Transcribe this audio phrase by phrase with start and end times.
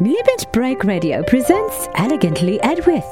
[0.00, 3.04] Limit Break Radio presents Elegantly Edwyth.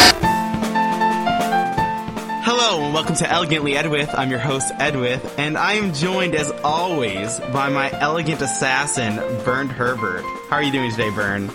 [2.65, 4.17] Hello and welcome to Elegantly Edwyth.
[4.17, 10.21] I'm your host Edwyth, and I am joined as always by my elegant assassin, Berndherbert.
[10.47, 11.51] How are you doing today, Bern?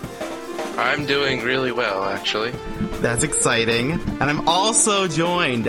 [0.77, 2.51] I'm doing really well, actually.
[3.01, 3.93] That's exciting.
[3.93, 5.65] And I'm also joined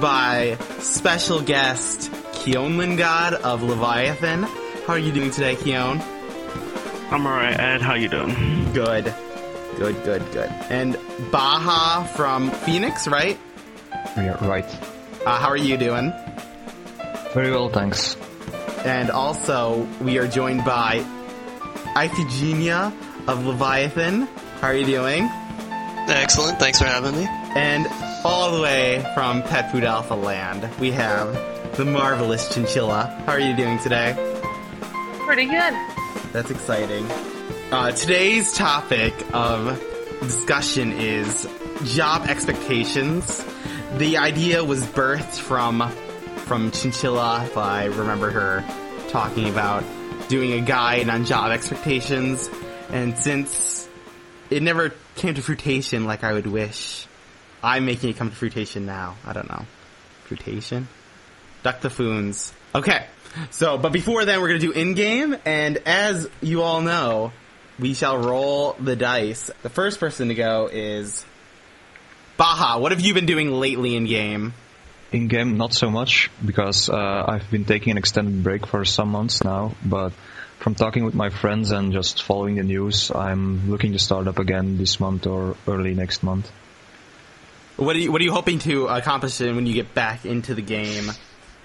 [0.00, 2.10] by special guest
[2.42, 4.42] Kyonleingod of Leviathan.
[4.42, 6.00] How are you doing today, Keon?
[7.12, 7.80] I'm alright, Ed.
[7.80, 8.72] How you doing?
[8.72, 9.14] Good.
[9.76, 10.50] Good, good, good.
[10.68, 10.98] And
[11.30, 13.38] Baha from Phoenix, right?
[14.16, 14.66] Yeah, right.
[15.26, 16.12] Uh, how are you doing?
[17.34, 18.16] Very well, thanks.
[18.84, 21.04] And also, we are joined by
[21.94, 22.92] Iphigenia
[23.28, 24.22] of Leviathan.
[24.60, 25.28] How are you doing?
[26.08, 26.58] Excellent.
[26.58, 27.26] Thanks for having me.
[27.54, 27.86] And
[28.24, 31.32] all the way from Pet Food Alpha Land, we have
[31.76, 33.22] the marvelous Chinchilla.
[33.26, 34.14] How are you doing today?
[35.24, 35.74] Pretty good.
[36.32, 37.06] That's exciting.
[37.70, 39.80] Uh, today's topic of
[40.20, 41.48] discussion is
[41.84, 43.44] job expectations.
[43.98, 45.90] The idea was birthed from
[46.46, 48.64] from Chinchilla, if I remember her
[49.08, 49.84] talking about
[50.28, 52.48] doing a guide on job expectations.
[52.90, 53.88] And since
[54.48, 57.06] it never came to fruition like I would wish,
[57.62, 59.16] I'm making it come to fruition now.
[59.26, 59.64] I don't know.
[60.24, 60.88] Fruition?
[61.62, 62.52] Duck the Foons.
[62.74, 63.06] Okay.
[63.50, 67.32] So, but before then, we're to do in-game, and as you all know,
[67.78, 69.50] we shall roll the dice.
[69.62, 71.24] The first person to go is
[72.40, 72.80] Baha.
[72.80, 74.54] What have you been doing lately in-game?
[75.12, 79.10] In game, not so much because uh, I've been taking an extended break for some
[79.10, 79.74] months now.
[79.84, 80.14] But
[80.58, 84.38] from talking with my friends and just following the news, I'm looking to start up
[84.38, 86.50] again this month or early next month.
[87.76, 90.62] What are you, what are you hoping to accomplish when you get back into the
[90.62, 91.10] game?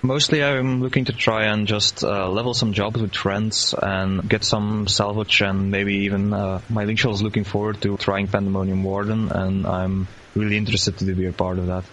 [0.01, 4.43] Mostly, I'm looking to try and just uh, level some jobs with friends and get
[4.43, 9.31] some salvage and maybe even uh, my Linkshell is looking forward to trying Pandemonium Warden
[9.31, 11.85] and I'm really interested to be a part of that.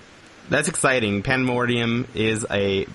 [0.51, 1.23] That's exciting.
[1.23, 2.87] Pandemonium is a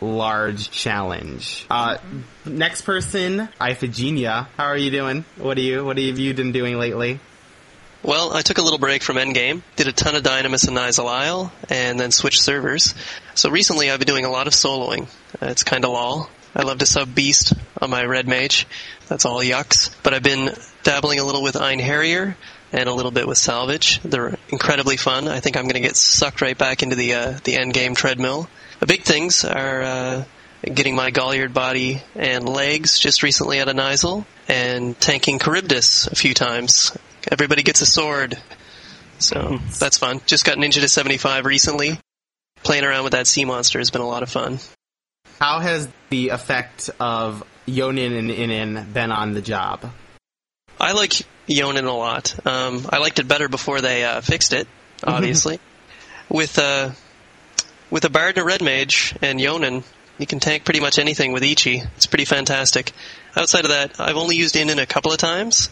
[0.00, 1.66] large challenge.
[1.70, 1.98] Uh,
[2.44, 4.48] next person, Iphigenia.
[4.56, 5.24] How are you doing?
[5.36, 5.84] What are you?
[5.84, 7.20] What have you been doing lately?
[8.06, 11.08] Well, I took a little break from Endgame, did a ton of Dynamis and Nyzul
[11.08, 12.94] Isle, and then switched servers.
[13.34, 15.08] So recently I've been doing a lot of soloing.
[15.42, 16.30] Uh, it's kinda lol.
[16.54, 17.52] I love to sub Beast
[17.82, 18.68] on my Red Mage.
[19.08, 19.90] That's all yucks.
[20.04, 22.36] But I've been dabbling a little with Einherjar
[22.72, 24.00] and a little bit with Salvage.
[24.04, 25.26] They're incredibly fun.
[25.26, 28.48] I think I'm gonna get sucked right back into the, uh, the Endgame treadmill.
[28.78, 30.24] The big things are, uh,
[30.72, 36.14] getting my Galliard body and legs just recently out of Nyzul, and tanking Charybdis a
[36.14, 36.92] few times.
[37.30, 38.38] Everybody gets a sword.
[39.18, 40.20] So that's fun.
[40.26, 41.98] Just got Ninja to 75 recently.
[42.62, 44.58] Playing around with that sea monster has been a lot of fun.
[45.40, 49.90] How has the effect of Yonin and Inin been on the job?
[50.80, 51.12] I like
[51.48, 52.34] Yonin a lot.
[52.46, 54.66] Um, I liked it better before they uh, fixed it,
[55.04, 55.58] obviously.
[56.28, 56.90] with uh,
[57.90, 59.84] with a Bard and a Red Mage and Yonin,
[60.18, 61.82] you can tank pretty much anything with Ichi.
[61.96, 62.92] It's pretty fantastic.
[63.36, 65.70] Outside of that, I've only used Inin a couple of times.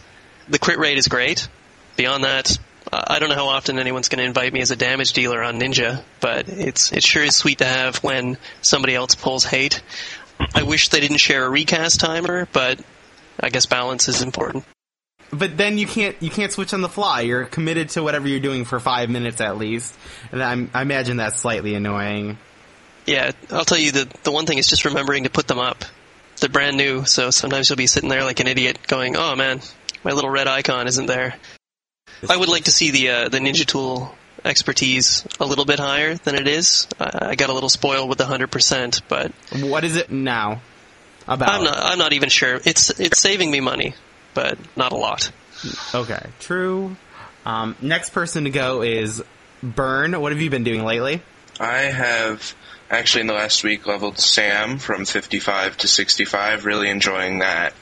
[0.49, 1.47] The crit rate is great.
[1.95, 2.57] Beyond that,
[2.91, 5.41] uh, I don't know how often anyone's going to invite me as a damage dealer
[5.41, 9.81] on Ninja, but it's it sure is sweet to have when somebody else pulls hate.
[10.53, 12.79] I wish they didn't share a recast timer, but
[13.39, 14.65] I guess balance is important.
[15.31, 17.21] But then you can't you can't switch on the fly.
[17.21, 19.95] You're committed to whatever you're doing for five minutes at least,
[20.31, 22.37] and I'm, I imagine that's slightly annoying.
[23.05, 25.83] Yeah, I'll tell you the the one thing is just remembering to put them up.
[26.39, 29.61] They're brand new, so sometimes you'll be sitting there like an idiot, going, "Oh man,
[30.05, 31.35] my little red icon isn't there."
[32.29, 36.15] I would like to see the uh, the Ninja Tool expertise a little bit higher
[36.15, 36.87] than it is.
[36.99, 40.61] I, I got a little spoiled with the hundred percent, but What is it now?
[41.27, 42.61] About I'm not I'm not even sure.
[42.63, 43.95] It's it's saving me money,
[44.33, 45.31] but not a lot.
[45.93, 46.95] okay, true.
[47.45, 49.23] Um, next person to go is
[49.63, 50.19] Bern.
[50.19, 51.21] What have you been doing lately?
[51.59, 52.53] I have
[52.89, 57.73] actually in the last week leveled Sam from 55 to 65, really enjoying that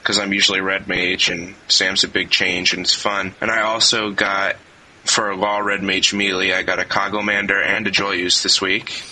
[0.00, 3.34] because I'm usually red mage and Sam's a big change and it's fun.
[3.40, 4.56] And I also got
[5.04, 9.02] for a law red mage melee, I got a Cogomander and a Joyeuse this week.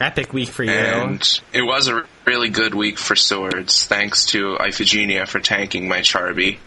[0.00, 0.70] Epic week for you.
[0.70, 6.02] And it was a really good week for swords, thanks to Iphigenia for tanking my
[6.02, 6.58] Charby.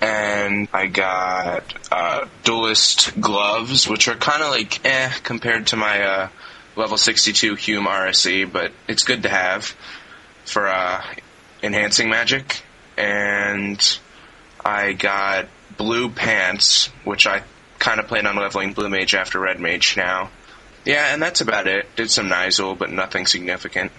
[0.00, 6.02] And I got uh, duelist gloves, which are kind of like eh compared to my
[6.02, 6.28] uh,
[6.76, 9.74] level 62 Hume RSE, but it's good to have.
[10.44, 11.02] for uh,
[11.62, 12.62] enhancing magic,
[12.96, 13.98] and
[14.64, 17.42] I got blue pants, which I
[17.78, 20.30] kind of plan on leveling blue mage after red mage now.
[20.84, 21.94] Yeah, and that's about it.
[21.96, 23.92] Did some Nyzul, but nothing significant.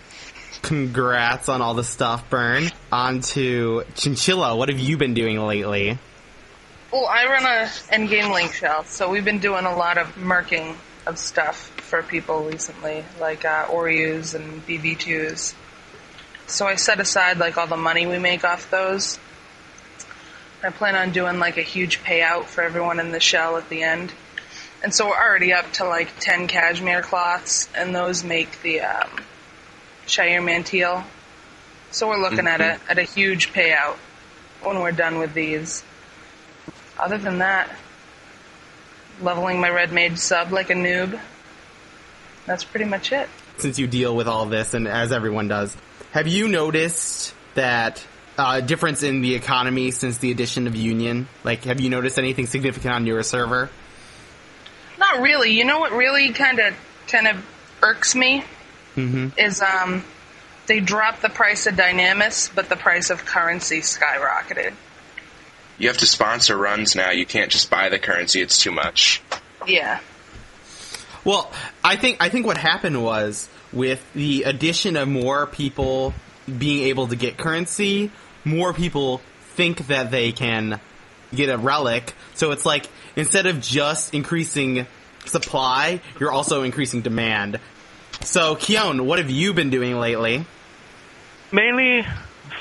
[0.61, 2.71] Congrats on all the stuff, Bern.
[2.91, 4.55] On to Chinchilla.
[4.55, 5.97] What have you been doing lately?
[6.91, 10.75] Well, I run a endgame link shell, so we've been doing a lot of marking
[11.05, 15.53] of stuff for people recently, like uh, Ouryus and BB2s.
[16.47, 19.19] So I set aside like all the money we make off those.
[20.63, 23.83] I plan on doing like a huge payout for everyone in the shell at the
[23.83, 24.11] end.
[24.83, 29.09] And so we're already up to like 10 cashmere cloths, and those make the um,
[30.05, 31.03] Sha'ir Manteel.
[31.91, 33.95] So we're looking at a at a huge payout
[34.61, 35.83] when we're done with these.
[36.99, 37.69] Other than that,
[39.21, 41.19] leveling my red mage sub like a noob.
[42.45, 43.29] That's pretty much it.
[43.57, 45.75] Since you deal with all this, and as everyone does,
[46.15, 48.01] have you noticed that
[48.37, 51.27] uh, difference in the economy since the addition of Union?
[51.43, 53.69] Like, have you noticed anything significant on your server?
[54.97, 55.51] Not really.
[55.51, 56.73] You know what really kind of
[57.07, 57.45] kind of
[57.83, 58.43] irks me
[58.95, 59.37] Mm-hmm.
[59.37, 60.05] is um
[60.67, 64.73] they dropped the price of Dynamis, but the price of currency skyrocketed.
[65.77, 67.11] You have to sponsor runs now.
[67.11, 68.39] You can't just buy the currency.
[68.39, 69.21] It's too much.
[69.67, 69.99] Yeah.
[71.25, 71.51] Well,
[71.83, 76.13] I think I think what happened was with the addition of more people
[76.57, 78.09] being able to get currency,
[78.43, 79.21] more people
[79.55, 80.79] think that they can
[81.33, 82.13] get a relic.
[82.33, 84.87] So it's like instead of just increasing
[85.25, 87.59] supply, you're also increasing demand.
[88.21, 90.45] So Keon, what have you been doing lately?
[91.51, 92.05] Mainly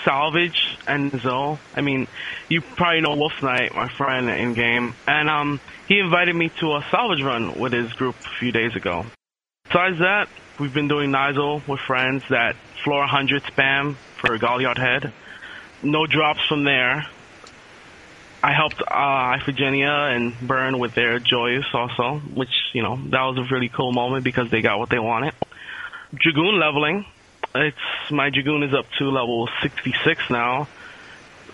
[0.04, 1.58] salvage and Zoe.
[1.74, 2.08] I mean,
[2.48, 6.76] you probably know Wolf Knight, my friend in game, and um, he invited me to
[6.76, 9.06] a salvage run with his group a few days ago.
[9.64, 10.28] Besides that,
[10.58, 15.12] we've been doing Nyzul with friends that floor 100 spam for Galliard Head.
[15.82, 17.06] No drops from there.
[18.42, 23.38] I helped uh, Iphigenia and Bern with their Joyeuse also, which, you know, that was
[23.38, 25.34] a really cool moment because they got what they wanted.
[26.14, 27.06] Dragoon leveling.
[27.54, 27.76] It's
[28.10, 30.68] my Dragoon is up to level 66 now.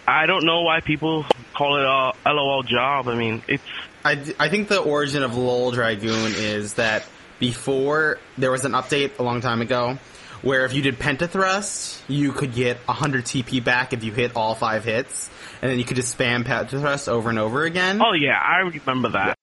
[0.07, 1.25] I don't know why people
[1.55, 3.07] call it a LOL job.
[3.07, 3.63] I mean, it's
[4.05, 7.07] I, I think the origin of LOL Dragoon is that
[7.41, 9.99] before there was an update a long time ago
[10.43, 14.55] where if you did Pentathrust, you could get 100 TP back if you hit all
[14.55, 15.29] five hits,
[15.61, 18.01] and then you could just spam Pentathrust over and over again.
[18.01, 19.37] oh yeah, I remember that.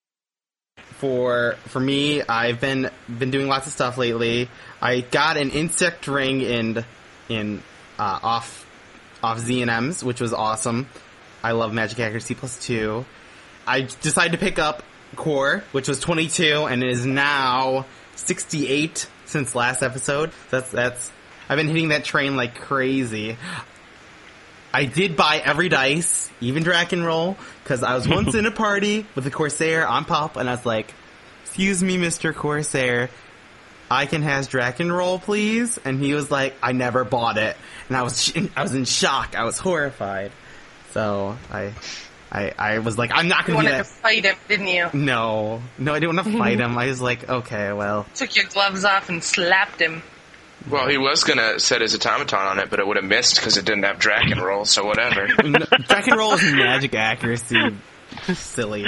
[0.99, 4.49] For for me, I've been been doing lots of stuff lately.
[4.81, 6.83] I got an insect ring in
[7.29, 7.61] in
[7.99, 8.65] uh, off
[9.21, 10.87] off ZNMs, which was awesome.
[11.43, 13.05] I love Magic Accuracy plus two.
[13.67, 14.81] I decided to pick up
[15.15, 20.31] Core, which was 22 and is now 68 since last episode.
[20.49, 21.11] That's that's
[21.49, 23.37] I've been hitting that train like crazy.
[24.73, 29.05] I did buy every dice, even Dragon Roll, because I was once in a party
[29.15, 30.93] with a Corsair on pop, and I was like,
[31.43, 33.09] "Excuse me, Mister Corsair,
[33.89, 37.55] I can has Dragon Roll, please." And he was like, "I never bought it,"
[37.87, 39.35] and I was I was in shock.
[39.35, 40.31] I was horrified.
[40.91, 41.73] So I
[42.31, 44.89] I I was like, "I'm not gonna do wanted to fight him, didn't you?
[44.93, 46.77] No, no, I didn't want to fight him.
[46.77, 50.03] I was like, "Okay, well." Took your gloves off and slapped him.
[50.69, 53.55] Well, he was gonna set his automaton on it, but it would have missed because
[53.57, 54.65] it didn't have Dragon Roll.
[54.65, 55.27] So whatever.
[55.43, 57.75] No, Dragon Roll is magic accuracy.
[58.33, 58.85] Silly.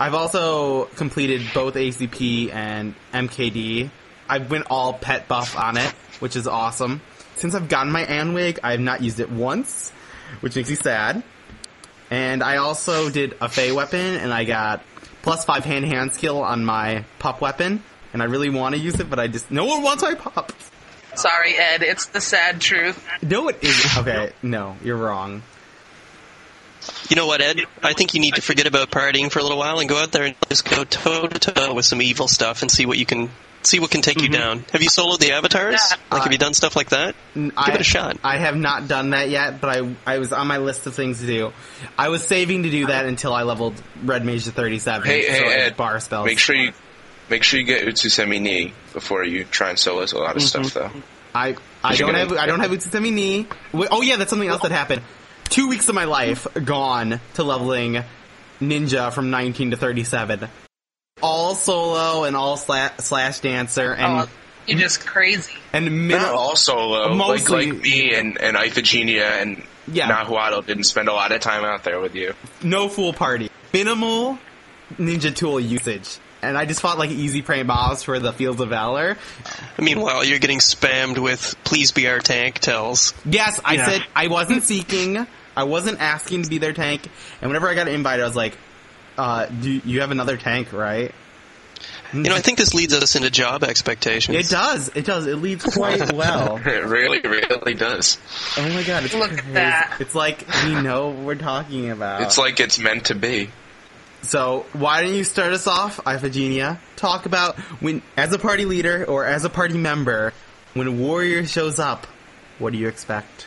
[0.00, 3.90] I've also completed both ACP and MKD.
[4.28, 7.00] I went all pet buff on it, which is awesome.
[7.36, 9.90] Since I've gotten my Anwig, I have not used it once,
[10.40, 11.22] which makes me sad.
[12.10, 14.82] And I also did a Fey weapon, and I got
[15.22, 17.82] plus five hand hand skill on my pop weapon.
[18.12, 20.52] And I really want to use it, but I just no one wants my pop.
[21.14, 21.82] Sorry, Ed.
[21.82, 23.04] It's the sad truth.
[23.22, 23.98] No, it isn't.
[23.98, 25.42] Okay, no, you're wrong.
[27.10, 27.60] You know what, Ed?
[27.82, 30.12] I think you need to forget about partying for a little while and go out
[30.12, 33.04] there and just go toe to toe with some evil stuff and see what you
[33.04, 33.30] can
[33.62, 34.40] see what can take you mm-hmm.
[34.40, 34.64] down.
[34.72, 35.80] Have you soloed the avatars?
[35.90, 35.96] Yeah.
[36.10, 37.14] Like, have you done stuff like that?
[37.34, 38.18] N- Give I, it a shot.
[38.24, 41.20] I have not done that yet, but I I was on my list of things
[41.20, 41.52] to do.
[41.96, 45.06] I was saving to do that until I leveled Red Mage to 37.
[45.06, 45.76] Hey, so hey, Ed.
[45.76, 46.26] bar spells.
[46.26, 46.72] Make sure you
[47.28, 50.74] make sure you get Utsusemi ni before you try and solo a lot of stuff,
[50.74, 50.98] mm-hmm.
[50.98, 51.02] though.
[51.34, 53.46] I I don't gonna- have I don't have Utsusemi ni.
[53.74, 55.02] Oh yeah, that's something else that happened.
[55.48, 58.04] Two weeks of my life gone to leveling
[58.60, 60.48] Ninja from 19 to 37.
[61.20, 64.28] All solo and all sla- slash dancer and Oh,
[64.66, 65.54] you're just crazy.
[65.72, 66.36] and Not middle.
[66.36, 67.14] all solo.
[67.14, 70.08] Mostly- like, like me and, and Iphigenia and Yeah.
[70.08, 72.34] Nahuatl didn't spend a lot of time out there with you.
[72.62, 73.50] no fool party.
[73.72, 74.38] Minimal
[74.98, 76.18] ninja tool usage.
[76.40, 79.16] and I just fought like easy prey mobs for the Fields of Valor.
[79.76, 83.12] Meanwhile, you're getting spammed with "Please be our tank" tells.
[83.24, 83.86] Yes, I Yeah.
[83.88, 87.02] said I wasn't seeking, I wasn't asking to be their tank,
[87.42, 88.56] and whenever I got an invite, I was like,
[89.18, 91.12] uh, "Do you have another tank, right?"
[92.12, 94.36] You know, I think this leads us into job expectations.
[94.36, 94.88] It does.
[94.94, 95.26] It does.
[95.26, 96.56] It leads quite well.
[96.66, 98.16] It really, really does.
[98.56, 99.04] Oh my god!
[99.04, 99.96] It's Look at that.
[100.00, 102.22] It's like we know what we're talking about.
[102.22, 103.50] It's like it's meant to be.
[104.22, 106.78] So why don't you start us off, Iphigenia?
[106.96, 110.32] Talk about when, as a party leader or as a party member,
[110.74, 112.06] when a warrior shows up,
[112.58, 113.46] what do you expect?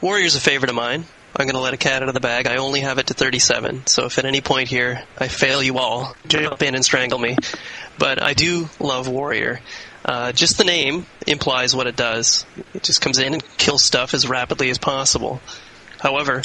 [0.00, 1.04] Warrior's a favorite of mine.
[1.38, 2.48] I'm going to let a cat out of the bag.
[2.48, 5.78] I only have it to 37, so if at any point here I fail you
[5.78, 7.36] all, jump in and strangle me.
[7.96, 9.60] But I do love Warrior.
[10.04, 12.44] Uh, just the name implies what it does.
[12.74, 15.40] It just comes in and kills stuff as rapidly as possible.
[16.00, 16.42] However,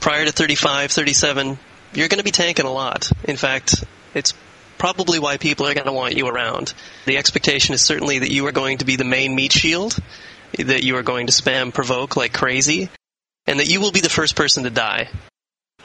[0.00, 1.58] prior to 35, 37,
[1.94, 3.10] you're going to be tanking a lot.
[3.24, 3.82] In fact,
[4.12, 4.34] it's
[4.76, 6.74] probably why people are going to want you around.
[7.06, 9.96] The expectation is certainly that you are going to be the main meat shield,
[10.58, 12.90] that you are going to spam provoke like crazy,
[13.46, 15.08] and that you will be the first person to die.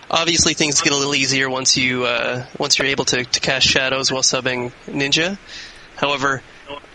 [0.09, 3.67] Obviously, things get a little easier once you uh, once you're able to, to cast
[3.67, 5.37] shadows while subbing ninja.
[5.95, 6.41] However,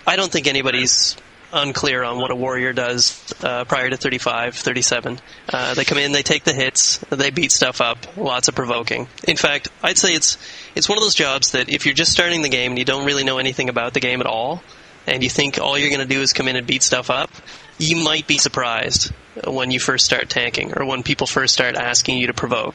[0.07, 1.17] I don't think anybody's
[1.53, 5.21] unclear on what a warrior does uh, prior to 35, 37.
[5.49, 9.07] Uh, they come in, they take the hits, they beat stuff up, lots of provoking.
[9.29, 10.37] In fact, I'd say it's
[10.75, 13.07] it's one of those jobs that if you're just starting the game and you don't
[13.07, 14.63] really know anything about the game at all,
[15.07, 17.31] and you think all you're going to do is come in and beat stuff up,
[17.79, 19.13] you might be surprised
[19.47, 22.75] when you first start tanking or when people first start asking you to provoke.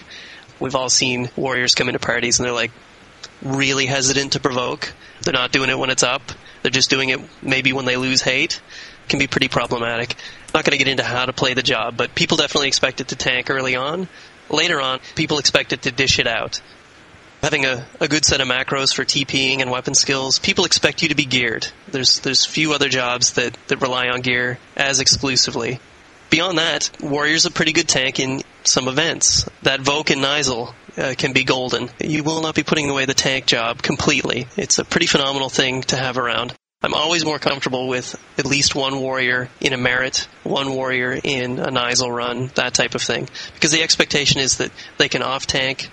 [0.60, 2.72] We've all seen warriors come into parties and they're like
[3.42, 4.92] really hesitant to provoke.
[5.22, 6.22] They're not doing it when it's up.
[6.62, 8.62] They're just doing it maybe when they lose hate.
[9.08, 10.16] Can be pretty problematic.
[10.54, 13.08] Not going to get into how to play the job, but people definitely expect it
[13.10, 14.08] to tank early on.
[14.50, 16.62] Later on, people expect it to dish it out.
[17.42, 21.10] Having a, a good set of macros for TPing and weapon skills, people expect you
[21.10, 21.68] to be geared.
[21.88, 25.80] There's there's few other jobs that, that rely on gear as exclusively.
[26.30, 29.50] Beyond that, Warrior's a pretty good tank in some events.
[29.64, 31.90] That Voke and Nyzul uh, can be golden.
[32.00, 34.48] You will not be putting away the tank job completely.
[34.58, 36.54] It's a pretty phenomenal thing to have around.
[36.82, 41.60] I'm always more comfortable with at least one warrior in a merit, one warrior in
[41.60, 43.28] a Nyzul run, that type of thing.
[43.54, 45.90] Because the expectation is that they can off tank,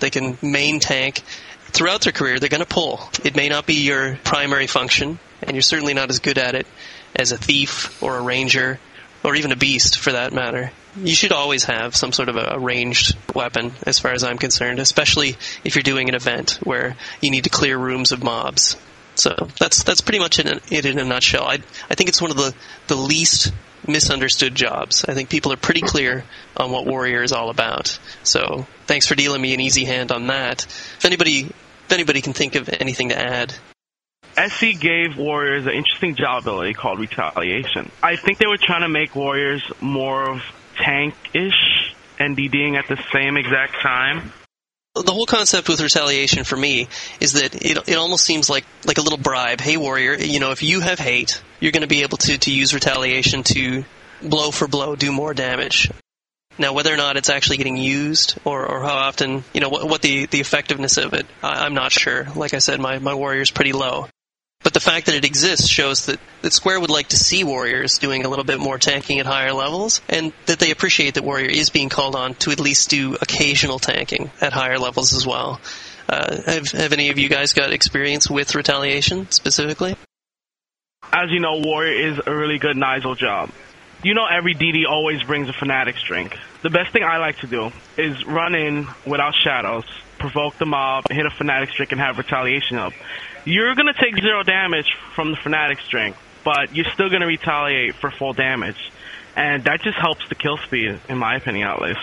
[0.00, 1.22] they can main tank.
[1.70, 3.00] Throughout their career, they're going to pull.
[3.24, 6.66] It may not be your primary function, and you're certainly not as good at it
[7.14, 8.80] as a thief or a ranger
[9.22, 10.70] or even a beast for that matter.
[10.96, 14.78] You should always have some sort of a ranged weapon, as far as I'm concerned,
[14.78, 18.76] especially if you're doing an event where you need to clear rooms of mobs.
[19.18, 21.44] So that's that's pretty much it in, a nutshell.
[21.44, 21.58] I
[21.90, 22.54] I think it's one of the
[22.86, 23.52] the least
[23.86, 25.04] misunderstood jobs.
[25.06, 26.24] I think people are pretty clear
[26.56, 27.98] on what Warrior is all about.
[28.22, 30.64] So thanks for dealing me an easy hand on that.
[30.64, 33.54] If anybody if anybody can think of anything to add,
[34.36, 37.90] SE gave Warriors an interesting job ability called Retaliation.
[38.02, 40.42] I think they were trying to make Warriors more of
[40.76, 44.32] tank-ish and DDing at the same exact time.
[45.02, 46.88] The whole concept with retaliation for me
[47.20, 49.60] is that it, it almost seems like like a little bribe.
[49.60, 52.52] Hey, warrior, you know, if you have hate, you're going to be able to to
[52.52, 53.84] use retaliation to
[54.22, 55.90] blow for blow do more damage.
[56.58, 59.88] Now, whether or not it's actually getting used, or, or how often, you know, what,
[59.88, 62.26] what the, the effectiveness of it, I, I'm not sure.
[62.34, 64.08] Like I said, my, my warrior's pretty low.
[64.64, 67.98] But the fact that it exists shows that, that Square would like to see Warriors
[67.98, 71.48] doing a little bit more tanking at higher levels, and that they appreciate that Warrior
[71.48, 75.60] is being called on to at least do occasional tanking at higher levels as well.
[76.08, 79.94] Uh, have, have any of you guys got experience with retaliation specifically?
[81.12, 83.50] As you know, Warrior is a really good Nyzul job.
[84.02, 86.36] You know every DD always brings a Fanatic's drink.
[86.62, 89.84] The best thing I like to do is run in without shadows,
[90.18, 92.92] provoke the mob, hit a Fanatic's drink, and have retaliation up.
[93.44, 98.10] You're gonna take zero damage from the Fanatic's drink, but you're still gonna retaliate for
[98.10, 98.90] full damage.
[99.36, 102.00] And that just helps the kill speed, in my opinion, at least.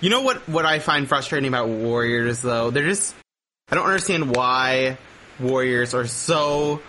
[0.00, 0.48] You know what?
[0.48, 3.14] What I find frustrating about warriors, though, they're just.
[3.70, 4.98] I don't understand why
[5.40, 6.82] warriors are so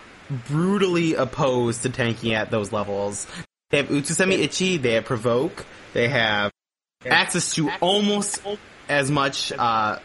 [0.48, 3.28] brutally opposed to tanking at those levels.
[3.70, 6.52] They have Utsusemi Ichi, they have Provoke, they have
[7.06, 8.42] access to almost
[8.90, 10.00] as much uh,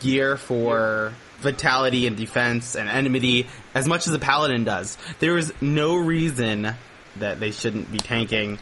[0.00, 4.98] gear for vitality and defense and enmity as much as a paladin does.
[5.20, 6.74] There is no reason
[7.16, 8.58] that they shouldn't be tanking.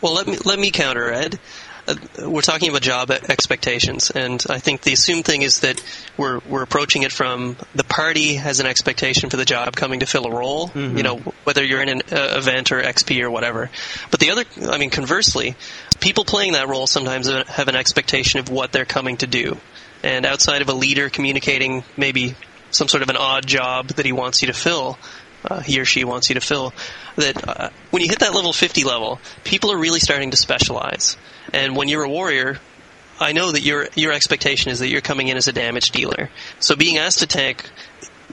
[0.00, 1.38] Well, let me let me counter, Ed.
[1.86, 1.94] Uh,
[2.26, 5.82] we're talking about job expectations, and I think the assumed thing is that
[6.16, 10.06] we're we're approaching it from the party has an expectation for the job coming to
[10.06, 10.70] fill a role.
[10.74, 13.70] You know, whether you're in an uh, event or XP or whatever.
[14.10, 15.56] But the other, I mean, conversely,
[16.00, 19.58] people playing that role sometimes have an expectation of what they're coming to do,
[20.04, 22.36] and outside of a leader communicating maybe
[22.70, 24.98] some sort of an odd job that he wants you to fill,
[25.44, 26.74] uh, he or she wants you to fill,
[27.16, 31.16] that uh, when you hit that level 50 level, people are really starting to specialize.
[31.52, 32.60] And when you're a warrior,
[33.18, 36.30] I know that your your expectation is that you're coming in as a damage dealer.
[36.60, 37.70] So being asked to tank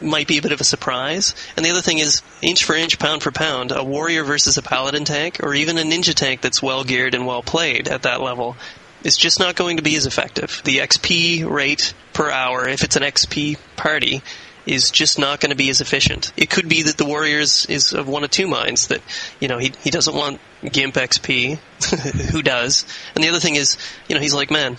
[0.01, 1.35] might be a bit of a surprise.
[1.55, 4.63] And the other thing is, inch for inch, pound for pound, a warrior versus a
[4.63, 8.21] paladin tank, or even a ninja tank that's well geared and well played at that
[8.21, 8.57] level,
[9.03, 10.61] is just not going to be as effective.
[10.63, 14.21] The XP rate per hour, if it's an XP party,
[14.65, 16.31] is just not going to be as efficient.
[16.37, 19.01] It could be that the Warriors is of one of two minds that,
[19.39, 21.57] you know, he, he doesn't want GIMP XP.
[22.31, 22.85] Who does?
[23.15, 23.77] And the other thing is,
[24.07, 24.77] you know, he's like, man,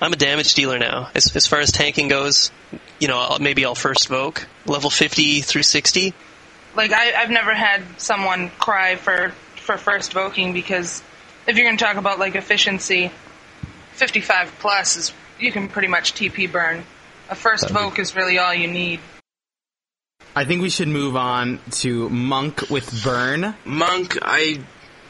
[0.00, 1.10] I'm a damage dealer now.
[1.14, 2.52] As, as far as tanking goes,
[3.00, 4.44] you know, I'll, maybe I'll first Voke.
[4.66, 6.14] Level 50 through 60.
[6.76, 11.02] Like I, I've never had someone cry for for first voking because
[11.46, 13.10] if you're going to talk about like efficiency,
[13.96, 16.84] 55 plus is you can pretty much TP burn.
[17.28, 19.00] A first voke is really all you need.
[20.34, 23.54] I think we should move on to Monk with Bern.
[23.64, 24.60] Monk, I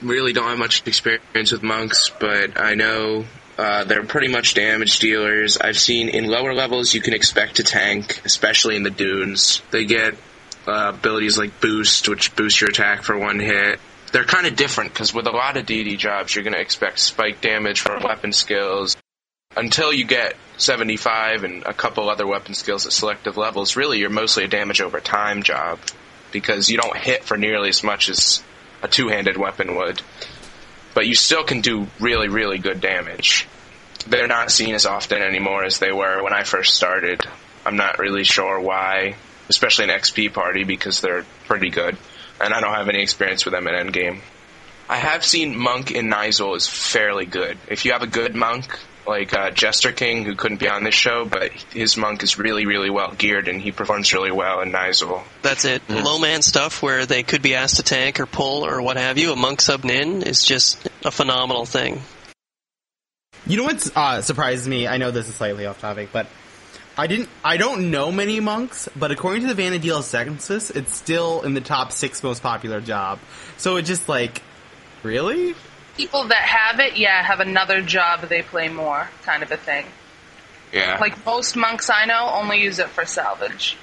[0.00, 3.24] really don't have much experience with monks, but I know
[3.58, 5.58] uh, they're pretty much damage dealers.
[5.58, 9.62] I've seen in lower levels you can expect to tank, especially in the dunes.
[9.72, 10.14] They get
[10.66, 13.80] uh, abilities like boost, which boost your attack for one hit.
[14.16, 17.00] They're kind of different because with a lot of DD jobs, you're going to expect
[17.00, 18.96] spike damage from weapon skills.
[19.54, 24.08] Until you get 75 and a couple other weapon skills at selective levels, really you're
[24.08, 25.80] mostly a damage over time job
[26.32, 28.42] because you don't hit for nearly as much as
[28.82, 30.00] a two-handed weapon would.
[30.94, 33.46] But you still can do really, really good damage.
[34.06, 37.20] They're not seen as often anymore as they were when I first started.
[37.66, 39.16] I'm not really sure why,
[39.50, 41.98] especially in XP party because they're pretty good,
[42.40, 44.20] and I don't have any experience with them in endgame.
[44.88, 47.58] I have seen Monk in Nyzul is fairly good.
[47.68, 50.94] If you have a good Monk, like uh, Jester King, who couldn't be on this
[50.94, 54.72] show, but his monk is really, really well geared and he performs really well in
[54.72, 55.22] Nyzul.
[55.42, 55.88] That's it.
[55.88, 59.18] Low man stuff where they could be asked to tank or pull or what have
[59.18, 59.32] you.
[59.32, 62.02] A monk sub nin is just a phenomenal thing.
[63.46, 64.88] You know what uh, surprises me?
[64.88, 66.26] I know this is slightly off topic, but
[66.98, 67.28] I didn't.
[67.44, 71.60] I don't know many monks, but according to the Vana'diel census, it's still in the
[71.60, 73.18] top six most popular job.
[73.58, 74.42] So it just like,
[75.02, 75.54] really?
[75.96, 79.84] People that have it, yeah, have another job they play more, kind of a thing.
[80.72, 80.98] Yeah.
[81.00, 83.76] Like most monks I know only use it for salvage.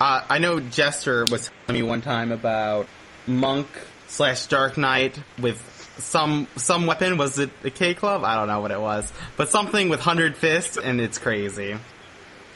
[0.00, 2.86] Uh, I know Jester was telling me one time about
[3.26, 3.68] monk
[4.08, 5.60] slash dark knight with
[5.98, 7.16] some some weapon.
[7.16, 8.22] Was it a K club?
[8.24, 11.76] I don't know what it was, but something with hundred fists, and it's crazy.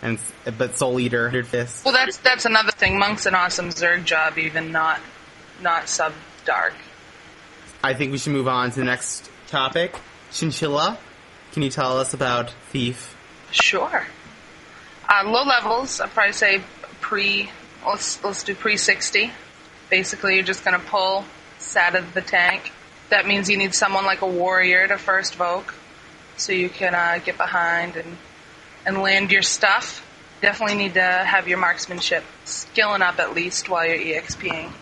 [0.02, 0.18] And
[0.56, 1.84] but Soul Eater hundred fists.
[1.84, 2.98] Well, that's that's another thing.
[2.98, 5.00] Monk's an awesome Zerg job, even not
[5.60, 6.14] not sub
[6.46, 6.74] dark.
[7.84, 9.94] I think we should move on to the next topic.
[10.32, 10.98] Chinchilla.
[11.52, 13.16] Can you tell us about Thief?
[13.50, 14.06] Sure.
[15.08, 16.62] Uh, low levels, I'd probably say
[17.00, 17.50] pre.
[17.86, 19.32] Let's let's do pre sixty.
[19.90, 21.24] Basically, you're just gonna pull
[21.58, 22.72] SATA the tank.
[23.10, 25.74] That means you need someone like a warrior to first voke,
[26.36, 28.16] so you can uh, get behind and
[28.86, 30.06] and land your stuff.
[30.40, 34.72] Definitely need to have your marksmanship skilling up at least while you're EXPing,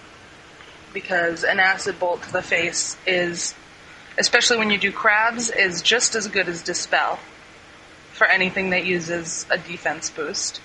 [0.92, 3.54] because an acid bolt to the face is,
[4.18, 7.18] especially when you do crabs, is just as good as dispel
[8.12, 10.61] for anything that uses a defense boost.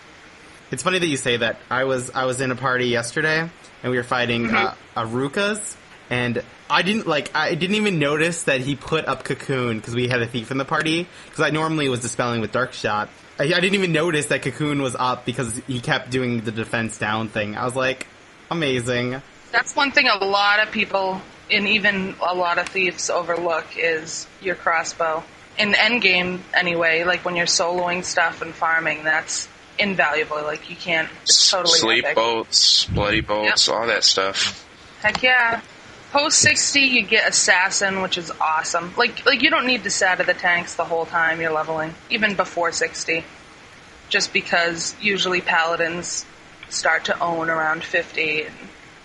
[0.72, 1.60] It's funny that you say that.
[1.70, 5.76] I was I was in a party yesterday and we were fighting uh, Arukas,
[6.10, 10.08] and I didn't like I didn't even notice that he put up Cocoon because we
[10.08, 13.10] had a thief in the party because I normally was dispelling with Dark Shot.
[13.40, 16.98] I, I didn't even notice that Cocoon was up because he kept doing the defense
[16.98, 17.56] down thing.
[17.56, 18.08] I was like,
[18.52, 19.22] amazing.
[19.52, 24.28] That's one thing a lot of people, and even a lot of thieves, overlook is
[24.42, 25.24] your crossbow.
[25.58, 30.42] In endgame, anyway, like when you're soloing stuff and farming, that's invaluable.
[30.42, 31.10] Like you can't.
[31.24, 32.16] It's totally Sleep epic.
[32.16, 34.68] bolts, bloody bolts, all that stuff.
[35.02, 35.62] Heck yeah.
[36.14, 38.94] Post sixty, you get assassin, which is awesome.
[38.96, 42.36] Like like you don't need to SATA the tanks the whole time you're leveling, even
[42.36, 43.26] before sixty,
[44.10, 46.24] just because usually paladins
[46.70, 48.46] start to own around fifty.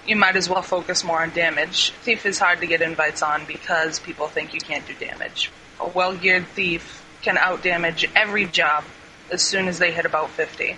[0.06, 1.92] You might as well focus more on damage.
[2.02, 5.50] Thief is hard to get invites on because people think you can't do damage.
[5.80, 8.84] A well geared thief can outdamage every job
[9.32, 10.76] as soon as they hit about fifty.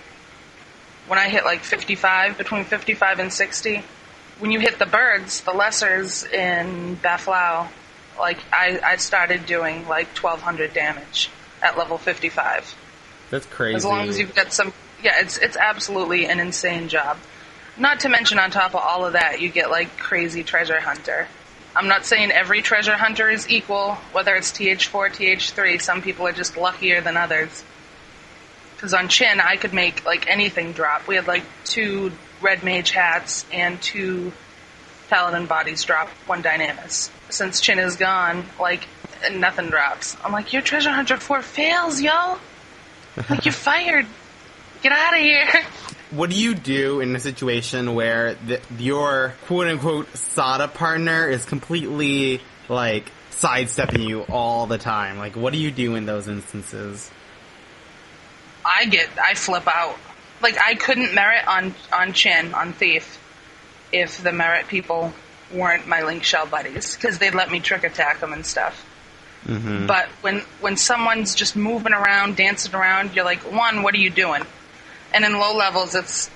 [1.09, 3.83] When I hit like fifty five, between fifty five and sixty,
[4.41, 7.69] when you hit the birds, the lessers in Bhaflau,
[8.19, 11.31] like I, I started doing like 1200 damage
[11.63, 12.75] at level 55.
[13.31, 13.77] That's crazy.
[13.77, 14.73] As long as you've got some,
[15.03, 17.19] yeah, it's it's absolutely an insane job.
[17.77, 21.29] Not to mention, on top of all of that, you get like crazy treasure hunter.
[21.77, 25.81] I'm not saying every treasure hunter is equal, whether it's TH4, TH3.
[25.81, 27.65] Some people are just luckier than others.
[28.75, 31.07] Because on Chin, I could make like anything drop.
[31.07, 34.33] We had like two red mage hats and two
[35.09, 37.11] paladin bodies drop, one dynamis.
[37.29, 38.87] Since Chin is gone, like
[39.33, 40.17] nothing drops.
[40.25, 42.39] I'm like, your treasure hunter four fails, y'all.
[43.29, 44.07] Like you're fired.
[44.83, 45.49] Get out of here.
[46.11, 51.45] What do you do in a situation where the, your quote unquote SATA partner is
[51.45, 55.19] completely like sidestepping you all the time?
[55.19, 57.11] Like, what do you do in those instances?
[58.65, 59.97] I get, I flip out.
[60.43, 63.19] Like I couldn't merit on on Chin on Thief
[63.93, 65.13] if the merit people
[65.53, 68.87] weren't my link shell buddies because they'd let me trick attack them and stuff.
[69.47, 69.87] Mm-hmm.
[69.87, 74.11] But when when someone's just moving around, dancing around, you're like, one, what are you
[74.11, 74.43] doing?
[75.13, 76.31] And in low levels, it's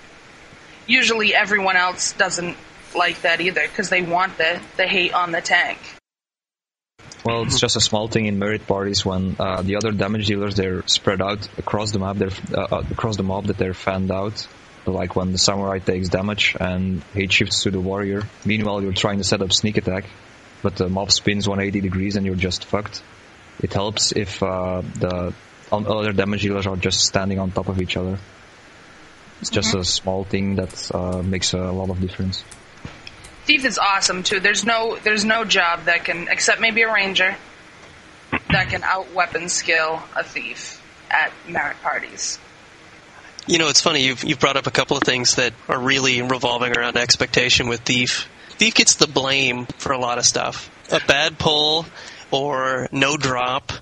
[0.86, 2.56] usually everyone else doesn't
[2.96, 5.78] like that either because they want the the hate on the tank.
[7.24, 10.56] Well, it's just a small thing in merit parties when uh, the other damage dealers
[10.56, 14.10] they're spread out across the map, they're uh, uh, across the mob that they're fanned
[14.10, 14.46] out.
[14.86, 18.24] Like when the samurai takes damage and hate shifts to the warrior.
[18.44, 20.04] Meanwhile, you're trying to set up sneak attack,
[20.62, 23.02] but the mob spins 180 degrees and you're just fucked.
[23.62, 25.32] It helps if uh, the
[25.72, 28.18] other damage dealers are just standing on top of each other.
[29.40, 29.80] It's just Mm-hmm.
[29.80, 32.44] a small thing that uh, makes a lot of difference.
[33.44, 34.40] Thief is awesome too.
[34.40, 37.36] There's no there's no job that can except maybe a ranger
[38.50, 42.38] that can out weapon skill a thief at merit parties.
[43.46, 44.06] You know, it's funny.
[44.06, 47.80] You've you've brought up a couple of things that are really revolving around expectation with
[47.80, 48.28] Thief.
[48.50, 50.70] Thief gets the blame for a lot of stuff.
[50.90, 51.84] A bad pull,
[52.30, 53.72] or no drop,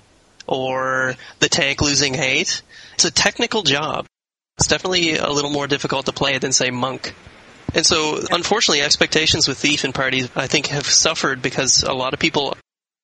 [0.47, 2.61] or the tank losing hate.
[2.95, 4.05] It's a technical job.
[4.57, 7.15] It's definitely a little more difficult to play than say Monk.
[7.75, 12.13] And so, unfortunately, expectations with Thief and parties, I think, have suffered because a lot
[12.13, 12.55] of people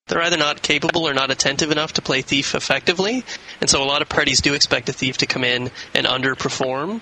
[0.07, 3.23] they're either not capable or not attentive enough to play Thief effectively,
[3.61, 7.01] and so a lot of parties do expect a Thief to come in and underperform.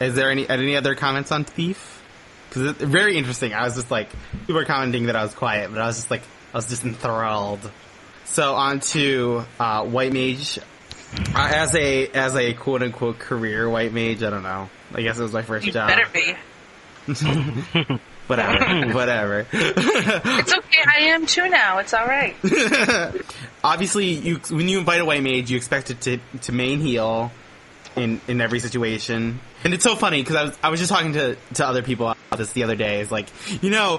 [0.00, 2.02] Is there any any other comments on Thief?
[2.48, 3.52] Because it's very interesting.
[3.52, 4.08] I was just like,
[4.40, 6.84] people were commenting that I was quiet, but I was just like, I was just
[6.84, 7.70] enthralled.
[8.26, 10.58] So on to uh, White Mage.
[11.34, 14.68] Uh, as a as a quote unquote career White Mage, I don't know.
[14.94, 15.88] I guess it was my first You job.
[15.88, 16.34] better be.
[18.26, 19.46] Whatever, whatever.
[19.52, 20.82] It's okay.
[20.86, 21.78] I am too now.
[21.78, 22.34] It's all right.
[23.64, 27.30] Obviously, you when you invite a White Mage, you expect it to to main heal
[27.96, 29.40] in in every situation.
[29.62, 32.08] And it's so funny because I was I was just talking to to other people
[32.08, 33.00] about this the other day.
[33.00, 33.28] It's like
[33.62, 33.98] you know,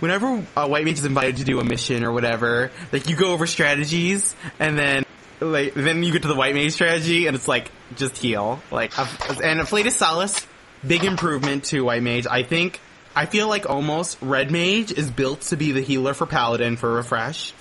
[0.00, 3.32] whenever a white mage is invited to do a mission or whatever, like you go
[3.32, 5.04] over strategies and then.
[5.42, 8.98] Like then you get to the white mage strategy and it's like just heal like
[8.98, 10.46] and Afflatus Solace
[10.86, 12.80] big improvement to white mage I think
[13.14, 16.92] I feel like almost red mage is built to be the healer for paladin for
[16.92, 17.52] refresh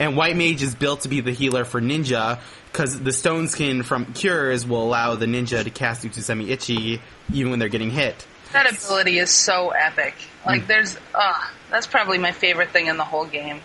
[0.00, 2.40] and White Mage is built to be the healer for Ninja,
[2.72, 7.00] because the Stone Skin from Cures will allow the Ninja to cast Utsusemi Ichi
[7.32, 8.26] even when they're getting hit.
[8.52, 10.14] That ability is so epic.
[10.44, 13.60] Like, there's, ah, that's probably my favorite thing in the whole game.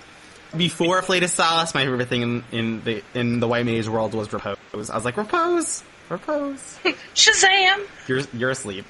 [0.56, 4.32] Before Afflatus Solace, my favorite thing in, in the in the White Mage world was
[4.32, 4.58] Repose.
[4.90, 5.84] I was like, Repose!
[6.10, 6.80] Repose!
[7.16, 7.88] Shazam!
[8.08, 8.86] you're, you're asleep.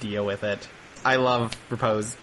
[0.00, 0.66] Deal with it.
[1.04, 2.16] I love Repose.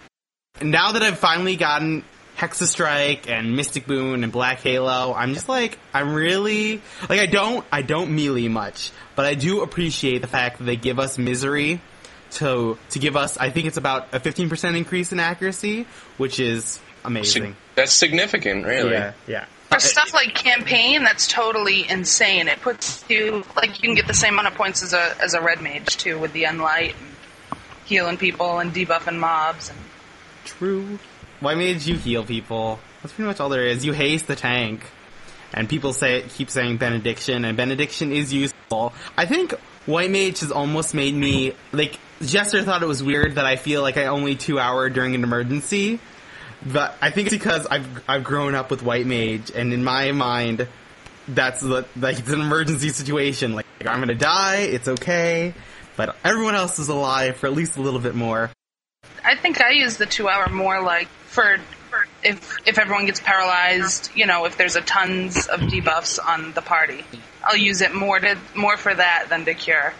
[0.60, 2.04] Now that I've finally gotten
[2.36, 7.26] Hexa Strike and Mystic Boon and Black Halo, I'm just like, I'm really, like I
[7.26, 11.16] don't, I don't melee much, but I do appreciate the fact that they give us
[11.16, 11.80] misery
[12.32, 16.80] to, to give us, I think it's about a 15% increase in accuracy, which is
[17.04, 17.56] amazing.
[17.76, 18.92] That's significant, really.
[18.92, 19.46] Yeah, yeah.
[19.74, 22.48] For stuff like campaign, that's totally insane.
[22.48, 25.34] It puts you, like, you can get the same amount of points as a, as
[25.34, 29.70] a red mage, too, with the unlight and healing people and debuffing mobs.
[29.70, 29.78] And
[30.44, 30.98] True.
[31.40, 32.78] Why mage you heal people?
[33.02, 33.84] That's pretty much all there is.
[33.84, 34.82] You haste the tank.
[35.52, 38.92] And people say keep saying benediction, and benediction is useful.
[39.16, 39.52] I think
[39.86, 43.82] White Mage has almost made me like Jester thought it was weird that I feel
[43.82, 46.00] like I only two hour during an emergency.
[46.66, 50.12] But I think it's because I've I've grown up with White Mage, and in my
[50.12, 50.66] mind,
[51.28, 53.54] that's the, like it's an emergency situation.
[53.54, 55.54] Like I'm gonna die, it's okay,
[55.96, 58.50] but everyone else is alive for at least a little bit more.
[59.24, 61.58] I think I use the two hour more like for
[62.22, 66.62] if if everyone gets paralyzed, you know, if there's a tons of debuffs on the
[66.62, 67.04] party,
[67.44, 69.92] I'll use it more to more for that than to cure.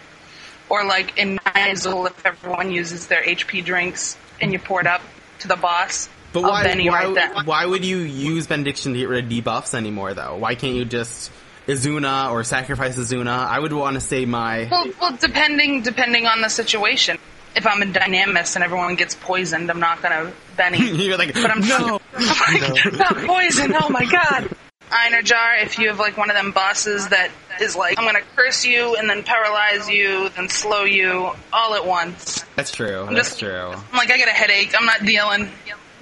[0.71, 5.03] Or like in Nyzul, if everyone uses their HP drinks and you pour it up
[5.41, 7.47] to the boss, But why, Benny why, right then.
[7.47, 10.37] why would you use Benediction to get rid of debuffs anymore, though?
[10.37, 11.31] Why can't you just
[11.67, 13.29] Esuna or sacrifice Esuna?
[13.47, 14.69] I would want to say my.
[14.71, 17.17] Well, well, depending depending on the situation.
[17.57, 20.91] If I'm a dynamis and everyone gets poisoned, I'm not gonna Benny.
[21.05, 22.01] You're like, But I'm no.
[22.13, 23.73] not poison.
[23.81, 24.51] Oh my god!
[24.91, 28.65] Einherjar, if you have like one of them bosses that is like, I'm gonna curse
[28.65, 32.45] you and then paralyze you, then slow you all at once.
[32.57, 33.03] That's true.
[33.03, 33.55] I'm That's just- true.
[33.73, 34.75] I'm like, I got a headache.
[34.77, 35.49] I'm not dealing.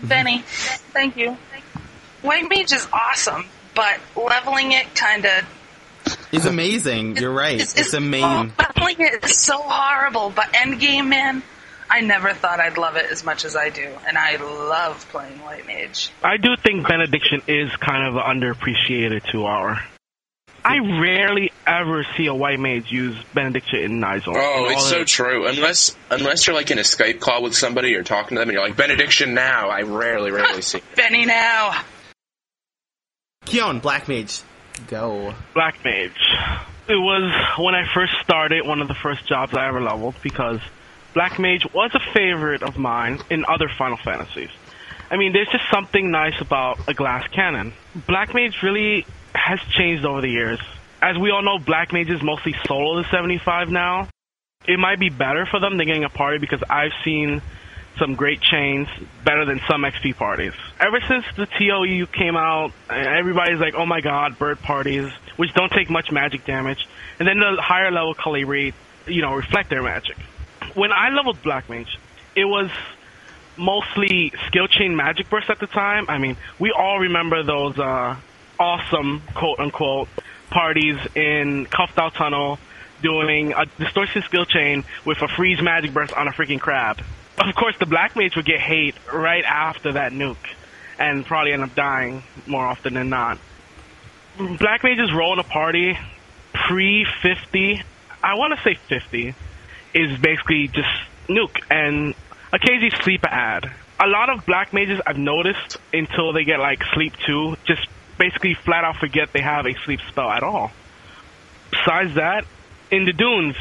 [0.03, 0.09] Mm-hmm.
[0.09, 1.37] Benny, thank you.
[2.23, 7.17] White Mage is awesome, but leveling it kind of It's amazing.
[7.17, 7.61] You're right.
[7.61, 8.53] It's, amazing.
[8.59, 11.43] Leveling it is so horrible, but Endgame, man,
[11.88, 15.41] I never thought I'd love it as much as I do, and I love playing
[15.41, 16.11] White Mage.
[16.23, 19.81] I do think Benediction is kind of an underappreciated two hour.
[20.64, 24.35] I rarely ever see a white mage use Benediction in Nyzul.
[24.37, 25.46] Oh, In it's so of- true.
[25.46, 28.55] Unless unless you're like in a Skype call with somebody, you're talking to them, and
[28.57, 29.68] you're like benediction now.
[29.70, 30.81] I rarely, rarely see.
[30.96, 31.83] Benny now.
[33.44, 34.40] Keon, Black Mage,
[34.88, 35.35] go.
[35.55, 36.12] Black Mage.
[36.88, 40.61] It was when I first started, one of the first jobs I ever leveled because
[41.14, 44.51] Black Mage was a favorite of mine in other Final Fantasies.
[45.11, 47.72] I mean, there's just something nice about a glass cannon.
[48.07, 50.61] Black Mage really has changed over the years.
[51.01, 54.09] As we all know, Black Mage is mostly solo to 75 now.
[54.66, 57.42] It might be better for them than getting a party because I've seen
[57.99, 58.88] some great chains
[59.25, 60.53] better than some XP parties.
[60.81, 65.73] Ever since the TOU came out, everybody's like, oh my god, bird parties, which don't
[65.73, 66.87] take much magic damage.
[67.18, 68.73] And then the higher level Colibri,
[69.07, 70.16] you know, reflect their magic.
[70.75, 71.99] When I leveled Black Mage,
[72.35, 72.71] it was
[73.57, 76.07] mostly skill chain magic burst at the time.
[76.09, 78.16] I mean, we all remember those uh,
[78.62, 80.09] awesome quote unquote
[80.51, 82.61] parties in Kuftal Tunnel
[83.03, 87.03] doing a distortion skill chain with a freeze magic burst on a freaking crab.
[87.38, 90.37] Of course, the black mage would get hate right after that nuke
[90.96, 93.38] and probably end up dying more often than not.
[94.38, 95.98] Black mage's role in a party
[96.55, 97.83] pre 50,
[98.22, 99.35] I want to say 50,
[99.94, 100.88] is basically just
[101.27, 102.14] nuke and
[102.53, 103.72] occasionally sleep ad.
[103.98, 107.88] A lot of black mages I've noticed until they get like sleep 2 just
[108.23, 110.71] basically flat out forget they have a sleep spell at all.
[111.73, 112.45] Besides that,
[112.89, 113.57] in the dunes,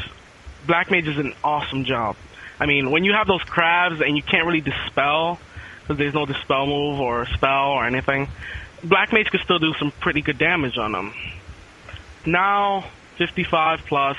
[0.68, 2.14] black mage is an awesome job.
[2.60, 5.40] I mean, when you have those crabs and you can't really dispel
[5.80, 8.28] because there's no dispel move or spell or anything,
[8.84, 11.12] black mage can still do some pretty good damage on them.
[12.24, 12.84] Now,
[13.18, 14.16] 55 plus,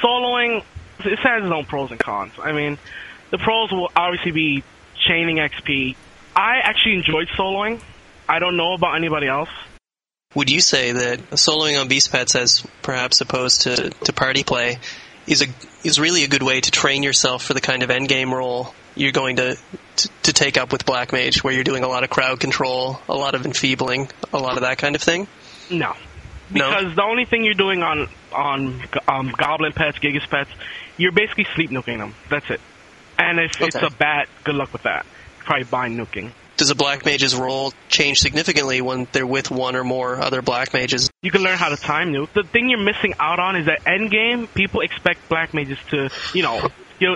[0.00, 0.64] soloing,
[1.00, 2.32] it has its own pros and cons.
[2.42, 2.78] I mean,
[3.30, 4.64] the pros will obviously be
[5.06, 5.94] chaining XP.
[6.34, 7.82] I actually enjoyed soloing.
[8.28, 9.48] I don't know about anybody else.
[10.34, 14.78] Would you say that soloing on Beast Pets as perhaps opposed to, to party play
[15.26, 15.46] is a
[15.86, 19.12] is really a good way to train yourself for the kind of endgame role you're
[19.12, 19.56] going to,
[19.96, 23.00] to to take up with Black Mage, where you're doing a lot of crowd control,
[23.08, 25.26] a lot of enfeebling, a lot of that kind of thing?
[25.70, 25.94] No.
[26.50, 26.70] No?
[26.70, 30.50] Because the only thing you're doing on on um, Goblin pets, Gigas pets,
[30.96, 32.14] you're basically sleep nuking them.
[32.30, 32.60] That's it.
[33.18, 35.06] And if it's a bat, good luck with that.
[35.40, 36.32] Probably bind nuking.
[36.58, 40.74] Does a Black Mage's role change significantly when they're with one or more other Black
[40.74, 41.08] Mages?
[41.22, 42.32] You can learn how to time nuke.
[42.32, 46.10] The thing you're missing out on is that end game, people expect black mages to,
[46.34, 46.68] you know,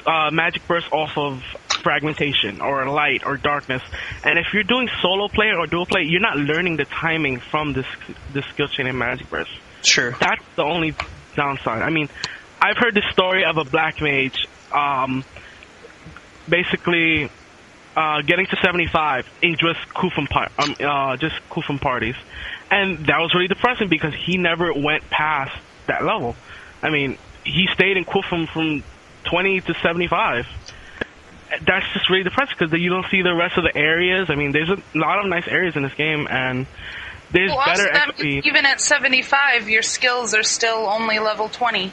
[0.07, 1.43] uh, magic burst off of
[1.83, 3.83] fragmentation or light or darkness.
[4.23, 7.73] And if you're doing solo play or dual play, you're not learning the timing from
[7.73, 7.87] this
[8.33, 9.51] this skill chain and magic burst.
[9.83, 10.13] Sure.
[10.13, 10.95] That's the only
[11.35, 11.83] downside.
[11.83, 12.09] I mean,
[12.61, 15.25] I've heard the story of a black mage, um,
[16.49, 17.29] basically
[17.97, 22.17] uh, getting to 75 in just Qufim, par- um, uh, just Qufim parties,
[22.71, 25.53] and that was really depressing because he never went past
[25.87, 26.35] that level.
[26.83, 28.83] I mean, he stayed in Qufim from
[29.25, 30.47] 20 to 75.
[31.67, 34.31] That's just really depressing because you don't see the rest of the areas.
[34.31, 36.67] I mean, there's a lot of nice areas in this game, and
[37.31, 38.47] there's Well, better XP.
[38.47, 41.93] even at 75, your skills are still only level 20.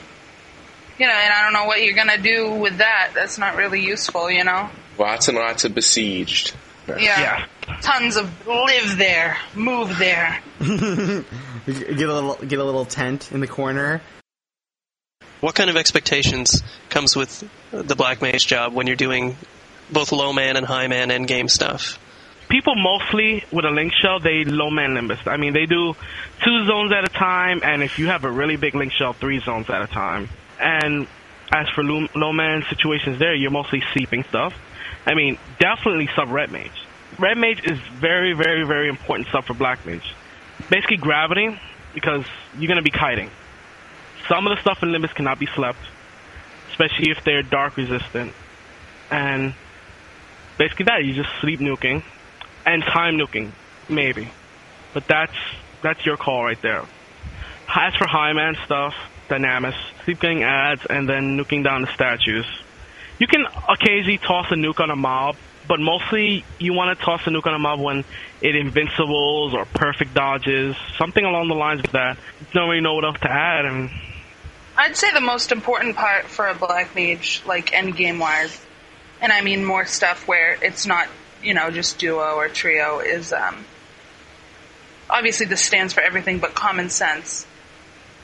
[0.97, 3.11] You know, and I don't know what you're gonna do with that.
[3.13, 4.69] That's not really useful, you know?
[4.99, 6.53] Lots and lots of besieged.
[6.87, 6.97] Yeah.
[6.99, 7.45] Yeah.
[7.81, 10.41] Tons of live there, move there.
[10.59, 14.01] Get a little get a little tent in the corner.
[15.39, 19.37] What kind of expectations comes with the Black Mage job when you're doing
[19.91, 21.99] both low man and high man end game stuff?
[22.49, 25.25] people mostly with a link shell they low man Limbus.
[25.27, 25.93] I mean they do
[26.43, 29.39] two zones at a time, and if you have a really big link shell, three
[29.39, 30.29] zones at a time.
[30.59, 31.07] And
[31.51, 34.53] as for low, low man situations, there you're mostly seeping stuff.
[35.05, 36.85] I mean definitely sub red mage.
[37.17, 40.13] Red mage is very very very important sub for black mage.
[40.69, 41.59] Basically gravity
[41.93, 42.25] because
[42.57, 43.29] you're gonna be kiting.
[44.27, 45.79] Some of the stuff in Limbus cannot be slept,
[46.71, 48.33] especially if they're dark resistant.
[49.09, 49.53] And
[50.57, 52.03] basically that you just sleep nuking
[52.65, 53.51] and time nuking,
[53.87, 54.29] maybe.
[54.93, 55.35] But that's
[55.81, 56.83] that's your call right there.
[57.67, 58.93] As for high man stuff,
[59.29, 62.45] Dynamis, sleep getting ads and then nuking down the statues.
[63.19, 65.35] You can occasionally toss a nuke on a mob,
[65.67, 68.05] but mostly you want to toss a nuke on a mob when
[68.41, 72.17] it invincibles or perfect dodges, something along the lines of that.
[72.53, 73.89] Don't really know what else to add, and
[74.77, 78.65] I'd say the most important part for a black mage, like end game wise,
[79.19, 81.09] and I mean more stuff where it's not,
[81.43, 83.65] you know, just duo or trio, is um,
[85.09, 87.45] obviously this stands for everything but common sense.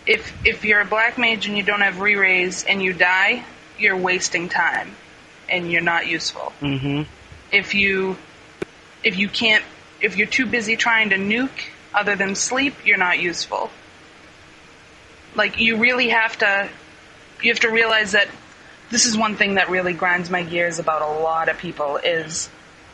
[0.08, 3.44] If if you're a black mage and you don't have re-raise and you die,
[3.80, 4.96] you're wasting time,
[5.50, 6.52] and you're not useful.
[6.60, 7.04] hmm
[7.52, 8.18] If you
[9.04, 9.64] if you can't
[10.02, 13.70] if you're too busy trying to nuke other than sleep, you're not useful.
[15.36, 16.70] Like you really have to
[17.42, 18.28] you have to realize that
[18.90, 22.50] this is one thing that really grinds my gears about a lot of people is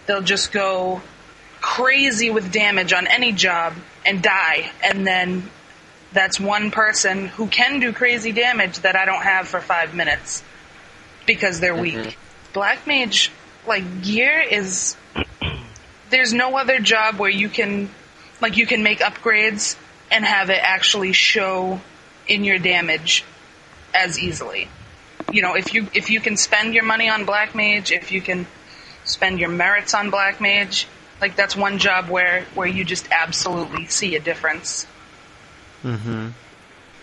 [0.05, 1.01] they'll just go
[1.59, 3.73] crazy with damage on any job
[4.05, 5.47] and die and then
[6.11, 10.43] that's one person who can do crazy damage that I don't have for 5 minutes
[11.25, 12.17] because they're weak.
[12.53, 13.31] Black mage
[13.67, 14.95] like gear is
[16.09, 17.89] there's no other job where you can
[18.41, 19.77] like you can make upgrades
[20.09, 21.79] and have it actually show
[22.27, 23.23] in your damage
[23.93, 24.67] as easily.
[25.31, 28.21] You know, if you if you can spend your money on black mage, if you
[28.21, 28.47] can
[29.05, 30.87] spend your merits on black mage,
[31.21, 34.85] like that's one job where where you just absolutely see a difference.
[35.83, 36.29] Mm-hmm.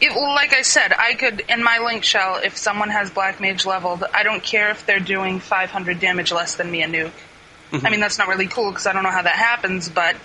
[0.00, 3.66] It, like I said, I could in my link shell if someone has black mage
[3.66, 7.10] leveled, I don't care if they're doing 500 damage less than me a nuke.
[7.72, 10.16] I mean, that's not really cool because I don't know how that happens, but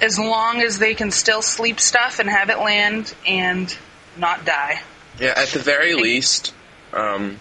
[0.00, 3.76] as long as they can still sleep stuff and have it land and
[4.16, 4.82] not die.
[5.18, 6.54] Yeah, at the very least,
[6.92, 7.40] um,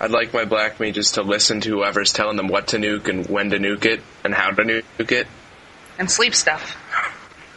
[0.00, 3.26] I'd like my black mages to listen to whoever's telling them what to nuke and
[3.26, 5.26] when to nuke it and how to nuke it.
[5.98, 6.76] And sleep stuff.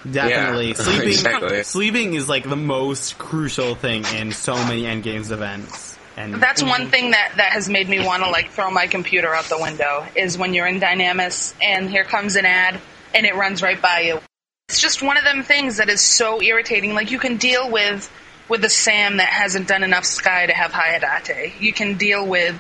[0.10, 0.70] Definitely.
[0.70, 1.64] Yeah, sleeping exactly.
[1.64, 5.98] sleeping is like the most crucial thing in so many endgames events.
[6.18, 9.34] And That's one thing that, that has made me want to like throw my computer
[9.34, 12.80] out the window is when you're in Dynamis and here comes an ad
[13.16, 14.20] and it runs right by you.
[14.68, 16.94] It's just one of them things that is so irritating.
[16.94, 18.12] Like you can deal with
[18.50, 21.62] with a Sam that hasn't done enough Sky to have Hayadate.
[21.62, 22.56] You can deal with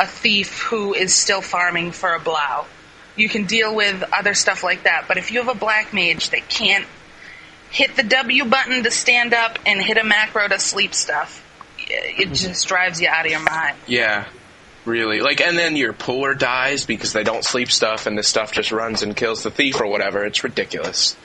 [0.00, 2.66] a thief who is still farming for a Blau.
[3.16, 5.04] You can deal with other stuff like that.
[5.08, 6.86] But if you have a black mage that can't
[7.70, 11.42] hit the W button to stand up and hit a macro to sleep stuff,
[11.78, 12.32] it mm-hmm.
[12.32, 13.76] just drives you out of your mind.
[13.86, 14.26] Yeah,
[14.84, 15.20] really.
[15.20, 18.72] Like, and then your puller dies because they don't sleep stuff, and the stuff just
[18.72, 20.24] runs and kills the thief or whatever.
[20.24, 21.16] It's ridiculous.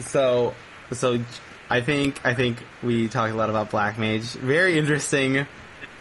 [0.00, 0.54] So,
[0.92, 1.24] so
[1.70, 4.32] I think I think we talked a lot about Black Mage.
[4.32, 5.46] Very interesting.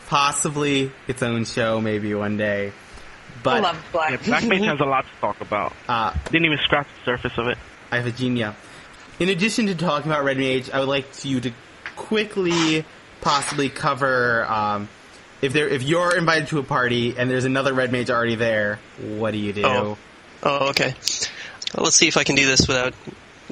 [0.08, 2.74] Possibly its own show, maybe one day.
[3.42, 4.12] I But love black.
[4.12, 5.74] yeah, Black Mage has a lot to talk about.
[5.90, 7.58] uh, Didn't even scratch the surface of it.
[7.92, 8.56] Iphigenia.
[9.20, 11.52] In addition to talking about Red Mage, I would like you to
[11.96, 12.86] quickly,
[13.22, 14.90] possibly cover um,
[15.42, 18.80] if there if you're invited to a party and there's another Red Mage already there.
[19.00, 19.64] What do you do?
[19.66, 19.98] Oh.
[20.44, 20.96] Oh, okay.
[21.76, 22.94] Well, let's see if I can do this without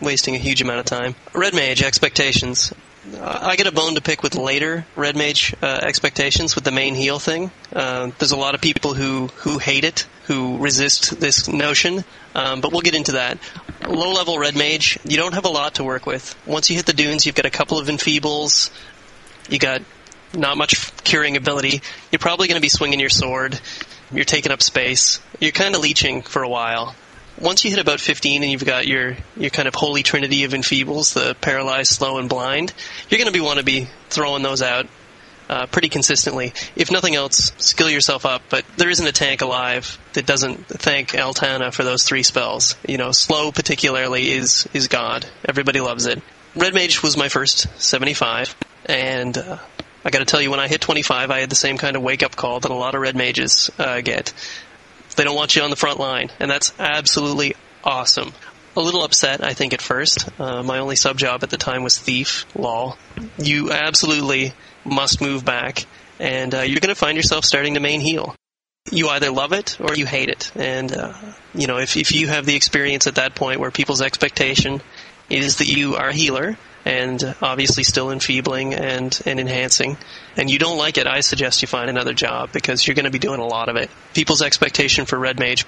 [0.02, 1.14] wasting a huge amount of time.
[1.34, 2.74] Red Mage expectations.
[3.22, 6.96] I get a bone to pick with later Red Mage uh, expectations with the main
[6.96, 7.50] heal thing.
[7.74, 12.04] Uh, there's a lot of people who, who hate it, who resist this notion,
[12.36, 13.38] um, but we'll get into that.
[13.88, 16.36] Low level Red Mage, you don't have a lot to work with.
[16.46, 18.70] Once you hit the dunes, you've got a couple of enfeebles,
[19.50, 19.82] you got
[20.34, 21.82] not much curing ability.
[22.12, 23.60] You're probably going to be swinging your sword.
[24.12, 25.20] You're taking up space.
[25.40, 26.96] You're kind of leeching for a while.
[27.42, 30.52] Once you hit about 15 and you've got your, your kind of holy trinity of
[30.52, 32.74] enfeebles, the paralyzed, slow, and blind,
[33.10, 34.88] you're going to be want to be throwing those out
[35.50, 36.54] uh, pretty consistently.
[36.76, 38.44] If nothing else, skill yourself up.
[38.50, 42.76] But there isn't a tank alive that doesn't thank Altana for those three spells.
[42.88, 45.26] You know, slow particularly is is God.
[45.48, 46.22] Everybody loves it.
[46.56, 49.60] Red Mage was my first 75, and uh,
[50.04, 52.02] I got to tell you, when I hit 25, I had the same kind of
[52.02, 54.34] wake up call that a lot of Red Mages uh, get.
[55.20, 57.54] They don't want you on the front line, and that's absolutely
[57.84, 58.32] awesome.
[58.78, 60.30] A little upset, I think, at first.
[60.40, 62.98] Uh, my only sub job at the time was Thief, lol.
[63.38, 64.54] You absolutely
[64.86, 65.86] must move back,
[66.20, 68.34] and uh, you're going to find yourself starting to main heal.
[68.92, 71.14] You either love it or you hate it, and uh,
[71.54, 74.82] you know if if you have the experience at that point where people's expectation
[75.30, 76.58] is that you are a healer
[76.90, 79.96] and obviously still enfeebling and, and enhancing,
[80.36, 83.12] and you don't like it, I suggest you find another job because you're going to
[83.12, 83.92] be doing a lot of it.
[84.16, 85.66] People's expectation for Red Mage,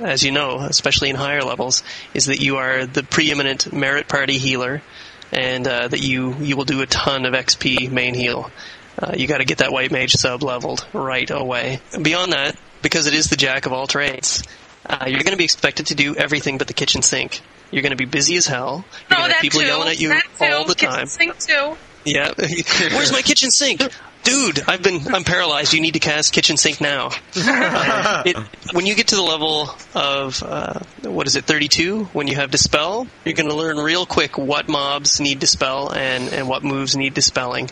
[0.00, 4.38] as you know, especially in higher levels, is that you are the preeminent merit party
[4.38, 4.82] healer
[5.30, 8.50] and uh, that you, you will do a ton of XP main heal.
[8.98, 11.80] Uh, you got to get that white mage sub leveled right away.
[12.02, 14.42] Beyond that, because it is the jack of all trades,
[14.84, 17.40] uh, you're going to be expected to do everything but the kitchen sink.
[17.70, 18.84] You're going to be busy as hell.
[19.08, 19.66] You're No, going to that have people too.
[19.66, 20.44] yelling at you that too.
[20.46, 21.06] all the Kitchen time.
[21.06, 21.76] Sink too.
[22.04, 22.32] Yeah.
[22.38, 23.82] Where's my kitchen sink?
[24.22, 25.72] dude, I've been, I'm paralyzed.
[25.72, 27.10] You need to cast kitchen sink now.
[27.36, 28.36] Uh, it,
[28.72, 32.50] when you get to the level of, uh, what is it, 32, when you have
[32.50, 36.96] dispel, you're going to learn real quick what mobs need dispel and, and what moves
[36.96, 37.70] need dispelling.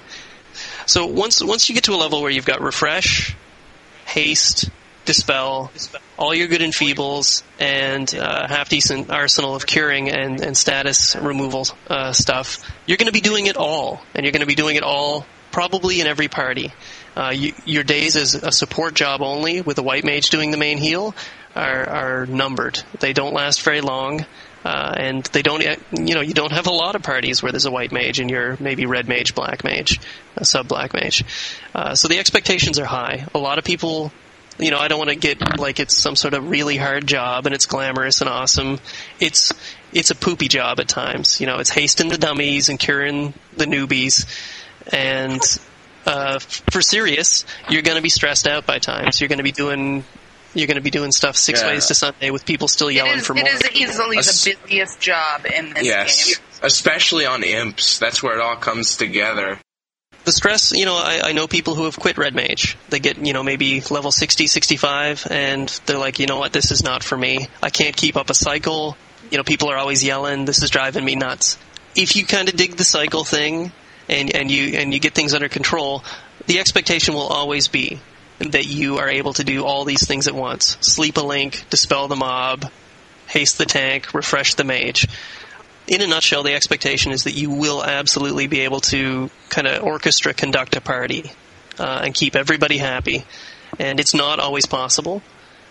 [0.87, 3.35] So once, once you get to a level where you've got refresh,
[4.07, 4.71] haste,
[5.09, 5.73] dispel,
[6.19, 11.67] all your good enfeebles, and uh, half decent arsenal of curing and, and status removal
[11.89, 14.77] uh, stuff, you're going to be doing it all, and you're going to be doing
[14.77, 16.73] it all probably in every party.
[17.17, 20.59] Uh, you, your days as a support job only, with a white mage doing the
[20.59, 21.15] main heal,
[21.57, 22.79] are, are numbered.
[23.01, 24.27] They don't last very long.
[24.65, 27.65] Uh, and they don't, you know, you don't have a lot of parties where there's
[27.65, 30.01] a white mage and you're maybe red mage, black mage,
[30.43, 31.25] sub black mage.
[31.75, 33.25] Uh, so the expectations are high.
[33.35, 34.13] A lot of people
[34.59, 37.47] you know, I don't want to get like it's some sort of really hard job
[37.47, 38.79] and it's glamorous and awesome.
[39.21, 39.53] It's
[39.93, 41.41] it's a poopy job at times.
[41.41, 44.27] You know, it's hasting the dummies and curing the newbies,
[44.93, 45.41] and
[46.07, 49.21] uh, for serious, you're going to be stressed out by times.
[49.21, 50.05] You're going to be doing
[50.55, 51.69] you're going to be doing stuff six Yeah.
[51.69, 53.49] ways to Sunday with people still yelling is, for it more.
[53.53, 56.27] is easily the busiest job in this Yes.
[56.37, 56.45] game.
[56.63, 57.99] Especially on imps.
[57.99, 59.59] That's where it all comes together.
[60.29, 62.77] The stress, you know, I, I know people who have quit Red Mage.
[62.91, 66.71] They get, you know, maybe level 60, 65, and they're like, you know what, this
[66.71, 67.49] is not for me.
[67.63, 68.95] I can't keep up a cycle.
[69.31, 71.57] You know, people are always yelling, this is driving me nuts.
[71.97, 73.73] If you kind of dig the cycle thing,
[74.07, 76.05] and, and you, and you get things under control,
[76.47, 77.99] the expectation will always be
[78.39, 80.77] that you are able to do all these things at once.
[80.83, 82.71] Sleep a link, dispel the mob,
[83.29, 85.09] haste the tank, refresh the mage
[85.89, 89.83] in a nutshell, the expectation is that you will absolutely be able to kind of
[89.83, 91.33] orchestra conduct a party
[91.79, 93.25] uh, and keep everybody happy.
[93.79, 95.23] And it's not always possible.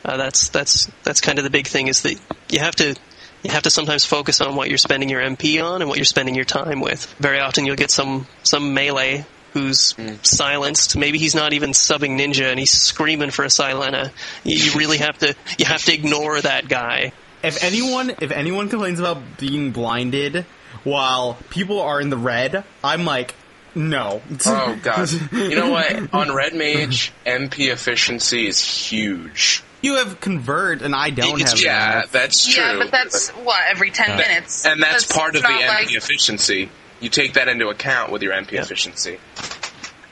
[0.04, 2.96] Uh, that's that's that's kind of the big thing is that you have to
[3.44, 6.06] you have to sometimes focus on what you're spending your MP on and what you're
[6.06, 7.14] spending your time with.
[7.20, 10.98] Very often you'll get some some melee who's silenced.
[10.98, 14.12] Maybe he's not even subbing ninja and he's screaming for a Silena.
[14.44, 17.12] You, you really have to you have to ignore that guy.
[17.48, 20.46] If anyone, if anyone complains about being blinded
[20.84, 23.34] while people are in the red, I'm like,
[23.76, 24.22] no.
[24.46, 25.10] Oh god.
[25.32, 26.14] You know what?
[26.14, 29.64] On Red Mage, MP efficiency is huge.
[29.82, 31.62] you have convert, and I don't It's- have.
[31.62, 32.12] Yeah, that.
[32.12, 32.64] that's true.
[32.64, 35.96] Yeah, but that's what every ten minutes, and that's, part of the not MP like-
[35.96, 36.70] efficiency.
[37.00, 38.64] You take that into account with your MP Yeah.
[38.64, 39.20] efficiency.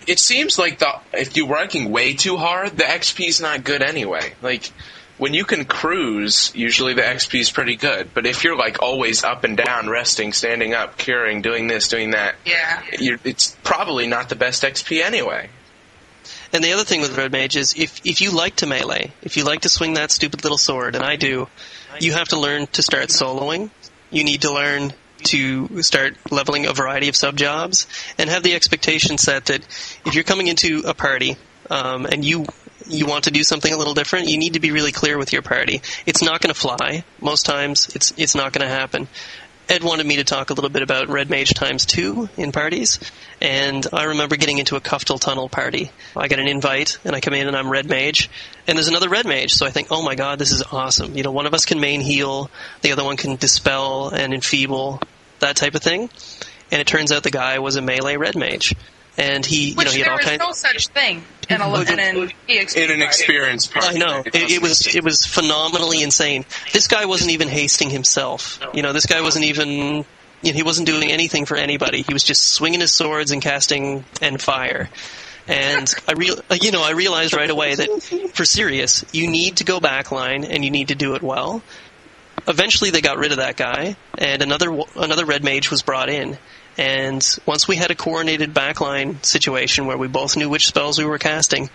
[0.06, 3.82] It seems like the if you're working way too hard, the XP is not good
[3.82, 4.34] anyway.
[4.44, 4.70] Like
[5.18, 8.10] when you can cruise, usually the XP is pretty good.
[8.14, 12.12] But if you're like always up and down, resting, standing up, curing, doing this, doing
[12.12, 12.82] that, Yeah.
[13.00, 15.50] you're, it's probably not the best XP anyway.
[16.52, 19.38] And the other thing with Red Mage is if, if you like to melee, if
[19.38, 21.48] you like to swing that stupid little sword, and I do,
[22.00, 23.70] you have to learn to start soloing.
[24.10, 24.94] You need to learn
[25.26, 27.88] to start leveling a variety of sub jobs
[28.18, 29.62] and have the expectation set that
[30.06, 31.36] if you're coming into a party
[31.70, 32.46] um, and you
[32.88, 35.34] you want to do something a little different, you need to be really clear with
[35.34, 35.82] your party.
[36.06, 37.04] It's not going to fly.
[37.20, 39.08] Most times, it's it's not going to happen.
[39.68, 43.00] Ed wanted me to talk a little bit about Red Mage times two in parties,
[43.42, 45.92] and I remember getting into a Kuftal Tunnel party.
[46.16, 48.30] I get an invite, and I come in and I'm Red Mage,
[48.68, 51.18] and there's another Red Mage, so I think, oh my god, this is awesome.
[51.18, 55.02] You know, one of us can main heal, the other one can dispel and enfeeble,
[55.40, 56.12] that type of thing.
[56.72, 58.76] And it turns out the guy was a melee Red Mage,
[59.18, 60.40] and he, you Which know, he had there all is kinds.
[60.40, 63.86] no such thing in a in an EXP In an experience part.
[63.86, 66.46] I know it, it was it was phenomenally insane.
[66.74, 68.60] This guy wasn't even hasting himself.
[68.74, 69.70] You know, this guy wasn't even
[70.42, 72.02] you know, he wasn't doing anything for anybody.
[72.02, 74.90] He was just swinging his swords and casting and fire.
[75.48, 79.64] And I real you know I realized right away that for serious, you need to
[79.64, 81.62] go backline and you need to do it well.
[82.48, 86.38] Eventually, they got rid of that guy, and another another red mage was brought in.
[86.78, 91.06] And once we had a coordinated backline situation where we both knew which spells we
[91.06, 91.70] were casting,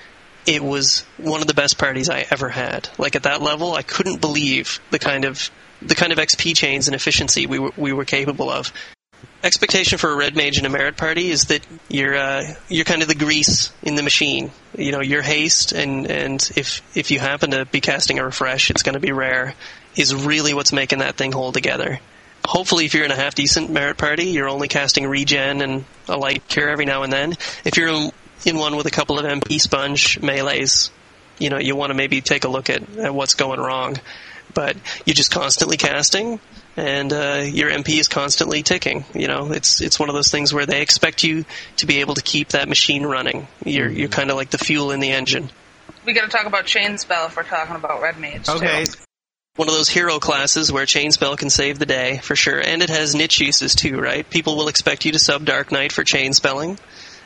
[0.46, 2.88] it was one of the best parties I ever had.
[2.98, 5.50] Like at that level, I couldn't believe the kind of
[5.82, 8.72] the kind of XP chains and efficiency we were we were capable of.
[9.42, 13.00] Expectation for a red mage in a merit party is that you're uh, you're kind
[13.00, 14.50] of the grease in the machine.
[14.76, 18.70] You know, your haste and and if if you happen to be casting a refresh,
[18.70, 19.54] it's going to be rare.
[19.96, 22.00] Is really what's making that thing hold together.
[22.44, 26.16] Hopefully, if you're in a half decent merit party, you're only casting regen and a
[26.16, 27.32] light cure every now and then.
[27.64, 28.10] If you're in,
[28.44, 30.90] in one with a couple of MP sponge melees,
[31.38, 33.96] you know, you want to maybe take a look at, at what's going wrong.
[34.52, 34.76] But
[35.06, 36.40] you're just constantly casting,
[36.76, 39.04] and uh, your MP is constantly ticking.
[39.14, 41.44] You know, it's it's one of those things where they expect you
[41.76, 43.46] to be able to keep that machine running.
[43.64, 45.50] You're you're kind of like the fuel in the engine.
[46.04, 48.48] We got to talk about chain spell if we're talking about red mage.
[48.96, 49.02] too.
[49.60, 49.68] Okay.
[49.68, 52.82] One of those hero classes where chain spell can save the day for sure, and
[52.82, 54.28] it has niche uses too, right?
[54.28, 56.78] People will expect you to sub Dark Knight for chain spelling.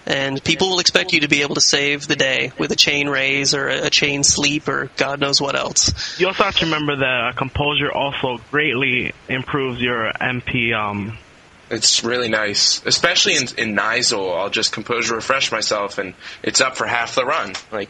[0.06, 3.08] and people will expect you to be able to save the day with a chain
[3.08, 6.20] raise or a, a chain sleep or God knows what else.
[6.20, 10.74] You also have to remember that uh, composure also greatly improves your MP.
[10.74, 11.16] Um,
[11.70, 14.36] It's really nice, especially in in Nyzul.
[14.38, 17.54] I'll just composure refresh myself, and it's up for half the run.
[17.72, 17.88] Like,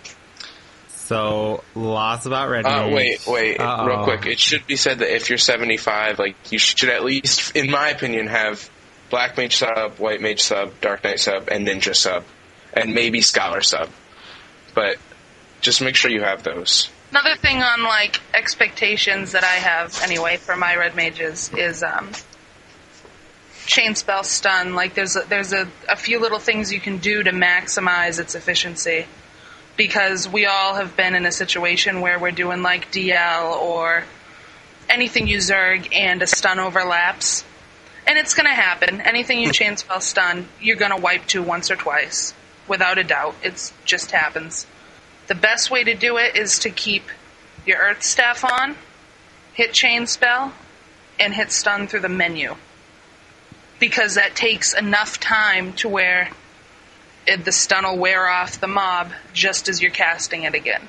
[1.04, 2.64] So lots about red.
[2.64, 2.94] uh, Mage.
[2.94, 3.86] wait, wait, Uh-oh.
[3.86, 4.24] real quick.
[4.24, 7.90] It should be said that if you're 75, like you should at least, in my
[7.90, 8.70] opinion, have
[9.10, 12.24] Black Mage sub, White Mage sub, Dark Knight sub, and Ninja sub,
[12.72, 13.90] and maybe Scholar sub.
[14.74, 14.96] But
[15.60, 16.88] just make sure you have those.
[17.10, 22.10] Another thing on like expectations that I have anyway for my red mages is um,
[23.66, 24.74] chain spell stun.
[24.74, 28.34] Like there's a, there's a, a few little things you can do to maximize its
[28.34, 29.06] efficiency
[29.76, 34.04] because we all have been in a situation where we're doing like DL or
[34.88, 37.44] anything you zerg and a stun overlaps.
[38.06, 39.00] And it's going to happen.
[39.00, 39.52] Anything you hmm.
[39.52, 42.34] chain spell stun, you're going to wipe to once or twice.
[42.68, 43.34] Without a doubt.
[43.42, 44.66] It just happens.
[45.26, 47.04] The best way to do it is to keep
[47.66, 48.76] your Earth Staff on,
[49.54, 50.52] hit Chain Spell,
[51.18, 52.56] and hit Stun through the menu.
[53.78, 56.30] Because that takes enough time to where
[57.26, 60.82] it, the stun will wear off the mob just as you're casting it again.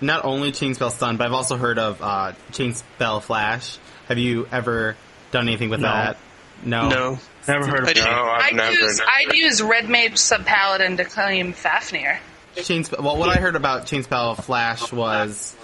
[0.00, 3.78] Not only chain spell stun, but I've also heard of uh, chain spell flash.
[4.06, 4.96] Have you ever
[5.32, 5.88] done anything with No.
[5.88, 6.16] that?
[6.64, 6.88] No.
[6.88, 7.18] No.
[7.46, 8.04] never heard of I that.
[8.04, 8.72] No, I've I'd never.
[8.72, 12.18] use, I'd use Red Mage Sub Paladin to claim Fafnir.
[12.56, 13.02] Chain spell.
[13.04, 15.54] Well, what I heard about chain spell flash was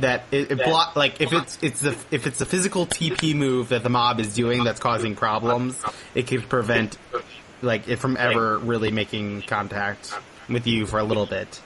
[0.00, 3.70] that it, it block like if it's it's the if it's the physical TP move
[3.70, 5.78] that the mob is doing that's causing problems,
[6.14, 6.96] it could prevent
[7.62, 10.14] like it from ever really making contact
[10.48, 11.60] with you for a little bit.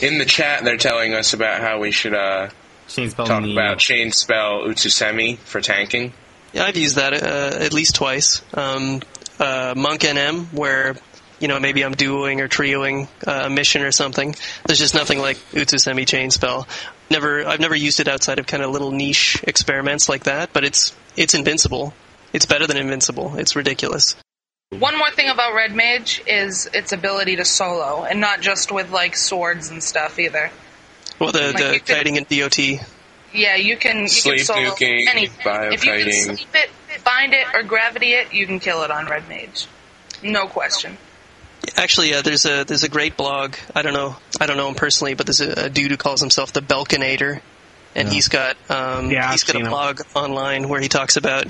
[0.00, 2.48] In the chat, they're telling us about how we should uh,
[2.88, 3.52] Chain spell talk knee.
[3.52, 6.12] about chain spell Utsusemi for tanking.
[6.52, 8.42] Yeah, I've used that uh, at least twice.
[8.52, 9.00] Um,
[9.40, 10.94] uh, Monk NM, where
[11.40, 14.34] you know maybe I'm duoing or trioing uh, a mission or something.
[14.66, 16.68] There's just nothing like Utsusemi chain spell.
[17.10, 20.52] Never, I've never used it outside of kind of little niche experiments like that.
[20.52, 21.94] But it's it's invincible.
[22.32, 23.36] It's better than invincible.
[23.36, 24.16] It's ridiculous.
[24.70, 28.90] One more thing about Red Mage is its ability to solo, and not just with
[28.90, 30.50] like swords and stuff either.
[31.18, 32.58] Well, the Like the you could- kiting and DOT.
[33.32, 35.72] Yeah, you can you Sleep can solo nuking, anything.
[35.72, 36.70] If you can sleep it,
[37.04, 39.66] bind it, or gravity it, you can kill it on Red Mage.
[40.22, 40.96] No question.
[41.76, 43.54] Actually, uh, there's a there's a great blog.
[43.74, 46.20] I don't know I don't know him personally, but there's a, a dude who calls
[46.20, 47.40] himself the Belkinator,
[47.94, 49.70] and he's got um, Yeah, he's I've got seen a him.
[49.70, 51.46] blog online where he talks about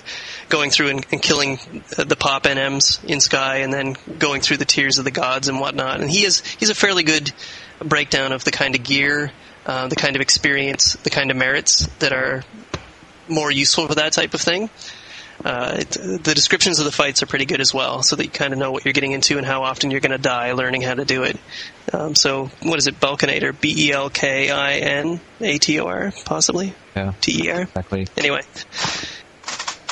[0.49, 1.59] going through and, and killing
[1.97, 5.49] uh, the pop NMs in Sky, and then going through the tiers of the gods
[5.49, 6.01] and whatnot.
[6.01, 7.32] And he is he's a fairly good
[7.80, 9.32] breakdown of the kind of gear,
[9.66, 12.45] uh, the kind of experience, the kind of merits that are
[13.28, 14.68] more useful for that type of thing.
[15.45, 18.30] Uh, it, the descriptions of the fights are pretty good as well, so that you
[18.30, 20.80] kind of know what you're getting into and how often you're going to die learning
[20.80, 21.36] how to do it.
[21.92, 22.99] Um, so, what is it?
[22.99, 27.51] Belkinator, B E L K I N A T O R, possibly Yeah, T E
[27.51, 27.61] R.
[27.62, 28.07] exactly.
[28.16, 28.40] Anyway,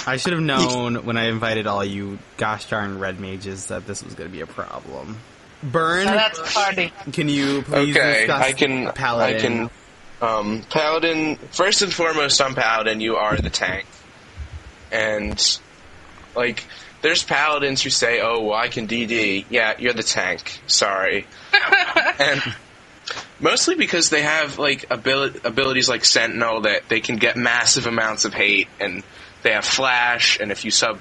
[0.06, 4.02] I should have known when I invited all you gosh darn red mages that this
[4.02, 5.18] was going to be a problem.
[5.62, 6.92] Bern, Now that's party.
[7.12, 8.90] can you please Okay, discuss I can.
[8.92, 9.36] Paladin?
[9.36, 9.70] I can.
[10.20, 11.36] Um, Paladin.
[11.52, 13.86] First and foremost, on Paladin, you are the tank,
[14.92, 15.58] and
[16.36, 16.64] like,
[17.00, 20.60] there's Paladins who say, "Oh, well, I can DD." Yeah, you're the tank.
[20.66, 21.26] Sorry,
[22.18, 22.40] and
[23.40, 28.24] mostly because they have like abili- abilities like Sentinel that they can get massive amounts
[28.24, 29.02] of hate, and
[29.42, 31.00] they have Flash, and if you sub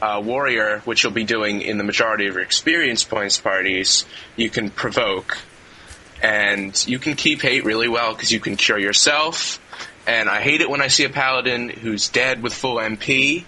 [0.00, 4.50] uh, Warrior, which you'll be doing in the majority of your experience points parties, you
[4.50, 5.38] can provoke
[6.22, 9.60] and you can keep hate really well because you can cure yourself.
[10.06, 13.44] And I hate it when I see a paladin who's dead with full MP,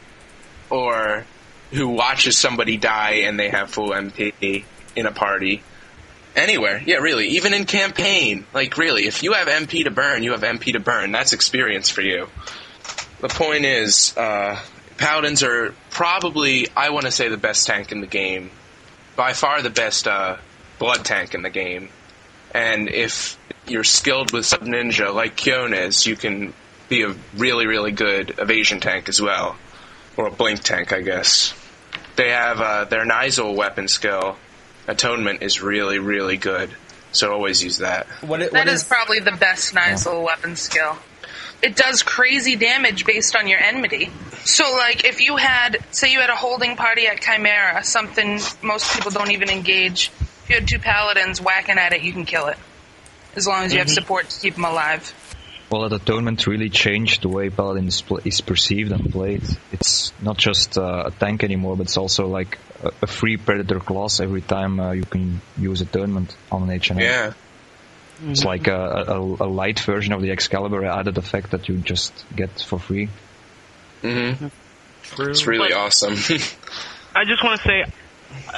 [0.70, 1.24] or
[1.72, 4.64] who watches somebody die and they have full MP
[4.96, 5.62] in a party.
[6.36, 10.32] Anywhere, yeah, really, even in campaign, like really, if you have MP to burn, you
[10.32, 11.10] have MP to burn.
[11.10, 12.28] That's experience for you.
[13.20, 14.60] The point is, uh,
[14.98, 18.50] paladins are probably, I want to say, the best tank in the game.
[19.16, 20.36] By far the best uh,
[20.78, 21.88] blood tank in the game.
[22.54, 26.52] And if you're skilled with sub ninja like Kyon is, you can
[26.88, 29.56] be a really, really good evasion tank as well.
[30.16, 31.54] Or a blink tank, I guess.
[32.16, 34.36] They have uh, their Nyzul weapon skill.
[34.88, 36.70] Atonement is really, really good.
[37.12, 38.06] So always use that.
[38.22, 40.96] What, it- That what is probably the best Nyzul weapon skill.
[41.62, 44.10] It does crazy damage based on your enmity.
[44.44, 48.94] So, like, if you had, say, you had a holding party at Chimera, something most
[48.94, 50.12] people don't even engage.
[50.48, 52.56] If you had two paladins whacking at it, you can kill it,
[53.36, 55.12] as long as you have support to keep them alive.
[55.70, 59.42] Well, that atonement really changed the way Paladin is, pl- is perceived and played.
[59.72, 63.78] It's not just uh, a tank anymore, but it's also like a, a free Predator
[63.78, 66.98] class every time uh, you can use a tournament on an H&M.
[66.98, 67.34] Yeah.
[68.26, 72.24] It's like a, a, a light version of the Excalibur added effect that you just
[72.34, 73.10] get for free.
[74.00, 74.46] hmm
[75.18, 76.14] It's really awesome.
[77.14, 77.84] I just want to say,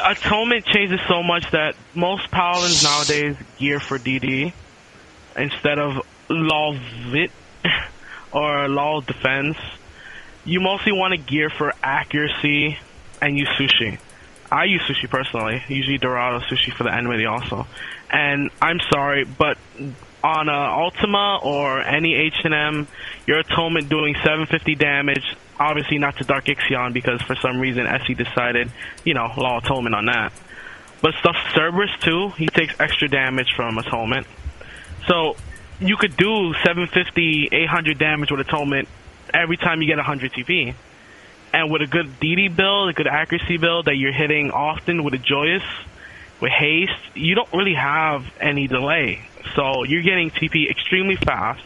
[0.05, 4.53] Atonement changes so much that most paladins nowadays gear for DD
[5.37, 6.77] instead of Law
[7.09, 7.31] Vit
[8.33, 9.57] or Law Defense.
[10.45, 12.79] You mostly want to gear for accuracy
[13.21, 13.99] and use sushi.
[14.51, 17.67] I use sushi personally, usually Dorado sushi for the enemy also.
[18.11, 19.59] And I'm sorry, but
[20.25, 22.89] on a Ultima or any H&M,
[23.27, 28.15] your atonement doing 750 damage, obviously not to Dark Ixion because for some reason SE
[28.15, 28.73] decided,
[29.05, 30.33] you know, law atonement on that.
[31.03, 34.27] But stuff Cerberus too, he takes extra damage from atonement.
[35.07, 35.37] So
[35.79, 38.89] you could do 750, 800 damage with atonement
[39.33, 40.75] every time you get 100 TP.
[41.53, 45.15] And with a good DD build, a good accuracy build that you're hitting often with
[45.15, 45.63] a Joyeuse,
[46.41, 49.23] with haste, you don't really have any delay.
[49.55, 51.63] So you're getting TP extremely fast.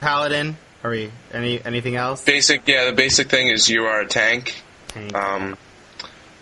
[0.00, 2.22] Paladin, are we any anything else?
[2.24, 4.62] basic, yeah, the basic thing is you are a tank.
[4.88, 5.14] Tank.
[5.14, 5.56] Um,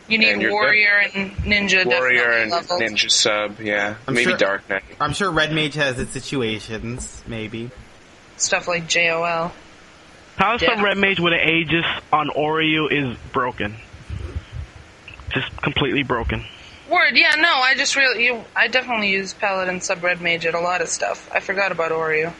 [0.08, 2.82] You need And you're warrior and ninja warrior and leveled.
[2.82, 3.94] ninja sub, yeah.
[4.06, 4.82] I'm Maybe sure- Dark Knight.
[5.00, 7.70] I'm sure Red Mage has its situations, maybe.
[8.36, 9.52] Stuff like JOL.
[10.36, 10.82] Power Sub Yeah.
[10.82, 13.76] Red Mage with an Aegis on Ouryu is broken.
[15.30, 16.44] Just completely broken.
[16.90, 20.54] Word, yeah, no, I just really, you, I definitely use Paladin sub red mage at
[20.54, 21.30] a lot of stuff.
[21.32, 22.32] I forgot about Ouryu.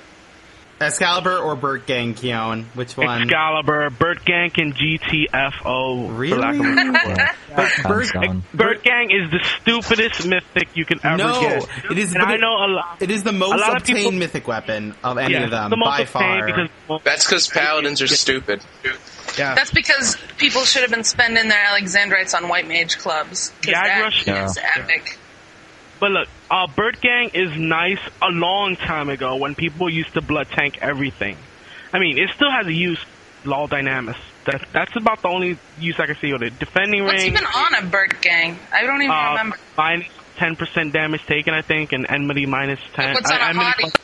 [0.82, 2.64] Excalibur or Burt Gang Kyon?
[2.74, 3.22] Which one?
[3.22, 6.18] Excalibur, Burtgang, and GTFO.
[6.18, 6.36] Really?
[6.38, 7.18] lack of a better word.
[7.54, 11.68] But Burt, Burtgang is the stupidest mythic you can ever no, get.
[11.90, 12.14] it is.
[12.14, 12.96] And I know a lot.
[13.00, 15.76] It is the most lot obtained people- mythic weapon of any yeah, of them the
[15.76, 16.46] most by far.
[16.46, 16.70] because
[17.04, 18.62] That's because paladins are stupid.
[19.38, 23.50] yeah, That's because people should have been spending their Alexandrites on white mage clubs.
[23.50, 24.22] 'cause Gag that rush?
[24.22, 24.26] is
[24.56, 24.70] Yeah.
[24.76, 25.18] epic.
[26.02, 30.48] But look, uh, Burtgang is nice a long time ago when people used to blood
[30.48, 31.36] tank everything.
[31.92, 32.98] I mean, it still has a use,
[33.44, 34.16] Law Dynamis.
[34.46, 36.58] That, that's about the only use I can see with it.
[36.58, 38.56] Defending What's ring, even on a Burtgang?
[38.72, 39.56] I don't even uh, remember.
[39.78, 43.14] minus 10% damage taken, I think, and enmity minus 10.
[43.14, 44.00] What's on I, a I mean, hottie?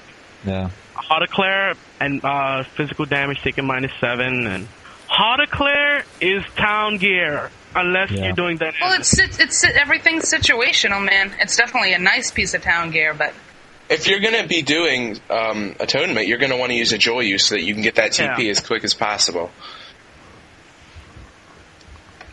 [0.47, 0.71] Yeah.
[0.95, 4.47] Hauteclair and uh, physical damage taken minus 7.
[4.47, 4.69] And
[5.11, 8.25] Hauteclair is town gear, unless Yeah.
[8.27, 8.75] you're doing that.
[8.81, 11.33] Well, it's it's, it's everything's situational, man.
[11.41, 13.33] It's definitely a nice piece of town gear, but
[13.91, 17.55] If you're gonna be doing um, atonement, you're gonna want to use a Joyeuse so
[17.55, 18.51] that you can get that TP Yeah.
[18.51, 19.51] as quick as possible.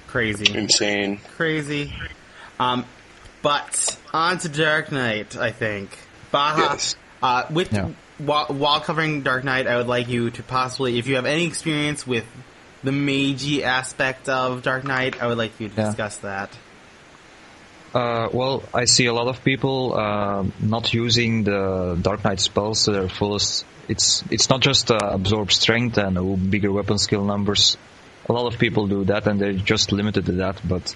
[0.07, 1.19] Crazy, Insane.
[1.35, 1.93] crazy.
[2.59, 2.85] Um,
[3.41, 5.35] but on to Dark Knight.
[5.35, 5.97] I think
[6.31, 6.61] Baha.
[6.73, 6.95] Yes.
[7.21, 7.89] Uh, with Yeah.
[8.17, 11.45] while, while covering Dark Knight, I would like you to possibly, if you have any
[11.45, 12.25] experience with
[12.85, 15.85] the magey aspect of Dark Knight, I would like you to Yeah.
[15.87, 16.49] discuss that.
[17.93, 22.83] Uh, well, I see a lot of people uh, not using the Dark Knight spells
[22.85, 23.65] to their fullest.
[23.87, 27.77] It's it's not just uh, absorb strength and uh, bigger weapon skill numbers.
[28.27, 30.59] A lot of people do that, and they're just limited to that.
[30.67, 30.93] But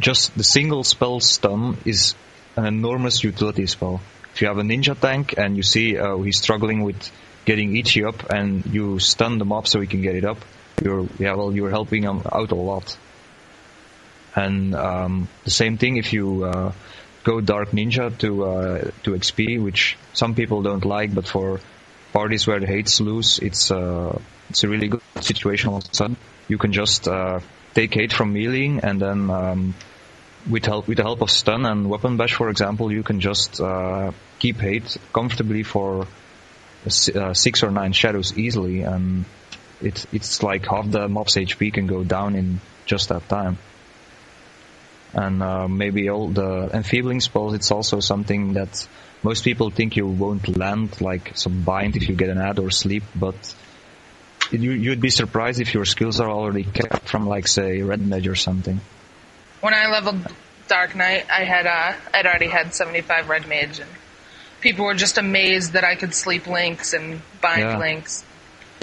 [0.00, 2.14] just the single spell stun is
[2.56, 4.00] an enormous utility spell.
[4.34, 6.98] If you have a ninja tank and you see uh, he's struggling with
[7.44, 10.38] getting Ichi up, and you stun the mob so he can get it up,
[10.84, 12.96] you're yeah, well, you're helping them out a lot.
[14.36, 16.72] And um, the same thing if you uh,
[17.24, 21.60] go Dark Ninja to uh, to XP, which some people don't like, but for
[22.12, 24.18] parties where the hate's loose, it's uh,
[24.50, 26.16] it's a really good situation all of a sudden.
[26.48, 27.40] You can just uh,
[27.74, 29.74] take hate from meleeing, and then um,
[30.48, 33.60] with help with the help of stun and weapon bash, for example, you can just
[33.60, 36.06] uh, keep hate comfortably for
[36.86, 39.24] uh, six or nine shadows easily, and
[39.80, 43.58] it's it's like half the mob's HP can go down in just that time
[45.14, 47.54] and uh, maybe all the enfeebling spells.
[47.54, 48.86] It's also something that
[49.22, 52.70] most people think you won't land, like some bind if you get an ad or
[52.70, 53.34] sleep, but
[54.50, 58.26] you, you'd be surprised if your skills are already kept from, like, say, red mage
[58.28, 58.80] or something.
[59.60, 60.26] when I leveled
[60.68, 63.90] Dark Knight, I had uh, I'd already had 75 red mage, and
[64.60, 67.78] people were just amazed that I could sleep links and bind Yeah.
[67.78, 68.24] links.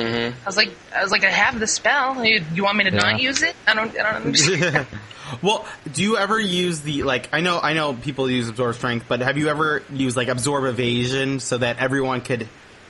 [0.08, 2.24] Hmm I was like, I was like, I have the spell.
[2.26, 3.00] You, you want me to Yeah.
[3.02, 3.56] not use it?
[3.68, 3.90] I don't.
[4.00, 4.88] I don't understand.
[5.42, 7.30] well, do you ever use the like?
[7.34, 10.66] I know, I know, people use absorb strength, but have you ever used like absorb
[10.66, 12.48] evasion so that everyone could,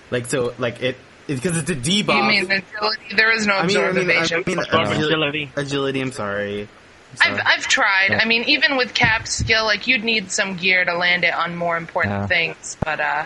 [0.10, 0.98] like, so like it
[1.28, 2.16] because it's a debuff.
[2.18, 3.16] you mean agility?
[3.16, 4.44] There is no I mean, I absorb mean, I evasion.
[4.46, 5.52] mean, Absorb agil- agility.
[5.56, 6.02] Agility.
[6.02, 6.68] I'm sorry.
[7.24, 7.42] I'm I've.
[7.46, 8.12] I've tried.
[8.12, 8.20] Yeah.
[8.20, 11.56] I mean, even with cap skill, like you'd need some gear to land it on
[11.56, 12.28] more important Yeah.
[12.28, 12.78] things.
[12.84, 13.26] But uh,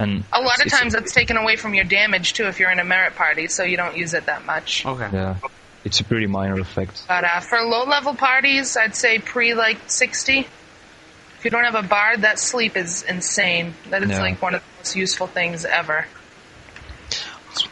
[0.00, 2.70] And a lot of it's- times that's taken away from your damage too if you're
[2.70, 4.84] in a merit party, so you don't use it that much.
[4.86, 5.08] okay.
[5.12, 5.36] Yeah.
[5.84, 7.02] it's a pretty minor effect.
[7.08, 10.40] But uh, for low level parties, I'd say pre like 60.
[10.40, 13.74] If you don't have a bard, that sleep is insane.
[13.88, 14.20] That is Yeah.
[14.20, 16.06] like one of the most useful things ever.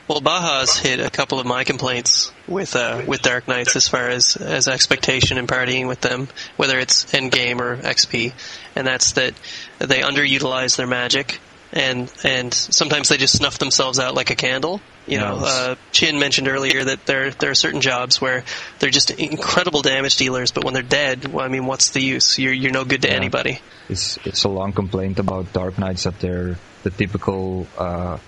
[0.08, 4.08] Well, Baha's hit a couple of my complaints with uh, with Dark Knights as far
[4.08, 8.32] as as expectation and partying with them, whether it's end game or XP,
[8.74, 9.34] and that's that
[9.78, 11.38] they underutilize their magic,
[11.72, 14.80] and and sometimes they just snuff themselves out like a candle.
[15.06, 15.48] You know, Yes.
[15.48, 18.44] uh, Chin mentioned earlier that there there are certain jobs where
[18.78, 22.38] they're just incredible damage dealers, but when they're dead, well, I mean, what's the use?
[22.38, 23.14] You're you're no good to Yeah.
[23.14, 23.60] anybody.
[23.88, 28.18] It's it's a long complaint about Dark Knights that they're the typical uh,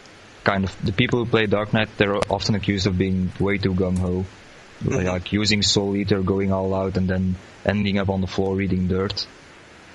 [0.44, 1.88] kind of the people who play Dark Knight.
[1.98, 4.24] They're often accused of being way too gung ho,
[4.84, 7.36] like using Soul Eater, going all out, and then
[7.66, 9.26] ending up on the floor eating dirt.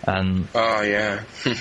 [0.08, 1.22] And Oh yeah.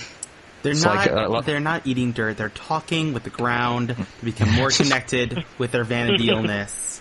[0.65, 0.97] They're It's not.
[0.97, 2.37] like a lot- they're not eating dirt.
[2.39, 7.01] They're talking with the ground to become more connected with their vanity illness.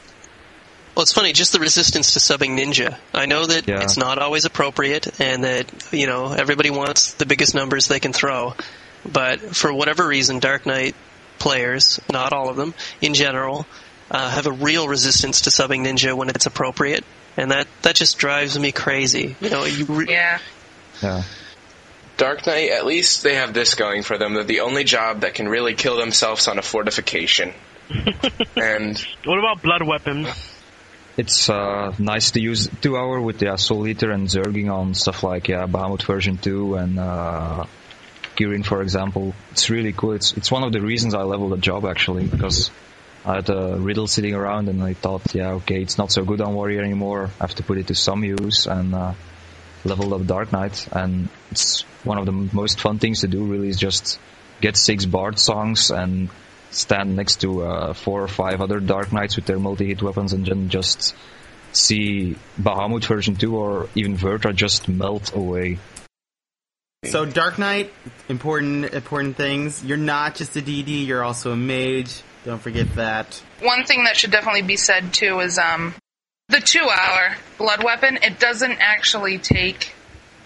[0.95, 2.97] Well, it's funny, just the resistance to subbing Ninja.
[3.15, 3.81] I know that Yeah.
[3.81, 8.13] it's not always appropriate and that, you know, everybody wants the biggest numbers they can
[8.13, 8.53] throw.
[9.11, 10.93] But for whatever reason, Dark Knight
[11.39, 13.65] players, not all of them, in general,
[14.11, 17.03] uh, have a real resistance to subbing Ninja when it's appropriate.
[17.37, 19.35] And that, that just drives me crazy.
[19.41, 20.37] You know, you re- Yeah.
[21.01, 21.23] yeah,
[22.17, 24.33] Dark Knight, at least they have this going for them.
[24.33, 27.53] They're the only job that can really kill themselves on a fortification.
[28.55, 30.27] and What about blood weapons?
[31.17, 35.23] it's uh, nice to use two hour with the Soul Eater and Zerging on stuff
[35.23, 37.65] like yeah, Bahamut version two and uh,
[38.35, 39.35] Kirin, for example.
[39.51, 40.13] It's really cool.
[40.13, 42.71] It's it's one of the reasons I leveled the job actually because
[43.25, 46.41] I had a Ridill sitting around and I thought, yeah, okay, it's not so good
[46.41, 47.29] on Warrior anymore.
[47.39, 49.13] I have to put it to some use and uh,
[49.85, 50.87] leveled up Dark Knight.
[50.91, 53.43] And it's one of the most fun things to do.
[53.43, 54.19] Really, is just
[54.61, 56.29] get six Bard songs and
[56.71, 60.45] stand next to uh, four or five other Dark Knights with their multi-hit weapons and
[60.45, 61.15] then just
[61.71, 65.79] see Bahamut version 2 or even Vrtra just melt away.
[67.05, 67.91] So Dark Knight,
[68.29, 69.83] important important things.
[69.83, 71.05] You're not just a DD.
[71.05, 72.21] You're also a mage.
[72.45, 73.41] Don't forget that.
[73.61, 75.93] One thing that should definitely be said too is um,
[76.49, 78.19] the two hour blood weapon.
[78.21, 79.93] It doesn't actually take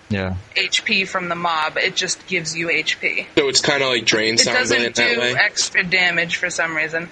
[0.10, 0.36] Yeah.
[0.56, 1.78] HP from the mob.
[1.78, 3.26] It just gives you HP.
[3.38, 5.34] so it's kind of like Drain It Sound in doesn't it that do way.
[5.36, 7.10] extra damage for some reason.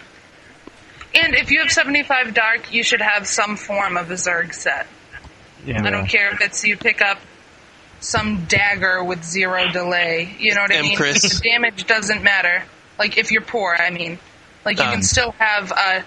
[1.14, 4.86] And if you have 75 dark, you should have some form of a Zerg set.
[5.66, 5.84] Yeah.
[5.84, 7.20] I don't care if it's you pick up
[8.02, 10.36] some dagger with zero delay.
[10.40, 10.92] You know what I mean?
[10.92, 11.22] Empress.
[11.22, 12.64] The damage doesn't matter.
[13.00, 14.20] Like if you're poor, I mean,
[14.64, 14.92] like you Um.
[14.94, 16.04] can still have a.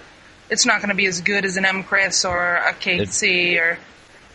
[0.49, 3.77] It's not going to be as good as an Empress or a KC or.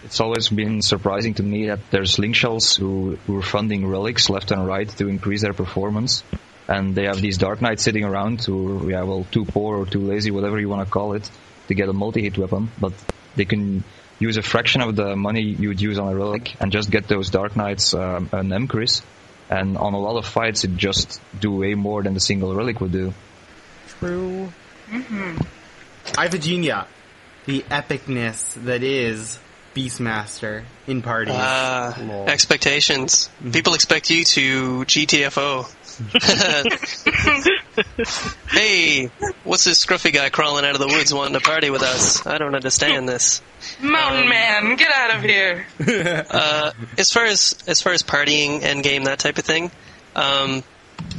[0.04, 4.28] It's always been surprising to me that there's link shells who, who are funding relics
[4.28, 6.22] left and right to increase their performance.
[6.68, 9.86] And they have these Dark Knights sitting around who are, yeah, well, too poor or
[9.86, 11.28] too lazy, whatever you want to call it,
[11.68, 12.70] to get a multi-hit weapon.
[12.78, 12.92] But
[13.34, 13.82] they can
[14.18, 17.08] use a fraction of the money you would use on a relic and just get
[17.08, 19.02] those Dark Knights um, an Emcris.
[19.50, 22.80] And on a lot of fights, it just do way more than the single relic
[22.80, 23.14] would do.
[23.98, 24.52] True.
[24.90, 25.42] Mm-hmm.
[26.12, 26.86] Iphigenia,
[27.46, 29.38] the epicness that is
[29.74, 31.34] Beastmaster in parties.
[31.34, 32.28] Uh, Lol.
[32.28, 33.28] expectations.
[33.52, 35.70] People expect you to GTFO.
[38.50, 39.10] hey,
[39.44, 42.26] what's this scruffy guy crawling out of the woods wanting to party with us?
[42.26, 43.42] I don't understand this.
[43.80, 45.66] Mountain Man, get out of here!
[46.34, 49.70] Uh, as far as as far as partying, end game, that type of thing,
[50.16, 50.62] um,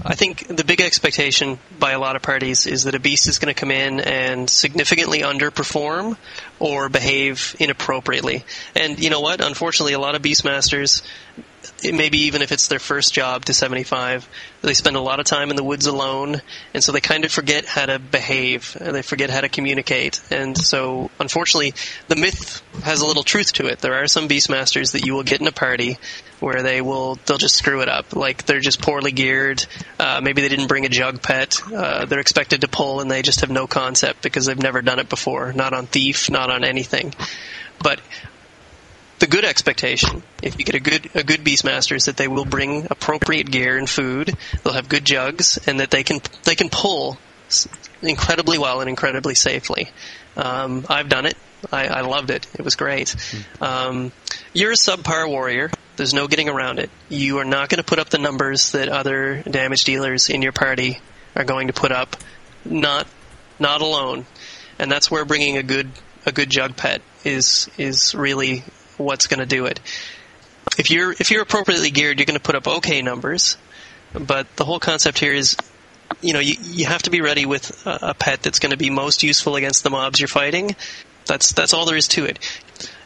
[0.08, 3.40] I think the big expectation by a lot of parties is that a beast is
[3.40, 6.18] going to come in and significantly underperform
[6.60, 8.46] or behave inappropriately.
[8.76, 9.42] And you know what?
[9.42, 11.02] Unfortunately, a lot of beastmasters,
[11.55, 14.28] it, maybe even if it's their first job to 75,
[14.62, 16.42] they spend a lot of time in the woods alone,
[16.74, 18.76] and so they kind of forget how to behave.
[18.80, 21.74] They forget how to communicate, and so unfortunately,
[22.08, 23.80] the myth has a little truth to it.
[23.80, 25.98] There are some beastmasters that you will get in a party
[26.40, 28.16] where they will they'll just screw it up.
[28.16, 29.66] Like they're just poorly geared.
[30.00, 31.60] Uh, maybe they didn't bring a jug pet.
[31.74, 35.00] Uh, they're expected to pull, and they just have no concept because they've never done
[35.00, 35.54] it before.
[35.54, 37.14] Not on thief, not on anything.
[37.80, 38.02] But
[39.20, 42.46] the good expectation, if you get a good a good beastmaster, is that they will
[42.46, 44.36] bring appropriate gear and food.
[44.64, 47.18] They'll have good jugs, and that they can they can pull
[48.02, 49.90] incredibly well and incredibly safely.
[50.36, 51.38] Um, I've done it.
[51.72, 52.46] I, I loved it.
[52.58, 53.16] It was great.
[53.62, 54.12] Um,
[54.54, 55.72] you're a subpar warrior.
[55.96, 56.90] There's no getting around it.
[57.10, 60.52] You are not going to put up the numbers that other damage dealers in your
[60.52, 61.00] party
[61.36, 62.18] are going to put up.
[62.66, 63.08] Not
[63.60, 64.26] not alone.
[64.78, 65.90] And that's where bringing a good
[66.26, 68.64] a good jug pet is is really
[68.98, 69.80] what's going to do it.
[70.78, 73.58] If you're if you're appropriately geared, you're going to put up okay numbers.
[74.14, 75.56] But the whole concept here is,
[76.22, 78.78] you know, you you have to be ready with a, a pet that's going to
[78.78, 80.76] be most useful against the mobs you're fighting,
[81.26, 82.40] That's that's all there is to it.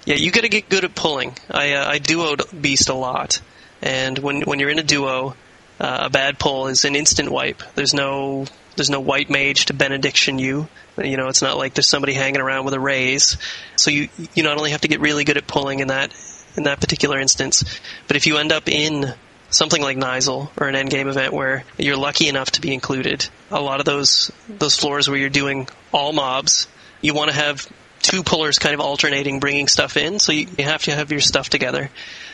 [0.06, 1.36] Yeah, you got to get good at pulling.
[1.50, 3.42] I uh, I duoed Beast a lot,
[3.82, 5.36] and when when you're in a duo,
[5.80, 7.64] uh, a bad pull is an instant wipe.
[7.76, 8.46] There's no
[8.80, 10.68] there's no white mage to benediction you.
[10.98, 13.38] You know, it's not like there's somebody hanging around with a raise.
[13.76, 16.14] So you you not only have to get really good at pulling in that
[16.56, 17.64] in that particular instance,
[18.08, 19.14] but if you end up in
[19.50, 23.62] something like Nyzul or an endgame event where you're lucky enough to be included, a
[23.62, 26.68] lot of those those floors where you're doing all mobs,
[27.02, 27.68] you want to have
[28.02, 31.20] two pullers kind of alternating bringing stuff in, so you, you have to have your
[31.20, 31.90] stuff together.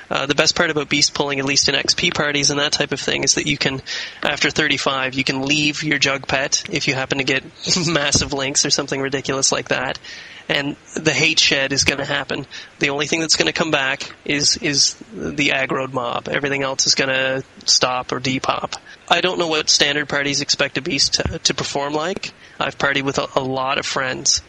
[0.09, 2.91] Uh, the best part about beast pulling, at least in XP parties and that type
[2.91, 3.81] of thing, is that you can,
[4.21, 7.43] after 35, you can leave your jug pet if you happen to get
[7.87, 9.99] massive links or something ridiculous like that,
[10.47, 12.45] and the hate shed is going to happen.
[12.79, 16.27] The only thing that's going to come back is is the aggroed mob.
[16.27, 18.75] Everything else is going to stop or depop.
[19.09, 22.33] I don't know what standard parties expect a beast to, to perform like.
[22.59, 24.41] I've partied with a, a lot of friends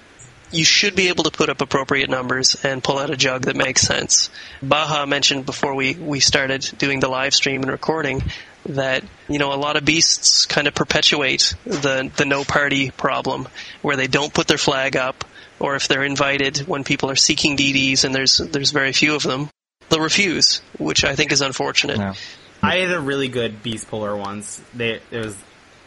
[0.51, 3.57] you should be able to put up appropriate numbers and pull out a jug that
[3.57, 4.31] makes sense.
[4.63, 8.23] Baha mentioned before we, we started doing the live stream and recording
[8.67, 13.49] that, you know, a lot of beasts kind of perpetuate the, the no party problem
[13.83, 15.25] where they don't put their flag up
[15.59, 19.23] or if they're invited when people are seeking DDs and there's, there's very few of
[19.23, 19.49] them,
[19.89, 21.99] they'll refuse, which I think is unfortunate.
[21.99, 22.15] Yeah.
[22.63, 24.61] I had a really good beast puller once.
[24.75, 25.37] They, it was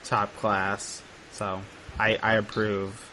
[0.06, 1.02] top class,
[1.34, 1.62] so
[1.98, 3.09] I, I approve.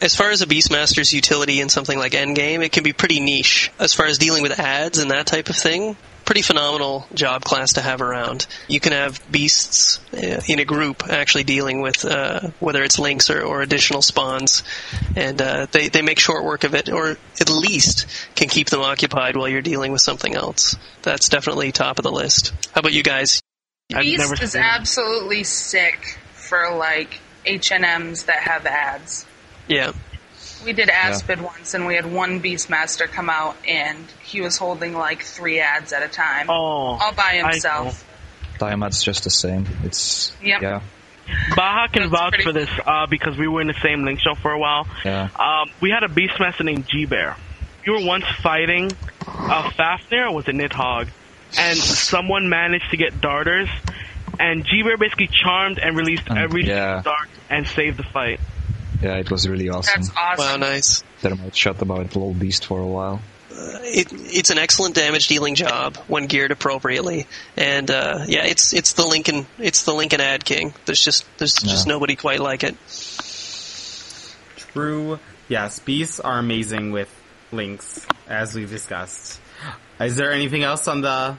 [0.00, 3.70] As far as a Beastmaster's utility in something like Endgame, it can be pretty niche.
[3.78, 7.74] As far as dealing with ads and that type of thing, pretty phenomenal job class
[7.74, 8.46] to have around.
[8.68, 13.30] You can have beasts uh, in a group actually dealing with uh, whether it's links
[13.30, 14.62] or, or additional spawns,
[15.16, 18.80] and uh, they they make short work of it, or at least can keep them
[18.80, 20.76] occupied while you're dealing with something else.
[21.02, 22.52] That's definitely top of the list.
[22.72, 23.40] How about you guys?
[23.90, 29.26] Beast is absolutely sick for like H and M's that have ads.
[29.66, 29.92] Yeah.
[30.64, 34.94] We did Aspid once, and we had one Beastmaster come out, and he was holding
[34.94, 38.02] like three ads at a time, Oh, all by himself.
[38.58, 39.66] Tiamat's just the same.
[39.84, 40.62] It's Yep.
[40.62, 40.80] yeah,
[41.54, 44.34] Baha can That's vouch for this uh, because we were in the same link show
[44.34, 44.86] for a while.
[45.04, 45.28] yeah.
[45.38, 47.36] Um, we had a Beastmaster named G Bear.
[47.84, 48.90] You were once fighting
[49.26, 51.08] a Fafnir, or was it Nidhogg?
[51.58, 53.68] And someone managed to get darters,
[54.40, 57.02] and G Bear basically charmed and released Um, every yeah.
[57.04, 58.40] dart and saved the fight.
[59.02, 60.02] Yeah, it was really awesome.
[60.02, 60.60] That's awesome.
[60.60, 61.02] Wow, nice.
[61.20, 63.20] Thermite shut about Lol Beast for a while.
[63.84, 67.26] it, it's an excellent damage dealing job when geared appropriately,
[67.56, 70.74] and uh, yeah, it's it's the Lincoln it's the Lincoln Ad King.
[70.86, 72.76] There's just there's just nobody quite like it.
[74.72, 75.18] True.
[75.48, 77.08] Yes, beasts are amazing with
[77.52, 79.40] links, as we've discussed.
[80.00, 81.38] Is there anything else on the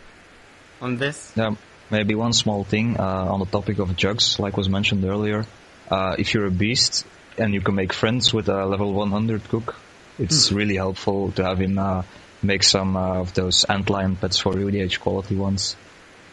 [0.81, 1.33] on this?
[1.35, 1.55] Yeah,
[1.89, 5.45] maybe one small thing uh, on the topic of jugs, like was mentioned earlier.
[5.89, 7.05] Uh, if you're a beast
[7.37, 9.75] and you can make friends with a level 100 cook,
[10.17, 12.03] it's really helpful to have him uh,
[12.41, 15.75] make some uh, of those antlion pets for UDH quality ones.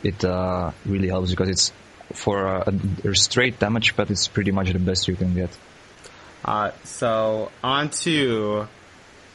[0.03, 1.72] It uh, really helps because it's
[2.12, 2.74] for a,
[3.05, 4.11] a straight damage pet.
[4.11, 5.50] It's pretty much the best you can get.
[6.44, 8.66] Uh, so on to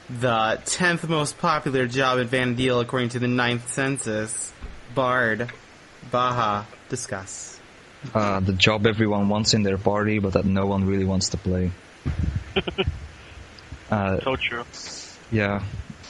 [0.09, 4.53] the tenth most popular job at Vana'diel according to the ninth census.
[4.93, 5.51] Bard,
[6.11, 7.56] Baha, discuss.
[8.13, 11.37] Uh, the job everyone wants in their party, but that no one really wants to
[11.37, 11.71] play.
[13.91, 14.63] uh, So true.
[15.31, 15.63] Yeah.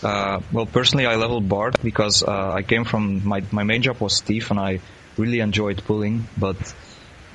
[0.03, 3.99] Uh, well, personally, I leveled Bard because uh, I came from my my main job
[3.99, 4.79] was thief, and I
[5.17, 6.27] really enjoyed pulling.
[6.37, 6.57] But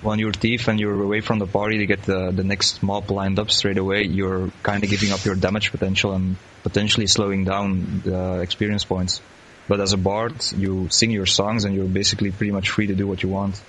[0.00, 3.10] when you're thief and you're away from the party to get the the next mob
[3.10, 7.44] lined up straight away, you're kind of giving up your damage potential and potentially slowing
[7.44, 9.20] down the experience points.
[9.68, 12.94] But as a bard, you sing your songs and you're basically pretty much free to
[12.94, 13.60] do what you want.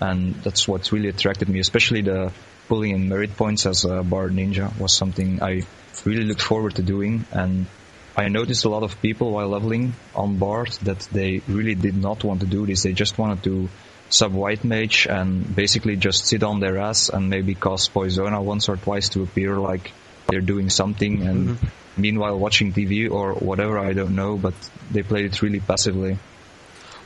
[0.00, 2.32] And that's what really attracted me, especially the
[2.68, 5.62] pulling in merit points as a bard ninja was something I
[6.04, 7.24] really looked forward to doing.
[7.32, 7.66] And
[8.16, 12.24] I noticed a lot of people while leveling on bard that they really did not
[12.24, 12.82] want to do this.
[12.82, 13.68] They just wanted to
[14.10, 18.68] sub white mage and basically just sit on their ass and maybe cast Poisona once
[18.68, 19.92] or twice to appear like
[20.28, 21.58] they're doing something and
[21.96, 24.54] meanwhile watching TV or whatever, I don't know, but
[24.90, 26.18] they played it really passively.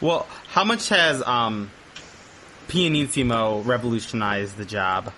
[0.00, 1.70] Well, how much has um,
[2.72, 5.12] Pianissimo revolutionized the job?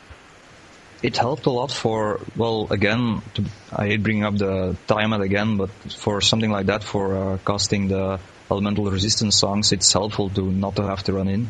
[1.04, 5.56] It helped a lot for, well, again, to, I hate bringing up the Tiamat again,
[5.56, 8.18] but for something like that, for uh, casting the
[8.50, 11.48] elemental resistance songs, it's helpful to not to have to run in.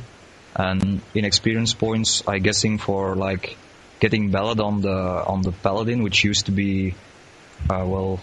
[0.54, 3.56] And in experience points, I guessing for like
[3.98, 6.94] getting ballad on the on the paladin, which used to be,
[7.70, 8.20] uh, well,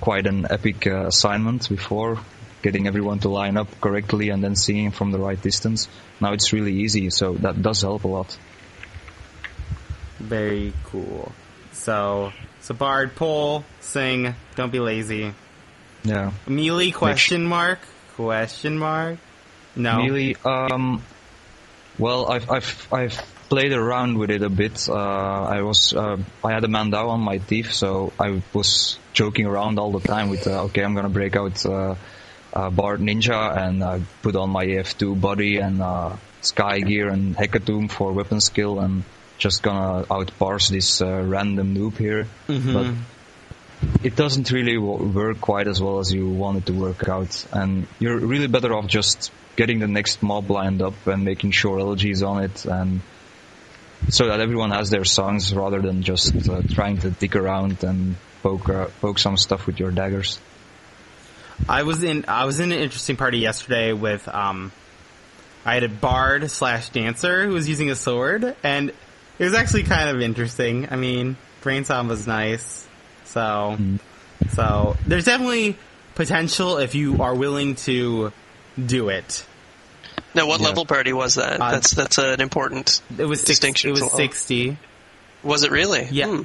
[0.00, 2.18] quite an epic uh, assignment before,
[2.62, 5.88] getting everyone to line up correctly and then singing from the right distance.
[6.20, 8.36] Now it's really easy, so that does help a lot.
[10.18, 11.32] Very cool.
[11.72, 15.32] So, So Bard, pull, sing, don't be lazy.
[16.04, 16.32] Yeah.
[16.46, 17.78] Melee question mark?
[18.14, 19.18] Question mark?
[19.74, 20.02] No.
[20.02, 21.02] Melee, um,
[21.98, 23.16] well, I've, I've, I've
[23.48, 24.88] played around with it a bit.
[24.88, 29.46] Uh, I was, uh, I had a Mandau on my teeth, so I was joking
[29.46, 31.64] around all the time with, uh, okay, I'm gonna break out,
[32.58, 37.36] uh, Bard Ninja and uh, put on my AF2 body and, uh, Sky Gear and
[37.36, 39.02] Hecatomb for weapon skill and
[39.38, 42.26] just gonna outparse this, uh, random noob here.
[42.74, 42.86] But
[44.02, 47.46] it doesn't really wo- work quite as well as you want it to work out.
[47.52, 51.78] And you're really better off just getting the next mob lined up and making sure
[51.78, 53.00] LG is on it and
[54.08, 58.14] so that everyone has their songs rather than just uh, trying to dig around and
[58.42, 60.38] poke uh, poke some stuff with your daggers.
[61.68, 64.72] I was in I was in an interesting party yesterday with um
[65.64, 68.90] I had a bard slash dancer who was using a sword and
[69.38, 70.88] it was actually kind of interesting.
[70.90, 72.86] I mean, Brainstorm was nice.
[73.24, 73.76] So
[74.50, 75.76] so there's definitely
[76.14, 78.32] potential if you are willing to
[78.84, 79.44] do it.
[80.34, 80.68] Now, what Yeah.
[80.68, 81.60] level party was that?
[81.60, 83.00] Uh, that's that's an important.
[83.16, 84.76] It was six, Distinction it was as 60.
[85.42, 86.06] Was it really?
[86.10, 86.26] Yeah.
[86.26, 86.42] Hmm.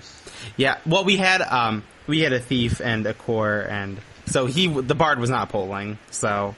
[0.57, 0.77] Yeah.
[0.85, 4.95] Well, we had um we had a thief and a core and so he the
[4.95, 5.97] bard was not polling.
[6.11, 6.55] So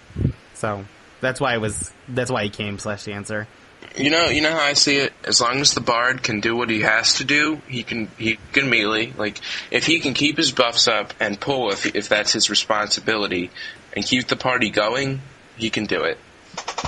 [0.54, 0.86] so
[1.22, 3.48] that's why it was that's why he came slash dancer.
[3.96, 5.14] You know, you know how I see it.
[5.24, 8.38] As long as the bard can do what he has to do, he can he
[8.52, 9.14] can melee.
[9.18, 9.40] Like
[9.72, 13.52] if he can keep his buffs up and pull if if that's his responsibility,
[13.94, 15.22] and keep the party going,
[15.58, 16.18] he can do it.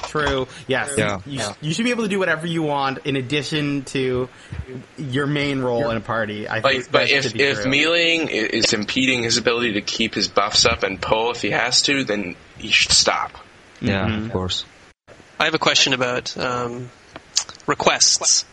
[0.07, 0.47] True.
[0.68, 0.93] Yes.
[0.97, 1.20] Yeah.
[1.26, 4.30] You, sh- you should be able to do whatever you want in addition to
[4.97, 6.47] your main role in a party.
[6.47, 7.72] I think Like, but if should if true.
[7.72, 11.82] meleeing is impeding his ability to keep his buffs up and pull if he has
[11.84, 13.34] to, then he should stop.
[13.82, 14.26] Yeah, Mhm.
[14.28, 14.65] of course.
[15.39, 16.89] I have a question about um,
[17.68, 18.45] requests.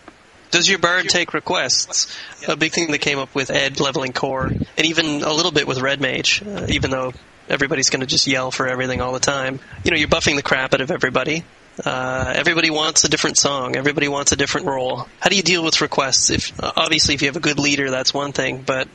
[0.50, 2.14] Does your bard take requests?
[2.46, 5.66] A big thing that came up with Ed leveling core, and even a little bit
[5.66, 7.12] with Red Mage, uh, even though
[7.48, 9.60] everybody's going to just yell for everything all the time.
[9.84, 11.44] You know, you're buffing the crap out of everybody.
[11.84, 13.76] Uh, everybody wants a different song.
[13.76, 15.08] Everybody wants a different role.
[15.20, 16.30] How do you deal with requests?
[16.30, 18.62] If obviously, if you have a good leader, that's one thing.
[18.62, 18.88] But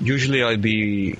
[0.00, 1.18] Usually I'd be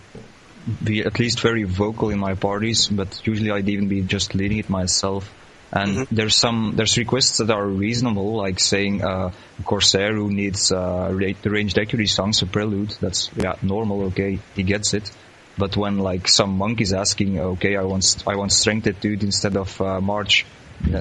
[0.82, 4.58] be at least very vocal in my parties, but usually I'd even be just leading
[4.58, 5.32] it myself.
[5.72, 9.32] And there's some there's requests that are reasonable, like saying uh,
[9.64, 12.90] Corsair who needs uh, ra- the ranged accuracy songs a prelude.
[13.00, 14.02] That's yeah normal.
[14.04, 15.10] Okay, he gets it.
[15.58, 19.56] But when like some monk is asking, okay, I want I want strength dude instead
[19.56, 20.46] of uh, march,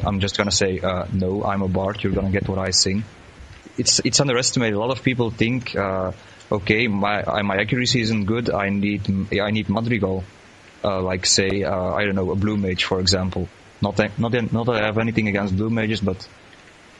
[0.05, 1.43] I'm just gonna say uh, no.
[1.43, 2.03] I'm a bard.
[2.03, 3.03] You're gonna get what I sing
[3.77, 4.75] it's it's underestimated.
[4.75, 6.11] A lot of people think, uh,
[6.51, 8.49] okay, my my accuracy isn't good.
[8.49, 9.03] I need
[9.39, 10.23] I need madrigal,
[10.83, 13.47] uh, like say uh, I don't know a blue mage for example.
[13.81, 16.27] Not that, not not that I have anything against blue mages, but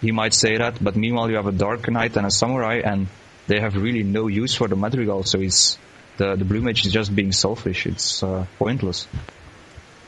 [0.02, 0.84] he might say that.
[0.84, 3.08] But meanwhile, you have a dark knight and a samurai, and
[3.47, 5.24] they have really no use for the madrigal.
[5.24, 5.78] So it's
[6.18, 7.86] the the blue mage is just being selfish.
[7.86, 9.07] It's uh, pointless.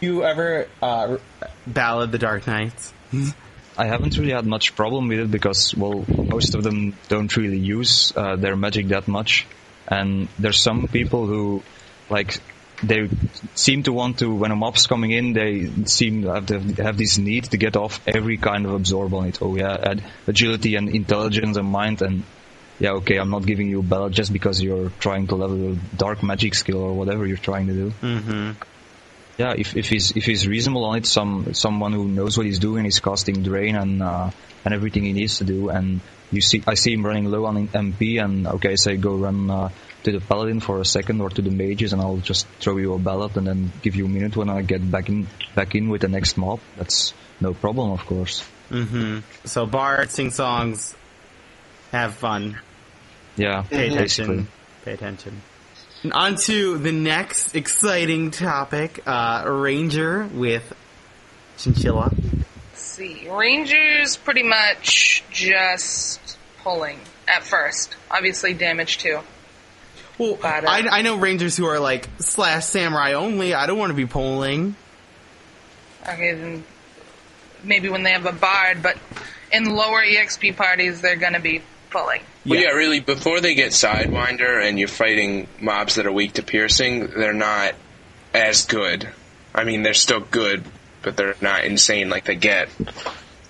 [0.02, 1.18] you ever uh,
[1.66, 2.94] ballad the Dark Knights?
[3.78, 7.58] I haven't really had much problem with it because, well, most of them don't really
[7.58, 9.48] use uh, their magic that much,
[9.88, 11.64] and there's some people who,
[12.10, 12.40] like,
[12.84, 13.10] they
[13.56, 16.98] seem to want to when a mob's coming in, they seem to have, to have
[16.98, 19.42] this need to get off every kind of absorb on it.
[19.42, 22.24] Oh yeah, add agility and intelligence and mind and.
[22.84, 25.78] Yeah, okay, I'm not giving you a ballot just because you're trying to level your
[25.96, 28.52] dark magic skill or whatever you're trying to do Mm-hmm.
[29.38, 32.60] yeah, if if he's if he's reasonable on it, some someone who knows what he's
[32.60, 34.32] doing, is casting drain and uh,
[34.66, 36.02] and everything he needs to do, and
[36.34, 39.50] you see, I see him running low on MP, and okay, I say go run
[39.50, 39.70] uh,
[40.04, 42.94] to the paladin for a second or to the mages, and I'll just throw you
[42.96, 45.90] a ballot and then give you a minute when I get back in back in
[45.90, 46.60] with the next mob.
[46.76, 48.44] That's no problem, of course.
[48.72, 49.20] Mm-hmm.
[49.46, 50.96] So bard, sing songs,
[51.92, 52.60] have fun,
[53.36, 54.48] Yeah, pay attention, basically.
[54.86, 55.42] pay attention.
[56.04, 60.74] And on to the next exciting topic, uh, Ranger with
[61.58, 62.12] Chinchilla.
[62.14, 63.28] Let's see.
[63.30, 67.96] Rangers pretty much just pulling at first.
[68.12, 69.20] Obviously damage too.
[70.18, 73.54] Well, But, uh, I, I know Rangers who are like slash samurai only.
[73.54, 74.76] I don't want to be polling.
[76.08, 76.64] Okay, then
[77.64, 78.98] maybe when they have a bard, but
[79.52, 81.62] in lower EXP parties they're gonna be
[81.94, 82.22] pulling.
[82.46, 82.68] Well, Yeah.
[82.70, 83.00] yeah, really.
[83.00, 87.76] Before they get Sidewinder and you're fighting mobs that are weak to piercing, they're not
[88.34, 89.08] as good.
[89.56, 90.66] I mean, they're still good,
[91.04, 92.68] but they're not insane like they get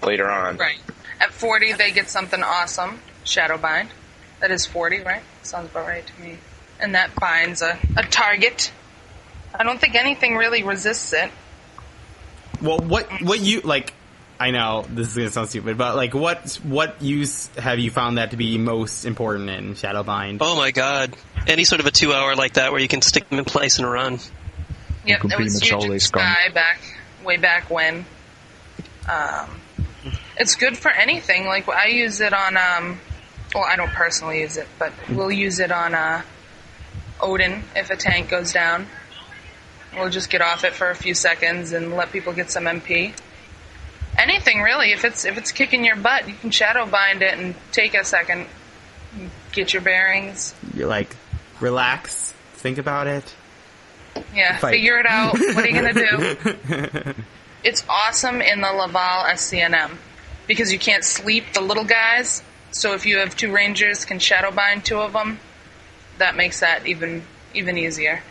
[0.04, 0.58] later on.
[0.58, 0.78] Right.
[1.20, 3.00] At 40 they get something awesome.
[3.26, 3.88] Shadowbind.
[4.42, 5.22] That is 40, right?
[5.42, 6.38] Sounds about right to me.
[6.80, 8.72] And that binds a, a target.
[9.58, 11.32] I don't think anything really resists it.
[12.62, 13.94] Well, what what you like?
[14.40, 18.18] I know this is gonna sound stupid, but like, what what use have you found
[18.18, 20.40] that to be most important in Shadowbind?
[20.42, 21.16] oh my god,
[21.48, 23.80] any sort of a two hour like that where you can stick them in place
[23.80, 24.20] and run.
[25.06, 26.00] Yep, can it was much huge in.
[26.00, 26.80] Sky back
[27.24, 28.06] way back when.
[29.10, 29.62] Um,
[30.38, 31.46] it's good for anything.
[31.46, 32.58] Like I use it on.
[32.58, 33.00] Um,
[33.54, 36.24] well, I don't personally use it, but we'll use it on uh,
[37.22, 38.88] Odin if a tank goes down.
[39.96, 43.14] We'll just get off it for a few seconds and let people get some MP.
[44.18, 44.92] Anything really.
[44.92, 48.04] If it's if it's kicking your butt, you can shadow bind it and take a
[48.04, 48.48] second,
[49.52, 50.54] get your bearings.
[50.74, 51.16] You're like,
[51.60, 53.34] relax, think about it.
[54.36, 54.74] Yeah, Fight.
[54.74, 55.34] figure it out.
[55.34, 57.14] What are you gonna do?
[57.64, 59.98] it's awesome in the Laval SCNM
[60.48, 62.44] because you can't sleep the little guys.
[62.72, 65.40] So if you have two rangers, can shadow bind two of them.
[66.20, 68.22] That makes that even even easier.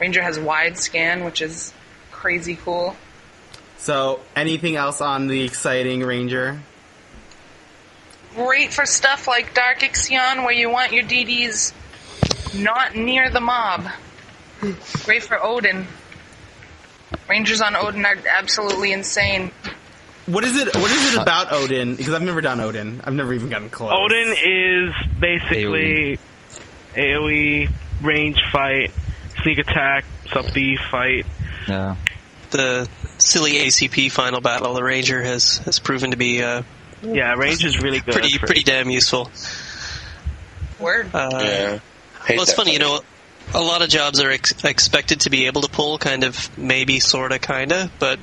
[0.00, 1.72] Ranger has wide scan, which is
[2.10, 2.96] crazy cool.
[3.86, 6.60] So, anything else on the exciting Ranger?
[8.34, 11.72] Great for stuff like Dark Ixion, where you want your DDs
[12.60, 13.86] not near the mob.
[15.04, 15.86] Great for Odin.
[17.28, 19.52] Rangers on Odin are absolutely insane.
[20.26, 20.74] What is it?
[20.74, 21.94] What is it about Odin?
[21.94, 23.00] Because I've never done Odin.
[23.04, 23.92] I've never even gotten close.
[23.94, 26.18] Odin is basically
[26.96, 27.70] AoE,
[28.02, 28.90] range fight,
[29.44, 31.24] sneak attack, sub B fight.
[31.68, 31.94] Yeah.
[32.50, 32.88] The
[33.26, 36.62] silly ACP final battle, the Ranger has, has proven to be uh,
[37.02, 38.14] Yeah, range is really good.
[38.14, 39.30] pretty pretty damn useful.
[40.78, 41.10] Word.
[41.14, 41.78] Uh, Yeah.
[42.26, 43.00] Hate Well, it's that funny, you know,
[43.54, 46.98] a lot of jobs are ex- expected to be able to pull, kind of, maybe,
[46.98, 48.18] sorta, kinda, but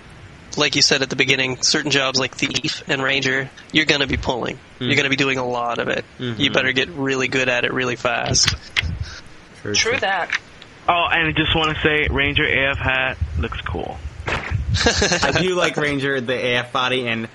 [0.57, 4.17] like you said at the beginning, certain jobs like Thief and Ranger, you're gonna be
[4.17, 4.59] pulling.
[4.79, 6.03] You're gonna be doing a lot of it.
[6.19, 8.53] You better get really good at it really fast.
[9.61, 10.29] True, True that.
[10.87, 13.97] Oh, and I just want to say, Ranger AF hat looks cool.
[15.23, 17.27] I do like Ranger, the AF body, and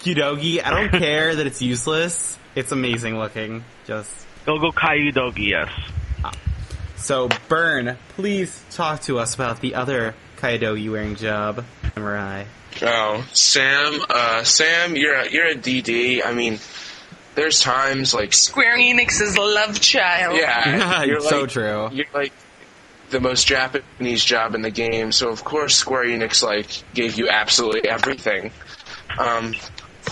[0.00, 0.64] Kyudogi.
[0.64, 2.38] I don't care that it's useless.
[2.54, 3.64] It's amazing looking.
[3.86, 5.70] Just It'll go Kyudogi, yes.
[6.96, 7.96] so, Bern.
[8.10, 11.64] Please talk to us about the other Kyudogi wearing job,
[11.94, 12.44] Samurai.
[12.82, 16.24] Oh, Sam, uh, Sam, you're a, you're a DD.
[16.24, 16.60] I mean,
[17.34, 20.36] there's times like, Square Enix's love child.
[20.36, 21.88] yeah, you're so like, true.
[21.90, 22.32] You're like
[23.10, 27.28] the most Japanese job in the game, so of course Square Enix like gave you
[27.28, 28.50] absolutely everything.
[29.18, 29.54] Um,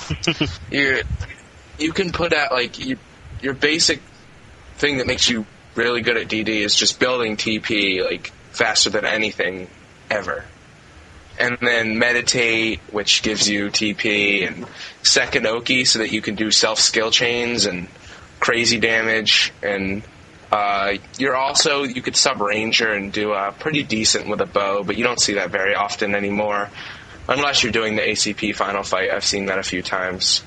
[0.71, 1.03] you
[1.79, 2.97] you can put out like you,
[3.41, 4.01] your basic
[4.77, 9.05] thing that makes you really good at DD is just building TP like faster than
[9.05, 9.69] anything
[10.11, 10.45] ever.
[11.39, 14.67] And then meditate, which gives you TP, and
[15.03, 17.89] Sekkanoki, so that you can do self skill chains and
[18.39, 19.53] crazy damage.
[19.61, 20.05] And
[20.55, 24.85] uh, you're also you could sub ranger and do uh, pretty decent with a bow,
[24.85, 26.71] but you don't see that very often anymore,
[27.29, 29.11] unless you're doing the ACP final fight.
[29.11, 30.45] I've seen that a few times.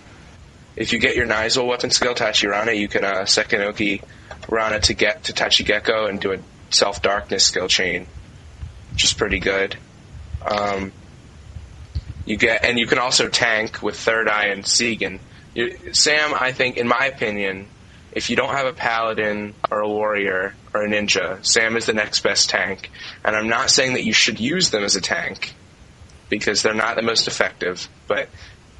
[0.77, 4.01] If you get your Nyzul weapon skill Tachi: Rana, you can uh, Sekkanoki
[4.47, 6.37] Rana to get to Tachi: Gekko and do a
[6.69, 8.07] self darkness skill chain,
[8.93, 9.75] which is pretty good.
[10.49, 10.93] Um,
[12.25, 15.19] you get, and you can also tank with Third Eye and Seigan.
[15.91, 17.67] Sam, I think, in my opinion,
[18.11, 21.93] if you don't have a paladin or a warrior or a ninja, Sam is the
[21.93, 22.89] next best tank.
[23.23, 25.53] And I'm not saying that you should use them as a tank
[26.29, 27.87] because they're not the most effective.
[28.07, 28.29] But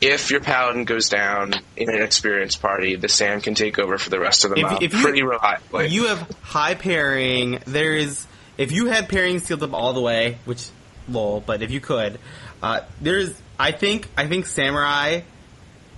[0.01, 4.09] if your paladin goes down in an experienced party, the Sam can take over for
[4.09, 5.87] the rest of the If- mob if you- pretty reliably.
[5.87, 7.59] You have high pairing.
[7.65, 8.25] There is
[8.57, 10.65] if you had pairing sealed up all the way, which
[11.07, 12.19] lol, but if you could,
[12.61, 15.21] uh, there's I think I think samurai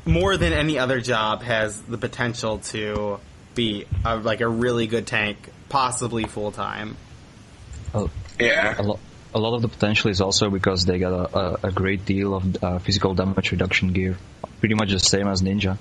[0.09, 3.19] more than any other job has the potential to
[3.55, 5.37] be a, like a really good tank,
[5.69, 6.97] possibly full time.
[8.39, 8.75] yeah.
[8.77, 8.99] A lot,
[9.33, 12.33] a lot of the potential is also because they got a, a, a great deal
[12.33, 14.17] of uh, physical damage reduction gear,
[14.59, 15.77] pretty much the same as Ninja.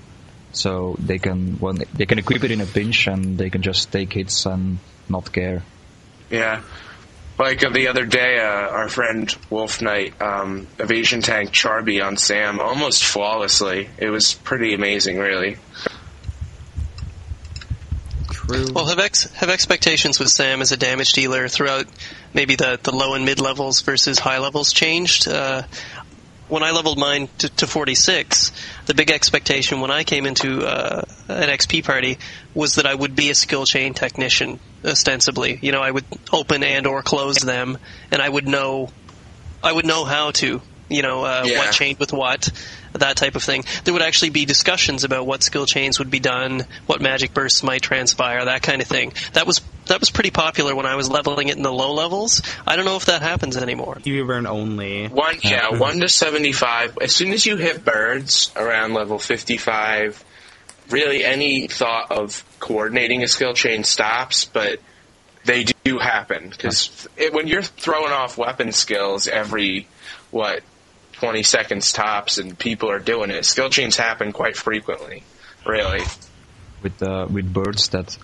[0.52, 3.92] So they can when they can equip it in a pinch and they can just
[3.92, 4.78] take hits and
[5.08, 5.62] not care.
[6.30, 6.62] Yeah.
[7.38, 12.16] Like uh, the other day, uh, our friend Wolf Knight, um, evasion tank Charby on
[12.16, 13.88] Sam almost flawlessly.
[13.96, 15.56] It was pretty amazing, really.
[18.30, 18.72] True.
[18.72, 21.86] Well, have ex- have expectations with Sam as a damage dealer throughout
[22.34, 25.28] maybe the, the low and mid levels versus high levels changed?
[25.28, 25.62] Uh,
[26.48, 28.52] when I leveled mine to, to 46,
[28.86, 32.18] the big expectation when I came into uh, an XP party
[32.54, 35.58] was that I would be a skill chain technician, ostensibly.
[35.62, 37.78] You know, I would open and or close them,
[38.10, 38.90] and I would know,
[39.62, 40.60] I would know how to.
[40.90, 41.58] You know, uh, Yeah.
[41.58, 42.48] what chained with what,
[43.00, 43.64] that type of thing.
[43.84, 47.62] There would actually be discussions about what skill chains would be done, what magic bursts
[47.62, 49.12] might transpire, that kind of thing.
[49.32, 52.42] That was that was pretty popular when I was leveling it in the low levels.
[52.66, 53.98] I don't know if that happens anymore.
[54.04, 55.08] You burn only.
[55.08, 56.98] One, yeah, one to seventy-five.
[57.00, 60.22] As soon as you hit birds around level fifty-five,
[60.90, 64.44] really any thought of coordinating a skill chain stops.
[64.44, 64.80] But
[65.44, 69.88] they do happen because when you're throwing off weapon skills every
[70.30, 70.62] what
[71.20, 75.22] 20 seconds tops and people are doing it, skill chains happen quite frequently.
[75.66, 76.02] Really.
[76.82, 78.16] With uh, with birds that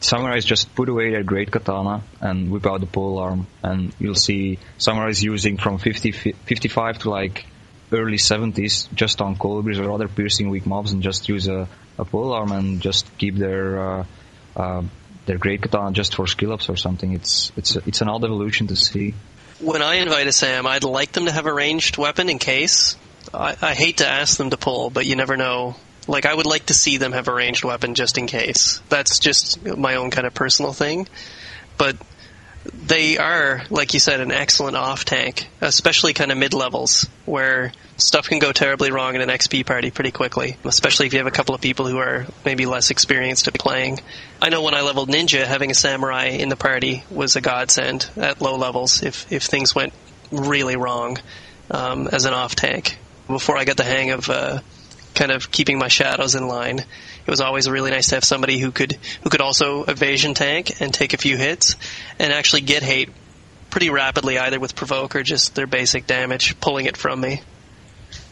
[0.00, 4.14] samurais just put away their great katana and whip out the pole arm, and you'll
[4.14, 7.46] see samurais using from 50, 55 to like
[7.92, 11.68] early 70s just on colibris or other piercing weak mobs and just use a,
[11.98, 14.04] a pole arm and just keep their uh,
[14.56, 14.82] uh,
[15.26, 17.12] their great katana just for skill ups or something.
[17.12, 19.14] It's it's it's an odd evolution to see.
[19.60, 22.96] When I invite a Sam, I'd like them to have a ranged weapon in case.
[23.32, 25.76] I, I hate to ask them to pull, but you never know
[26.06, 28.80] like I would like to see them have a ranged weapon just in case.
[28.88, 31.08] That's just my own kind of personal thing.
[31.78, 31.96] But
[32.72, 37.72] they are, like you said, an excellent off tank, especially kind of mid levels where
[37.96, 41.26] stuff can go terribly wrong in an XP party pretty quickly, especially if you have
[41.26, 44.00] a couple of people who are maybe less experienced at playing.
[44.40, 48.08] I know when I leveled Ninja, having a samurai in the party was a godsend
[48.16, 49.92] at low levels if, if things went
[50.30, 51.18] really wrong
[51.70, 52.98] um, as an off tank.
[53.26, 54.60] Before I got the hang of uh,
[55.14, 56.84] kind of keeping my shadows in line.
[57.26, 60.80] It was always really nice to have somebody who could who could also evasion tank
[60.80, 61.76] and take a few hits
[62.18, 63.10] and actually get hate
[63.70, 67.40] pretty rapidly, either with provoke or just their basic damage, pulling it from me.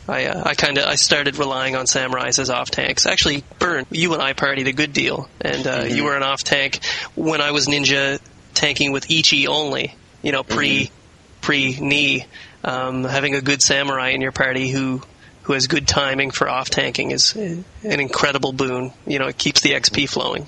[0.09, 3.07] I uh, I kind of I started relying on samurais as off tanks.
[3.07, 5.97] Actually, Bern, you and I partied a good deal, and uh, mm-hmm.
[5.97, 6.81] you were an off tank
[7.15, 8.21] when I was ninja
[8.55, 9.95] tanking with Ichi only.
[10.23, 11.41] You know, pre mm-hmm.
[11.41, 12.27] pre knee.
[12.65, 15.03] Um, having a good samurai in your party who
[15.45, 18.93] who has good timing for off tanking is an incredible boon.
[19.07, 20.47] You know, it keeps the XP flowing.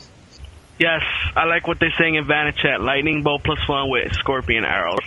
[0.78, 1.02] Yes,
[1.36, 2.80] I like what they're saying in Vanachat.
[2.80, 4.98] Lightning bolt plus one with scorpion arrows.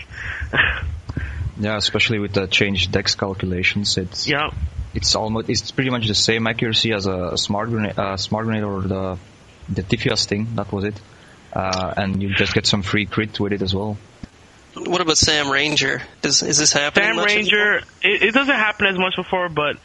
[1.59, 3.97] yeah, especially with the changed dex calculations.
[3.97, 4.49] It's yeah.
[4.93, 8.63] It's almost it's pretty much the same accuracy as a smart grenade, uh, smart grenade
[8.63, 9.17] or the
[9.67, 10.55] the Tiphia Sting.
[10.55, 10.99] That was it,
[11.51, 13.97] uh, and you just get some free crit with it as well.
[14.85, 16.01] What about Sam Ranger?
[16.23, 17.15] Is is this happening?
[17.15, 19.77] Sam Ranger, it, it, doesn't happen as much before, but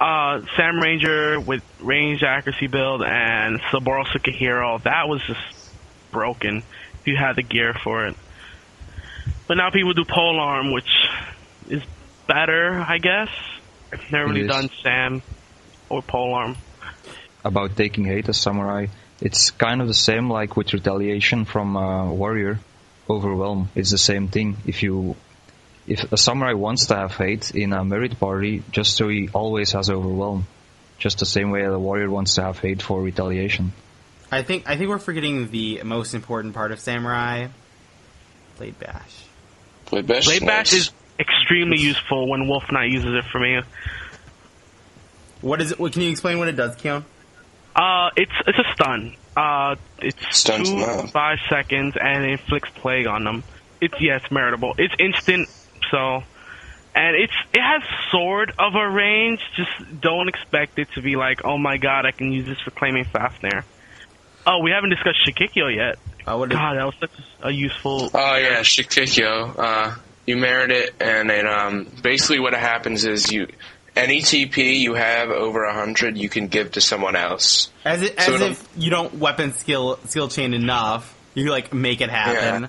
[0.00, 5.40] uh, Sam Ranger with range accuracy build and Saburo Sukahiro, that was just
[6.10, 6.62] broken.
[7.00, 8.16] If you had the gear for it,
[9.46, 10.90] but now people do pole arm, which
[11.68, 11.82] is
[12.26, 13.28] better, I guess.
[13.92, 15.22] I've never really done Sam
[15.88, 16.56] or pole arm.
[17.44, 18.86] About taking hate as samurai,
[19.20, 22.60] it's kind of the same like with retaliation from uh, warrior
[23.08, 23.70] overwhelm.
[23.74, 24.56] It's the same thing.
[24.66, 25.16] If you
[25.86, 29.72] if a samurai wants to have hate in a merit party, just so he always
[29.72, 30.46] has overwhelm.
[30.98, 33.72] Just the same way the warrior wants to have hate for retaliation.
[34.30, 37.48] I think I think we're forgetting the most important part of samurai.
[38.56, 39.24] Blade bash.
[39.90, 40.26] Blade bash.
[40.26, 43.60] Blade bash is extremely useful when Wolf Knight uses it for me.
[45.40, 45.78] What is it?
[45.78, 47.04] What, can you explain what it does, Kyon?
[47.74, 49.16] Uh, it's it's a stun.
[49.36, 53.44] Uh, it's Stuns two five seconds and it inflicts plague on them.
[53.80, 54.74] It's yes, meritable.
[54.78, 55.48] It's instant,
[55.90, 56.22] so
[56.94, 59.40] and it's it has sort of a range.
[59.56, 62.70] Just don't expect it to be like, oh my god, I can use this for
[62.70, 63.64] claiming Fafnir.
[64.46, 65.98] Oh, we haven't discussed Shikikoyo yet.
[66.26, 67.10] Oh, God, that was such
[67.42, 68.10] a useful.
[68.12, 69.54] Oh yeah, Shikikoyo.
[69.58, 69.94] Uh,
[70.26, 73.48] you merit it, and it um basically what happens is you
[73.96, 77.70] any TP you have over hundred, you can give to someone else.
[77.84, 82.00] As, it, as so if you don't weapon skill skill chain enough, you like make
[82.00, 82.62] it happen.
[82.62, 82.68] Yeah.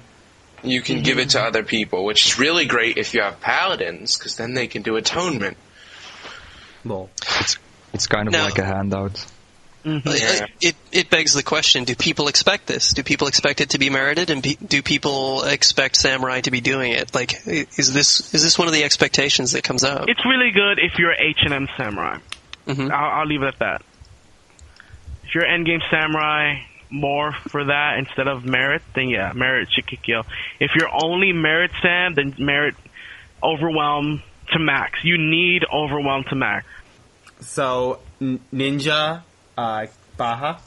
[0.65, 1.03] You can mm-hmm.
[1.03, 4.53] give it to other people, which is really great if you have paladins, because then
[4.53, 5.57] they can do atonement.
[6.85, 7.09] Well,
[7.39, 7.57] it's
[7.93, 9.25] it's kind of like a handout.
[9.85, 10.07] Mm-hmm.
[10.07, 10.45] Yeah.
[10.61, 12.93] It it begs the question: Do people expect this?
[12.93, 16.61] Do people expect it to be merited, and be, do people expect samurai to be
[16.61, 17.13] doing it?
[17.13, 20.09] Like, is this is this one of the expectations that comes out?
[20.09, 22.19] It's really good if you're H and M samurai.
[22.65, 22.91] Mm-hmm.
[22.93, 23.81] I'll, I'll, leave it at that.
[25.25, 30.23] If you're endgame samurai, more for that instead of merit, then yeah, merit Shikikoyo.
[30.61, 32.75] If you're only merit sam, then merit
[33.43, 34.23] overwhelm
[34.53, 35.03] to max.
[35.03, 36.65] You need overwhelm to max.
[37.41, 39.23] So ninja
[39.57, 40.59] uh, Baha?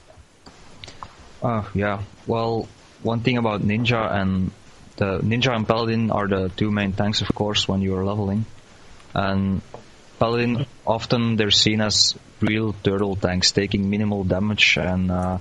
[1.43, 2.03] Uh, yeah.
[2.27, 2.69] Well,
[3.03, 4.51] one thing about Ninja and
[4.97, 8.47] the Ninja and Paladin are the two main tanks, of course, when you are leveling.
[9.15, 9.63] And
[10.19, 15.39] Paladin, often they're seen as real turtle tanks, taking minimal damage and uh,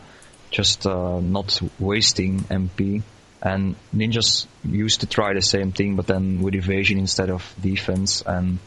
[0.51, 3.03] just uh, not wasting MP.
[3.41, 8.23] And ninjas used to try the same thing, but then with evasion instead of defense,
[8.25, 8.59] and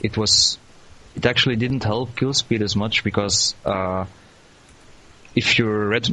[0.00, 0.58] it was
[1.16, 4.04] it actually didn't help kill speed as much because uh,
[5.34, 6.08] if you're red,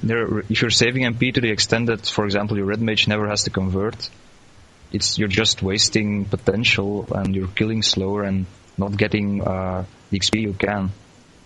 [0.50, 3.44] if you're saving MP to the extent that, for example, your red mage never has
[3.44, 4.10] to convert,
[4.92, 8.46] it's you're just wasting potential and you're killing slower and
[8.78, 10.92] not getting uh, the XP you can.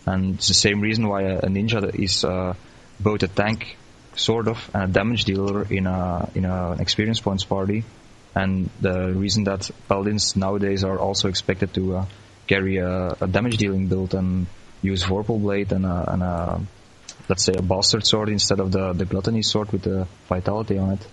[0.05, 2.55] And it's the same reason why a, ninja is uh,
[2.99, 3.77] both a tank
[4.15, 7.83] sort of, and a damage dealer in a in a, an experience points party.
[8.33, 12.05] And the reason that paladins nowadays are also expected to uh,
[12.51, 14.47] carry a, a, damage dealing build and
[14.81, 16.61] use Vorpal Blade and a, and a
[17.29, 20.89] let's say a bastard sword instead of the the gluttony sword with the vitality on
[20.97, 21.03] it.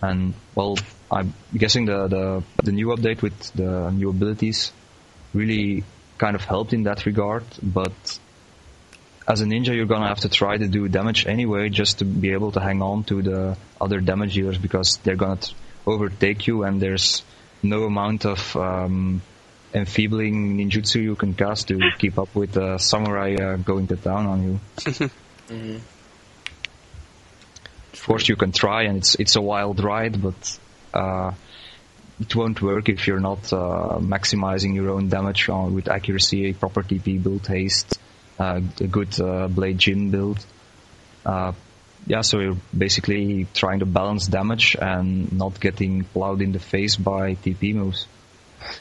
[0.00, 0.76] And well,
[1.10, 2.24] I'm guessing the the,
[2.68, 4.72] the new update with the new abilities
[5.32, 5.84] really
[6.18, 8.18] kind of helped in that regard, but
[9.26, 12.32] as a ninja, you're gonna have to try to do damage anyway, just to be
[12.32, 15.54] able to hang on to the other damage dealers because they're gonna t-
[15.86, 17.22] overtake you, and there's
[17.62, 19.22] no amount of um,
[19.74, 24.26] enfeebling ninjutsu you can cast to keep up with the samurai uh, going to town
[24.26, 24.60] on you.
[25.48, 25.78] mm-hmm.
[27.92, 30.58] Of course, you can try, and it's it's a wild ride, but
[30.92, 31.32] uh,
[32.20, 36.82] it won't work if you're not uh, maximizing your own damage on, with accuracy, proper
[36.82, 37.98] TP build, haste,
[38.38, 40.44] uh, a good uh, Blade Jin build.
[41.24, 41.52] Uh,
[42.06, 46.96] yeah, so you're basically trying to balance damage and not getting plowed in the face
[46.96, 48.06] by TP moves.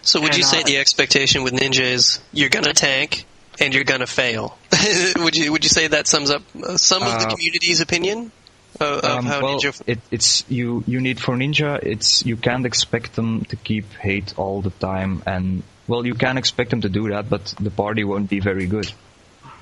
[0.02, 3.26] So would you say the expectation with Ninja is you're gonna tank
[3.60, 4.58] and you're gonna fail?
[5.18, 6.44] would you would you say that sums up
[6.78, 8.32] some of the community's opinion?
[8.80, 10.84] Of, um, well, it, it's you.
[10.88, 11.82] You need for ninja.
[11.84, 16.40] It's you can't expect them to keep hate all the time, and well, you can
[16.40, 18.92] expect them to do that, but the party won't be very good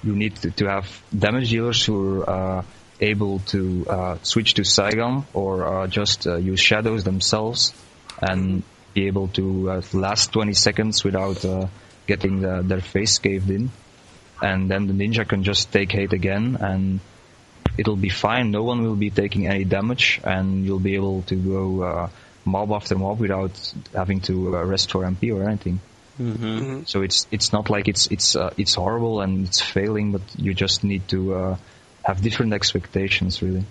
[0.03, 2.64] you need to, to have damage dealers who are uh,
[2.99, 7.73] able to uh, switch to Seigan or uh, just uh, use shadows themselves
[8.22, 11.68] and be able to uh, last 20 seconds without uh,
[12.07, 13.72] getting the, their face caved in.
[14.41, 16.99] And then the ninja can just take hate again and
[17.77, 18.51] it'll be fine.
[18.51, 22.09] No one will be taking any damage and you'll be able to go
[22.43, 25.80] mob after mob without having to rest for MP or anything.
[26.19, 26.45] Mm-hmm.
[26.45, 26.84] mm-hmm.
[26.85, 30.53] So it's it's not like it's it's uh, it's horrible and it's failing, but you
[30.53, 31.57] just need to uh,
[32.03, 33.63] have different expectations, really.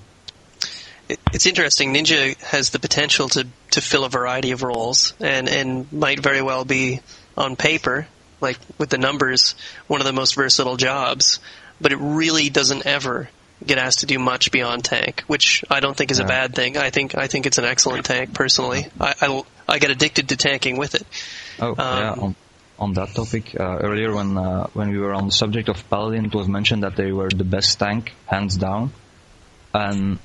[1.32, 1.94] It's interesting.
[1.94, 6.43] Ninja has the potential to, to fill a variety of roles, and, and might very
[6.43, 7.01] well be
[7.36, 8.07] on paper,
[8.40, 9.55] like with the numbers,
[9.86, 11.39] one of the most versatile jobs.
[11.81, 13.31] But it really doesn't ever
[13.65, 16.24] get asked to do much beyond tank, which I don't think is yeah.
[16.24, 16.77] a bad thing.
[16.77, 18.86] I think I think it's an excellent tank personally.
[18.98, 21.07] I, I, I get addicted to tanking with it.
[21.59, 22.12] Oh um, yeah.
[22.12, 22.36] On,
[22.78, 26.27] on, that topic, uh, earlier when uh, when we were on the subject of Paladin,
[26.27, 28.93] it was mentioned that they were the best tank, hands down,
[29.73, 30.19] and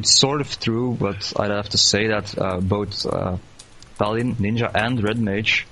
[0.00, 0.96] it's sort of true.
[0.98, 3.36] But I'd have to say that uh, both uh,
[3.98, 5.66] Paladin, Ninja, and Red Mage,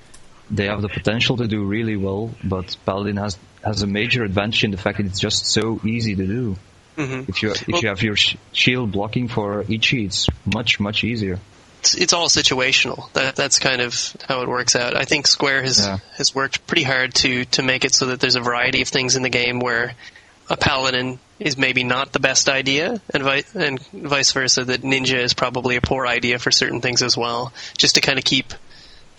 [0.49, 2.33] they have the potential to do really well.
[2.43, 6.15] But Paladin has has a major advantage in the fact that it's just so easy
[6.15, 6.55] to do.
[6.97, 7.29] Mm-hmm.
[7.29, 11.03] If you if well, you have your sh- shield blocking for Ichi, it's much much
[11.03, 11.39] easier
[11.79, 13.11] it's, it's all situational.
[13.13, 14.95] That that's kind of how it works out.
[14.95, 15.97] I think Square has yeah.
[16.17, 19.15] has worked pretty hard to to make it so that there's a variety of things
[19.15, 19.93] in the game where
[20.49, 24.65] a paladin is maybe not the best idea, and, vi- and vice versa.
[24.65, 28.19] That ninja is probably a poor idea for certain things as well, just to kind
[28.19, 28.53] of keep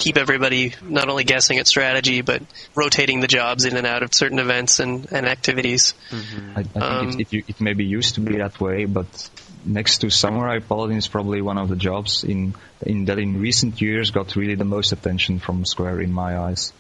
[0.01, 2.40] keep everybody not only guessing at strategy but
[2.74, 5.92] rotating the jobs in and out of certain events and, and activities.
[6.10, 6.56] Mm-hmm.
[6.56, 9.28] I, I, think um, it, it, it maybe used to be that way, but
[9.64, 13.80] next to Samurai, Paladin is probably one of the jobs in in that in recent
[13.80, 16.72] years got really the most attention from Square in my eyes.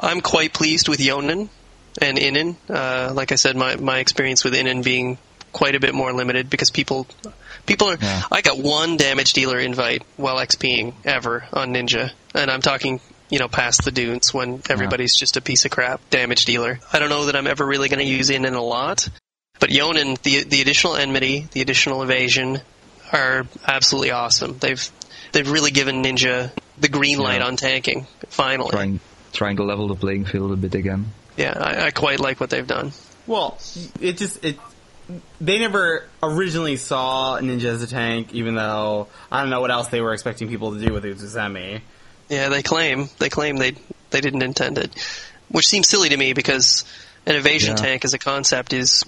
[0.00, 1.48] I'm quite pleased with Yonin
[2.00, 2.56] and Innin.
[2.68, 5.18] Uh, like I said, my my experience with Innin being
[5.52, 7.06] quite a bit more limited because people
[7.66, 7.98] people are.
[8.00, 8.22] Yeah.
[8.30, 13.00] I got one damage dealer invite while XPing ever on Ninja, and I'm talking
[13.30, 15.20] you know, past the dunes when everybody's yeah.
[15.20, 16.80] just a piece of crap damage dealer.
[16.92, 19.08] I don't know that I'm ever really going to use Inen a lot,
[19.60, 22.60] but Yonin, the the additional enmity, the additional evasion,
[23.12, 24.58] are absolutely awesome.
[24.58, 24.90] They've
[25.32, 27.46] they've really given Ninja the green light yeah.
[27.46, 28.06] on tanking.
[28.28, 29.00] Finally, trying
[29.32, 31.12] trying to level the playing field a bit again.
[31.38, 32.92] Yeah, I, I quite like what they've done.
[33.26, 33.58] Well,
[34.00, 34.58] it just it
[35.40, 39.88] they never originally saw Ninja as a tank, even though I don't know what else
[39.88, 41.80] they were expecting people to do with Utsusemi.
[42.28, 43.76] Yeah, they claim they claim they
[44.10, 44.92] they didn't intend it,
[45.48, 46.84] which seems silly to me because
[47.24, 47.84] an evasion yeah.
[47.84, 49.04] tank as a concept is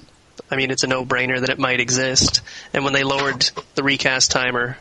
[0.50, 2.42] I mean, it's a no-brainer that it might exist.
[2.72, 4.78] And when they lowered the recast timer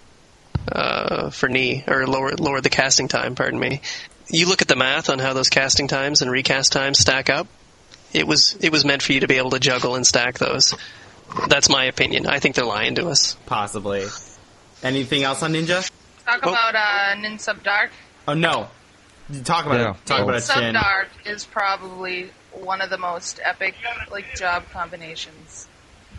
[0.72, 3.82] uh, for knee, or lowered lowered the casting time, pardon me,
[4.30, 7.48] you look at the math on how those casting times and recast times stack up.
[8.14, 10.74] It was it was meant for you to be able to juggle and stack those.
[11.48, 12.26] That's my opinion.
[12.26, 13.36] I think they're lying to us.
[13.46, 14.06] Possibly.
[14.82, 15.90] Anything else on Ninja?
[16.26, 16.50] Talk oh.
[16.50, 17.92] about uh, Nin Sub Dark.
[18.28, 18.70] Oh no.
[19.44, 19.92] Talk about yeah.
[19.92, 20.06] it.
[20.06, 20.24] Talk oh.
[20.24, 20.42] about it.
[20.42, 23.76] Sub Dark is probably one of the most epic
[24.12, 25.68] like job combinations.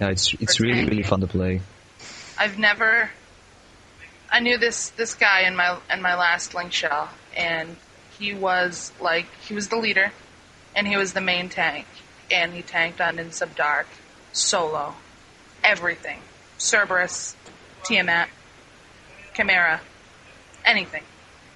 [0.00, 1.60] Yeah, it's it's really really fun to play.
[2.38, 3.10] I've never.
[4.32, 7.76] I knew this this guy in my in my last link shell, and
[8.20, 10.12] he was like he was the leader,
[10.76, 11.86] and he was the main tank,
[12.30, 13.88] and he tanked on in Dark
[14.32, 14.94] solo,
[15.64, 16.20] everything.
[16.58, 17.34] Cerberus,
[17.84, 18.28] Tiamat,
[19.34, 19.80] Chimera,
[20.64, 21.02] anything.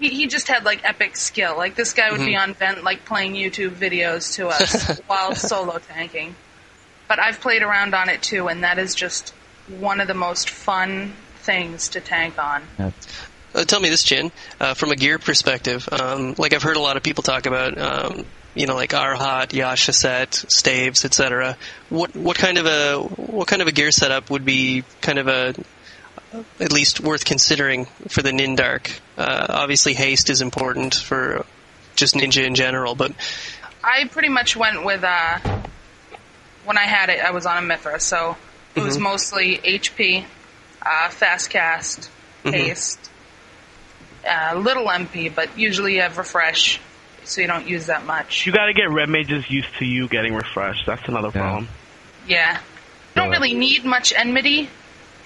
[0.00, 1.56] He, he just had like epic skill.
[1.56, 2.50] Like this guy would be mm-hmm.
[2.50, 6.34] on vent like playing YouTube videos to us while solo tanking.
[7.06, 9.34] But I've played around on it too, and that is just
[9.68, 12.62] one of the most fun things to tank on.
[13.54, 15.88] Uh, tell me this, Jin, uh, from a gear perspective.
[15.92, 18.24] Um, like I've heard a lot of people talk about, um,
[18.54, 21.56] you know, like Arhat, Yasha set, staves, etc.
[21.88, 25.28] What what kind of a what kind of a gear setup would be kind of
[25.28, 25.54] a
[26.58, 28.98] at least worth considering for the Nindark?
[29.16, 31.46] Uh, obviously, haste is important for
[31.94, 33.12] just ninja in general, but
[33.82, 35.38] I pretty much went with uh,
[36.64, 37.20] when I had it.
[37.20, 38.36] I was on a Mithra, so
[38.74, 40.24] it was mostly HP,
[40.82, 42.10] uh, fast cast,
[42.42, 43.10] haste,
[44.26, 46.80] uh, little MP, but usually you have refresh,
[47.24, 48.46] so you don't use that much.
[48.46, 50.84] You got to get red mages used to you getting refreshed.
[50.86, 51.40] That's another Yeah.
[51.40, 51.68] problem.
[52.26, 52.60] Yeah, you
[53.14, 54.70] don't really need much enmity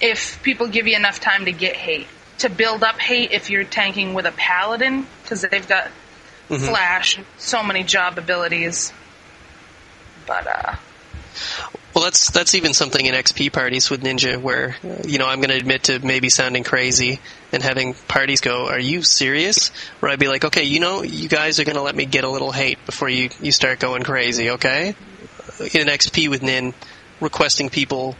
[0.01, 2.07] if people give you enough time to get hate.
[2.39, 5.89] To build up hate, if you're tanking with a paladin, because they've got
[6.47, 8.93] flash, so many job abilities.
[10.25, 10.75] But uh,
[11.93, 15.49] Well, that's that's even something in XP parties with Ninja, where you know I'm going
[15.49, 17.19] to admit to maybe sounding crazy
[17.51, 21.29] and having parties go, "Are you serious?" Where I'd be like, "Okay, you know, you
[21.29, 24.51] guys are to let me get a little hate before you you start going crazy,
[24.51, 24.95] okay?"
[25.59, 26.73] In XP with Nin,
[27.19, 28.15] requesting people,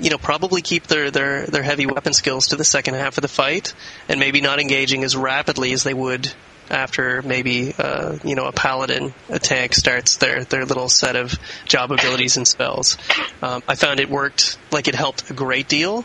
[0.00, 3.22] you know, probably keep their their their heavy weapon skills to the second half of
[3.22, 3.74] the fight,
[4.08, 6.32] and maybe not engaging as rapidly as they would
[6.70, 11.34] after maybe uh, you know a paladin a tank starts their their little set of
[11.66, 12.96] job abilities and spells.
[13.42, 16.04] Um, I found it worked like it helped a great deal,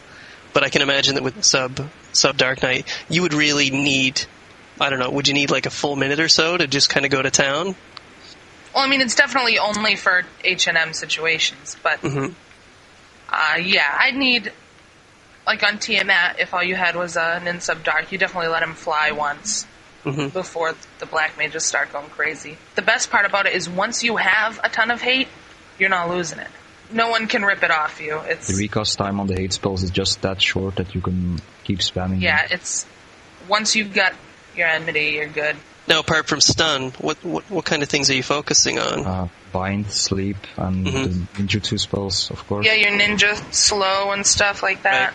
[0.54, 4.24] but I can imagine that with sub sub Dark Knight, you would really need
[4.80, 7.06] I don't know, would you need like a full minute or so to just kind
[7.06, 7.76] of go to town?
[8.76, 12.34] well, I mean, it's definitely only for H and M situations, but Mhm.
[13.30, 14.52] uh, yeah, I'd need
[15.48, 18.62] like on Tiamat if all you had was a Nin sub dark, you definitely let
[18.62, 19.66] him fly once
[20.06, 20.32] Mhm.
[20.32, 22.58] before the black mages start going crazy.
[22.76, 25.28] The best part about it is once you have a ton of hate,
[25.80, 26.50] you're not losing it.
[26.92, 28.20] No one can rip it off you.
[28.26, 31.40] It's The recast time on the hate spells is just that short that you can
[31.64, 32.22] keep spamming.
[32.22, 32.86] yeah, it's
[33.48, 34.14] once you've got
[34.56, 35.56] your enmity, you're good.
[35.88, 39.06] Now, apart from stun, what what, what kind of things are you focusing on?
[39.06, 41.04] Uh, bind, sleep, and Mhm.
[41.36, 42.66] the ninjutsu spells, of course.
[42.66, 45.14] Yeah, your ninja slow and stuff like that.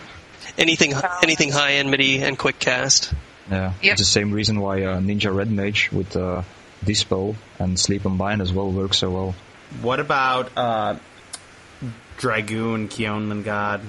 [0.57, 1.23] anything Balance.
[1.23, 3.13] anything high enmity and quick cast.
[3.49, 3.93] Yeah, Yep.
[3.93, 6.41] it's the same reason why uh, Ninja Red Mage with uh,
[6.83, 9.35] Dispel and Sleep and Bind as well works so well.
[9.81, 10.95] What about uh,
[12.17, 13.81] Dragoon, Kyonleingod?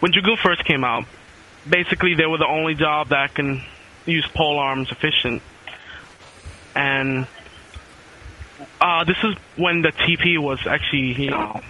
[0.00, 1.04] When Dragoon first came out,
[1.68, 3.62] basically they were the only job that can
[4.04, 5.42] use pole arms efficient.
[6.74, 7.26] And
[8.80, 11.60] uh, this is when the TP was actually, you know,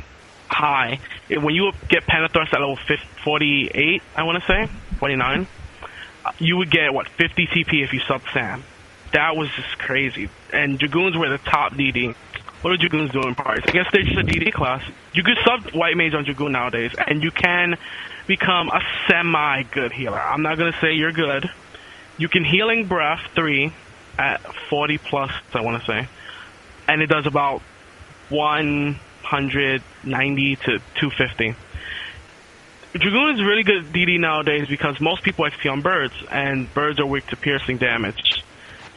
[0.49, 1.01] high.
[1.29, 5.47] When you would get Penta Thrust at level 50, 48, I want to say, 49,
[6.25, 8.65] uh, you would get, what, 50 TP if you sub Sam.
[9.13, 10.29] That was just crazy.
[10.53, 12.15] And Dragoons were the top DD.
[12.67, 13.63] What are Dragoons doing in parties?
[13.69, 14.83] I guess they're just a DD class.
[15.15, 17.77] You could sub White Mage on Dragoon nowadays, and you can
[18.27, 20.21] become a semi good healer.
[20.21, 21.49] I'm not gonna say you're good.
[22.19, 23.73] You can healing breath three
[24.19, 26.09] at 40 plus, I want to say,
[26.89, 27.63] and it does about
[28.31, 31.55] 190 to 250.
[32.95, 37.07] Dragoon is really good DD nowadays because most people XP on birds, and birds are
[37.07, 38.43] weak to piercing damage.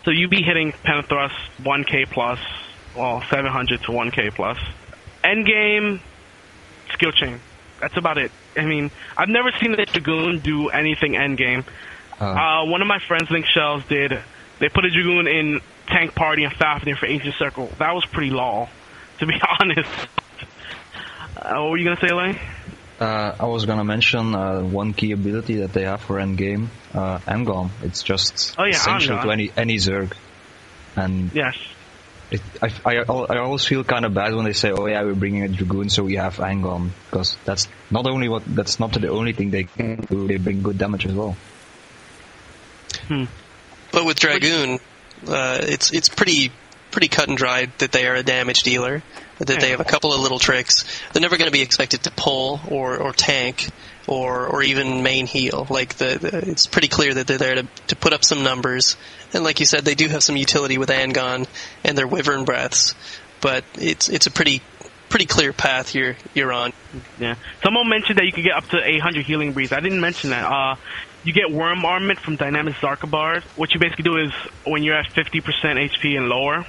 [0.06, 2.40] So you be hitting Penta Thrust 1k plus,
[2.96, 4.58] well 700 to 1k plus.
[5.24, 6.00] Endgame,
[6.94, 7.40] skill chain.
[7.82, 8.32] That's about it.
[8.58, 11.64] I mean, I've never seen a Dragoon do anything endgame.
[12.20, 14.12] Uh, Uh, one of my friends, Link Shells, did.
[14.60, 17.72] They put a Dragoon in Tank Party and Fafnir for Ancient Circle.
[17.78, 18.68] That was pretty lol,
[19.20, 19.90] to be honest.
[21.38, 22.38] Uh, what were you gonna say, Lane?
[23.00, 27.20] uh, I was gonna mention uh, one key ability that they have for endgame, uh,
[27.20, 27.70] Angon.
[27.84, 30.12] It's just Oh, yeah, essential to any any Zerg.
[30.98, 31.56] And Yes.
[32.32, 35.16] It, I, I, I always feel kind of bad when they say, "Oh yeah, we're
[35.16, 39.10] bringing a dragoon, so we have Angon," because that's not only what that's not the
[39.10, 40.28] only thing they can do.
[40.28, 41.36] They bring good damage as well.
[43.92, 44.80] But with Dragoon,
[45.28, 46.52] uh, it's it's pretty
[46.92, 49.02] pretty cut and dried that they are a damage dealer.
[49.40, 50.84] That they have a couple of little tricks.
[51.14, 53.70] They're never going to be expected to pull or, or tank
[54.10, 55.68] or or even main heal.
[55.70, 58.98] Like the, the it's pretty clear that they're there to to put up some numbers.
[59.34, 61.48] And like you said, they do have some utility with Angon
[61.84, 62.96] and their Wyvern breaths.
[63.40, 64.62] But it's it's a pretty
[65.10, 66.74] pretty clear path you're you're on.
[67.20, 67.36] Yeah.
[67.64, 69.72] Someone mentioned that you could get up to 800 healing breeze.
[69.72, 70.52] I didn't mention that.
[70.52, 70.76] Uh,
[71.24, 73.44] you get Wyrm Armet from Dynamis Xarcabard.
[73.58, 74.32] What you basically do is
[74.66, 76.66] when you're at 50% HP and lower,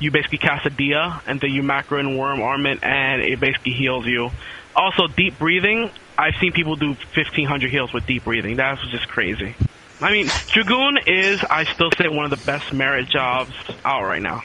[0.00, 3.72] you basically cast a Dia, and then you macro in Wyrm Armet, and it basically
[3.72, 4.30] heals you.
[4.74, 5.90] Also, deep breathing.
[6.18, 8.56] I've seen people do 1500 heals with deep breathing.
[8.56, 9.54] That was just crazy.
[10.00, 13.52] I mean, Dragoon is, I still say, one of the best merit jobs
[13.84, 14.42] out right now.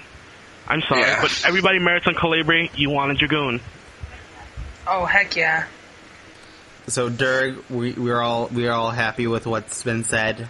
[0.67, 1.21] I'm sorry, Yeah.
[1.21, 2.69] but everybody merits on Colibri.
[2.77, 3.61] You want a Dragoon.
[4.85, 5.65] Oh heck yeah.
[6.87, 10.47] So, Dirg, we, we're all we're all happy with what's been said.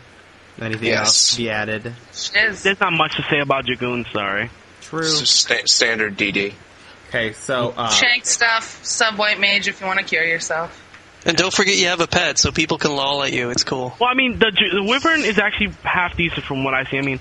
[0.62, 1.00] Anything Yes.
[1.00, 1.86] else to be added?
[1.86, 2.64] It is.
[2.64, 4.50] There's not much to say about Dragoon, sorry.
[4.82, 5.00] True.
[5.02, 6.54] It's just sta- standard DD.
[7.10, 10.84] Okay, so uh, Shank stuff, sub white mage if you want to cure yourself.
[11.28, 13.50] And don't forget you have a pet, so people can lol at you.
[13.50, 13.94] It's cool.
[14.00, 16.98] Well, I mean, the, the Wyvern is actually half decent from what I see.
[16.98, 17.20] I mean,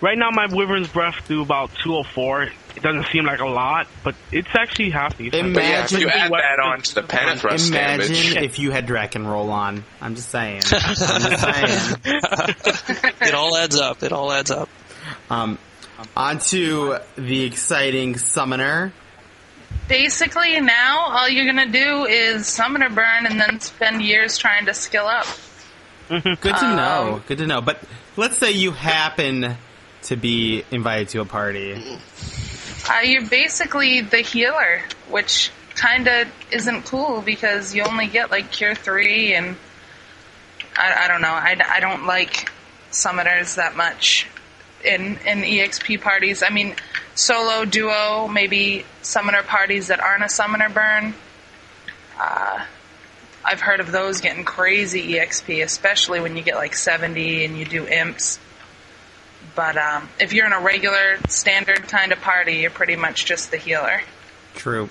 [0.00, 2.42] right now my Wyvern's breath do about 204.
[2.42, 5.54] It doesn't seem like a lot, but it's actually half decent.
[5.54, 8.60] But yeah, if Imagine- you add that on to the Penta Thrust imagine damage, if
[8.60, 9.82] you had Drachen roll on.
[10.00, 10.62] I'm just saying.
[10.70, 11.40] I'm just
[12.04, 13.14] saying.
[13.22, 14.04] It all adds up.
[14.04, 14.68] It all adds up.
[15.30, 15.58] Um,
[16.16, 18.92] on to the exciting summoner.
[19.88, 24.74] Basically, now all you're gonna do is summoner burn and then spend years trying to
[24.74, 25.26] skill up.
[26.08, 27.22] Good to know.
[27.26, 27.60] Good to know.
[27.60, 27.82] But
[28.16, 29.56] let's say you happen
[30.02, 31.74] to be invited to a party.
[32.88, 38.50] Uh, you're basically the healer, which kind of isn't cool because you only get like
[38.50, 39.56] cure three, and
[40.76, 41.28] I, I don't know.
[41.28, 42.50] I, I don't like
[42.90, 44.26] summoners that much
[44.84, 46.42] in in exp parties.
[46.42, 46.74] I mean,
[47.18, 51.14] solo, duo, maybe summoner parties that aren't a summoner burn.
[52.18, 52.64] Uh,
[53.44, 57.64] I've heard of those getting crazy exp, especially when you get like 70 and you
[57.64, 58.38] do imps.
[59.56, 63.50] But um, if you're in a regular, standard kind of party, you're pretty much just
[63.50, 64.00] the healer.
[64.54, 64.88] True.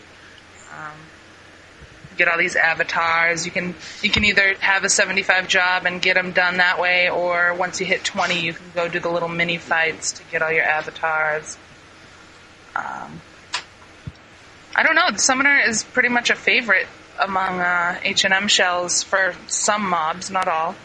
[2.18, 3.46] Get all these avatars.
[3.46, 7.10] You can you can either have a 75 job and get them done that way,
[7.10, 10.42] or once you hit 20, you can go do the little mini fights to get
[10.42, 11.58] all your avatars.
[12.78, 13.22] Um,
[14.76, 15.12] I don't know.
[15.12, 16.88] The summoner is pretty much a favorite
[17.20, 20.76] among uh, H&M shells for some mobs, not all.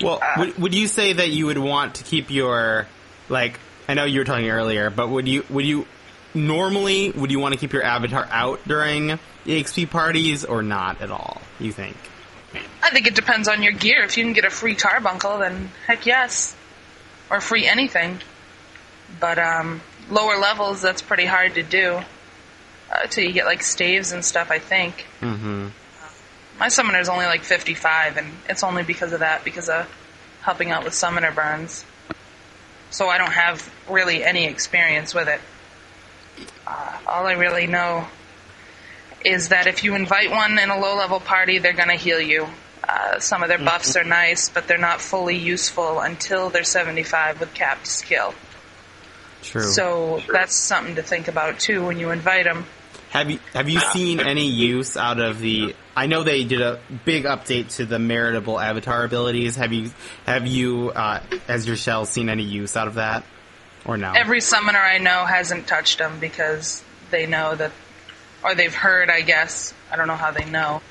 [0.00, 2.86] Well, would, would you say that you would want to keep your
[3.28, 3.58] like?
[3.88, 5.88] I know you were talking earlier, but would you would you
[6.34, 11.10] normally would you want to keep your avatar out during EXP parties or not at
[11.10, 11.40] all?
[11.58, 11.96] You think?
[12.82, 14.04] I think it depends on your gear.
[14.04, 16.54] If you can get a free carbuncle, then heck yes.
[17.28, 18.20] Or free anything.
[19.20, 19.80] But um,
[20.10, 22.00] lower levels, that's pretty hard to do.
[22.90, 25.06] Uh, till you get like staves and stuff, I think.
[25.20, 25.68] Mm-hmm.
[26.58, 29.86] My summoner's only like 55, and it's only because of that, because of
[30.40, 31.84] helping out with summoner burns.
[32.90, 35.40] So I don't have really any experience with it.
[36.66, 38.06] Uh, all I really know
[39.24, 42.20] is that if you invite one in a low level party, they're going to heal
[42.20, 42.46] you.
[42.88, 47.40] Uh, some of their buffs are nice, but they're not fully useful until they're 75
[47.40, 48.34] with capped skill.
[49.42, 49.62] True.
[49.62, 52.66] So that's something to think about too when you invite them.
[53.10, 55.74] Have you have you seen any use out of the?
[55.96, 59.56] I know they did a big update to the meritable avatar abilities.
[59.56, 59.90] Have you
[60.26, 63.24] have you uh, as your shell seen any use out of that,
[63.86, 64.12] or no?
[64.12, 67.72] Every summoner I know hasn't touched them because they know that,
[68.44, 69.72] or they've heard, I guess.
[69.90, 70.82] I don't know how they know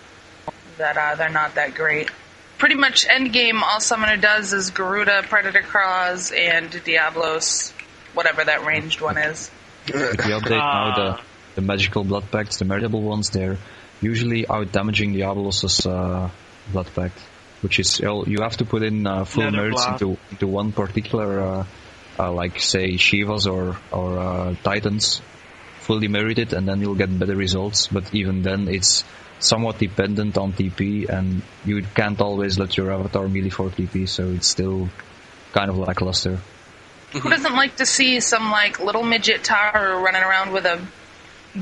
[0.77, 2.09] that uh, they're not that great.
[2.57, 7.71] Pretty much end game, all summoner does is Garuda, Predator Claws, and Diabolos,
[8.17, 9.51] whatever that ranged one is.
[9.85, 11.21] With the update now, the,
[11.55, 13.57] the magical blood pacts, the meritable ones, they're
[14.01, 16.29] usually out damaging Diabolos's uh,
[16.71, 17.17] blood pact,
[17.61, 20.71] which is well, you have to put in uh, full Nether merits into into one
[20.71, 21.65] particular, uh,
[22.19, 25.21] uh, like say Shivas or or uh, Titans,
[25.79, 27.87] fully merited, and then you'll get better results.
[27.87, 29.05] But even then, it's
[29.39, 34.27] somewhat dependent on TP, and you can't always let your avatar melee for TP, so
[34.29, 34.89] it's still
[35.53, 36.39] kind of lackluster.
[37.09, 37.19] Mm-hmm.
[37.19, 40.81] Who doesn't like to see some like little midget tower running around with a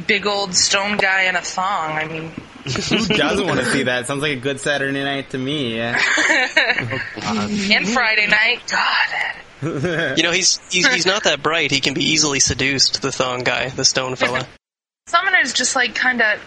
[0.08, 1.92] big old stone guy in a thong?
[1.92, 2.32] I mean,
[2.66, 4.08] Who doesn't want to see that?
[4.08, 5.78] Sounds like a good Saturday night to me.
[5.78, 5.94] Yeah.
[7.22, 10.18] and Friday night, God.
[10.18, 11.72] You know, he's, he's he's not that bright.
[11.72, 13.02] He can be easily seduced.
[13.02, 14.48] The thong guy, the stone fella.
[15.08, 16.42] Summoner's just like kind of.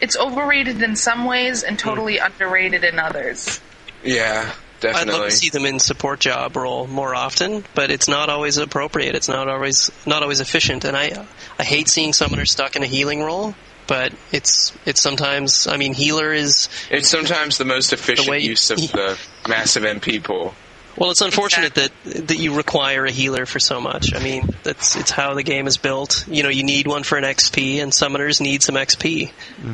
[0.00, 2.26] It's overrated in some ways and totally hmm.
[2.26, 3.60] underrated in others.
[4.02, 4.52] yeah,
[4.84, 8.56] I'd love to see them in support job role more often, but it's not always
[8.56, 9.14] appropriate.
[9.14, 11.26] It's not always not always efficient, and I
[11.58, 13.54] I hate seeing summoners stuck in a healing role.
[13.86, 15.66] But it's it's sometimes.
[15.66, 20.22] I mean, healer is It's sometimes the most efficient way- use of the massive MP
[20.22, 20.54] pool.
[20.96, 24.14] Well, it's unfortunate that that you require a healer for so much.
[24.14, 26.24] I mean, that's it's how the game is built.
[26.28, 29.32] You know, you need one for an XP, and summoners need some XP.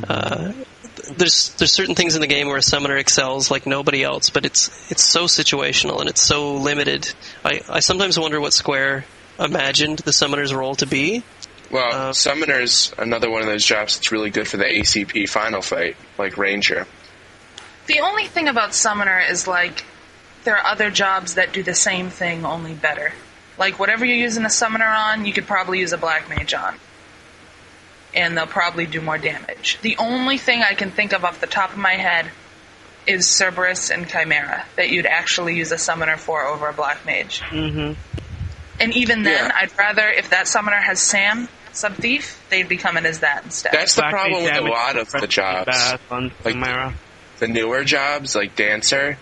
[0.08, 0.52] Uh,
[1.16, 4.44] there's there's certain things in the game where a summoner excels like nobody else, but
[4.44, 7.12] it's it's so situational and it's so limited.
[7.44, 9.04] I I sometimes wonder what Square
[9.38, 11.22] imagined the summoner's role to be,
[11.70, 15.62] Well, Uh, Summoner's another one of those jobs that's really good for the ACP final
[15.62, 16.86] fight, like Ranger.
[17.86, 19.84] The only thing about Summoner is like
[20.44, 23.12] there are other jobs that do the same thing only better.
[23.58, 26.74] Like whatever you're using a Summoner on, you could probably use a Black Mage on.
[28.14, 29.78] And they'll probably do more damage.
[29.82, 32.26] The only thing I can think of off the top of my head
[33.06, 37.40] is Cerberus and Chimera that you'd actually use a Summoner for over a Black Mage.
[37.40, 37.92] hmm
[38.80, 39.52] And even then, Yeah.
[39.54, 43.72] I'd rather, if that Summoner has Sam, Sub Thief, they'd be coming as that instead.
[43.72, 45.94] That's the Black problem with a lot of the jobs.
[46.10, 46.94] Like- Chimera.
[47.38, 49.16] The newer jobs, like Dancer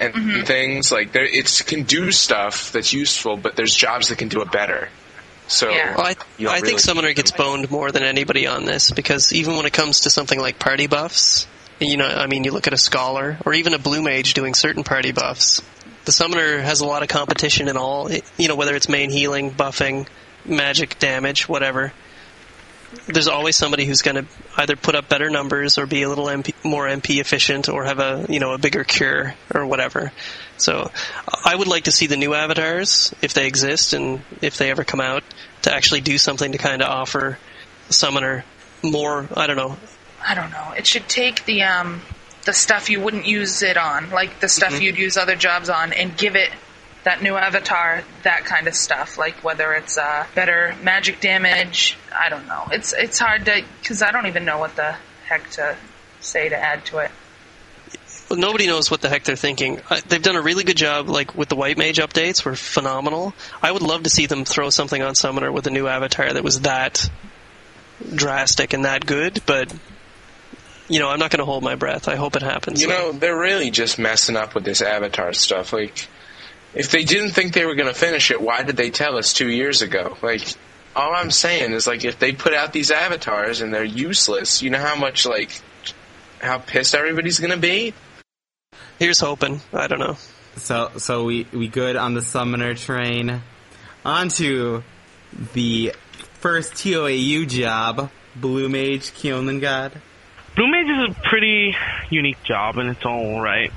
[0.00, 0.42] and Mm-hmm.
[0.44, 4.40] things, like there, it can do stuff that's useful, but there's jobs that can do
[4.40, 4.88] it better.
[5.48, 5.96] So Yeah.
[5.96, 8.90] Well, I, you don't I really- think Summoner gets boned more than anybody on this
[8.90, 11.46] because even when it comes to something like party buffs,
[11.80, 14.54] you know, I mean, you look at a Scholar or even a Blue Mage doing
[14.54, 15.62] certain party buffs.
[16.04, 19.50] The Summoner has a lot of competition in all, you know, whether it's main healing,
[19.50, 20.06] buffing,
[20.44, 21.92] magic damage, whatever.
[23.06, 26.26] There's always somebody who's going to either put up better numbers or be a little
[26.26, 30.12] MP, more MP efficient or have a you know a bigger cure or whatever.
[30.62, 30.90] So
[31.44, 34.84] I would like to see the new avatars if they exist and if they ever
[34.84, 35.22] come out
[35.62, 37.38] to actually do something to kind of offer
[37.90, 38.44] summoner
[38.82, 39.28] more.
[39.34, 39.76] I don't know.
[40.26, 40.72] I don't know.
[40.76, 42.00] It should take the um
[42.44, 44.82] the stuff you wouldn't use it on, like the stuff Mm-hmm.
[44.82, 46.50] you'd use other jobs on, and give it
[47.04, 49.18] that new avatar that kind of stuff.
[49.18, 51.96] Like whether it's uh, better magic damage.
[52.16, 52.68] I don't know.
[52.70, 54.94] It's it's hard to because I don't even know what the
[55.26, 55.76] heck to
[56.20, 57.10] say to add to it.
[58.30, 59.80] Nobody knows what the heck they're thinking.
[59.90, 63.34] Uh, they've done a really good job, like with the White Mage updates, were phenomenal.
[63.62, 66.42] I would love to see them throw something on Summoner with a new avatar that
[66.42, 67.10] was that
[68.14, 69.72] drastic and that good, but
[70.88, 72.08] you know, I'm not going to hold my breath.
[72.08, 72.82] I hope it happens.
[72.82, 75.72] You know, they're really just messing up with this Avatar stuff.
[75.72, 76.08] Like,
[76.74, 79.32] if they didn't think they were going to finish it, why did they tell us
[79.32, 80.16] two years ago?
[80.22, 80.42] Like,
[80.94, 84.70] all I'm saying is, like, if they put out these avatars and they're useless, you
[84.70, 85.62] know how much, like,
[86.40, 87.94] how pissed everybody's going to be?
[89.02, 89.60] Here's hoping.
[89.72, 90.16] I don't know.
[90.58, 93.42] So so we we good on the summoner train.
[94.04, 94.84] On to
[95.54, 95.92] the
[96.34, 99.90] first TOAU job, Blue Mage Kyonleingod.
[100.54, 101.74] Blue Mage is a pretty
[102.10, 103.72] unique job in its own right.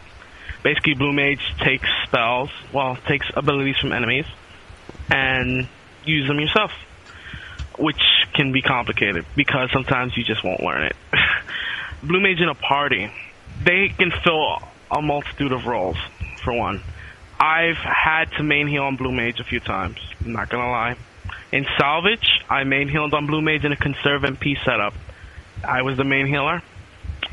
[0.61, 4.25] Basically, Blue Mage takes spells, well, takes abilities from enemies,
[5.09, 5.67] and
[6.05, 6.71] use them yourself,
[7.79, 8.03] which
[8.35, 10.95] can be complicated because sometimes you just won't learn it.
[12.03, 13.11] Blue Mage in a party,
[13.63, 14.59] they can fill
[14.91, 15.97] a multitude of roles.
[16.43, 16.81] For one,
[17.39, 19.97] I've had to main heal on Blue Mage a few times.
[20.23, 20.95] I'm not gonna lie.
[21.51, 24.93] In Salvage, I main healed on Blue Mage in a conserve MP setup.
[25.63, 26.61] I was the main healer.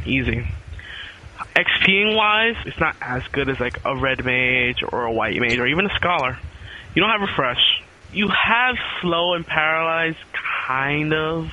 [0.05, 0.47] Easy.
[1.55, 5.59] XPing wise, it's not as good as like a red mage or a white mage
[5.59, 6.39] or even a scholar.
[6.95, 7.83] You don't have refresh.
[8.13, 10.19] You have slow and paralyzed,
[10.67, 11.51] kind of.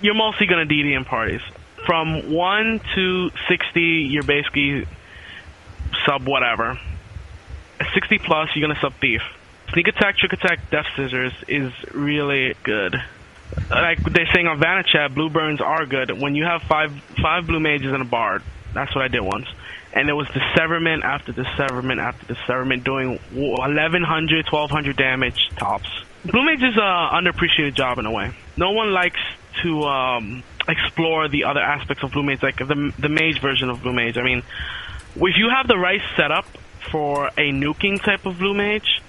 [0.00, 1.40] You're mostly gonna DD in parties.
[1.86, 4.86] From one to sixty, you're basically
[6.06, 6.78] sub whatever.
[7.80, 9.22] At sixty plus, you're gonna sub thief.
[9.72, 12.96] Sneak attack, trick attack, death scissors is really good
[13.70, 16.10] like they're saying on Vanachat, blue burns are good.
[16.20, 16.92] When you have five
[17.22, 18.42] five blue mages and a bard,
[18.74, 19.46] that's what I did once.
[19.92, 25.50] And it was the severment after the severment after the severment doing 1100, 1200 damage
[25.56, 25.88] tops.
[26.24, 28.32] Blue mage is an underappreciated job in a way.
[28.56, 29.20] No one likes
[29.62, 33.82] to um, explore the other aspects of blue mage, like the the mage version of
[33.82, 34.18] blue mage.
[34.18, 34.42] I mean,
[35.16, 36.46] if you have the right setup
[36.90, 39.02] for a nuking type of blue mage,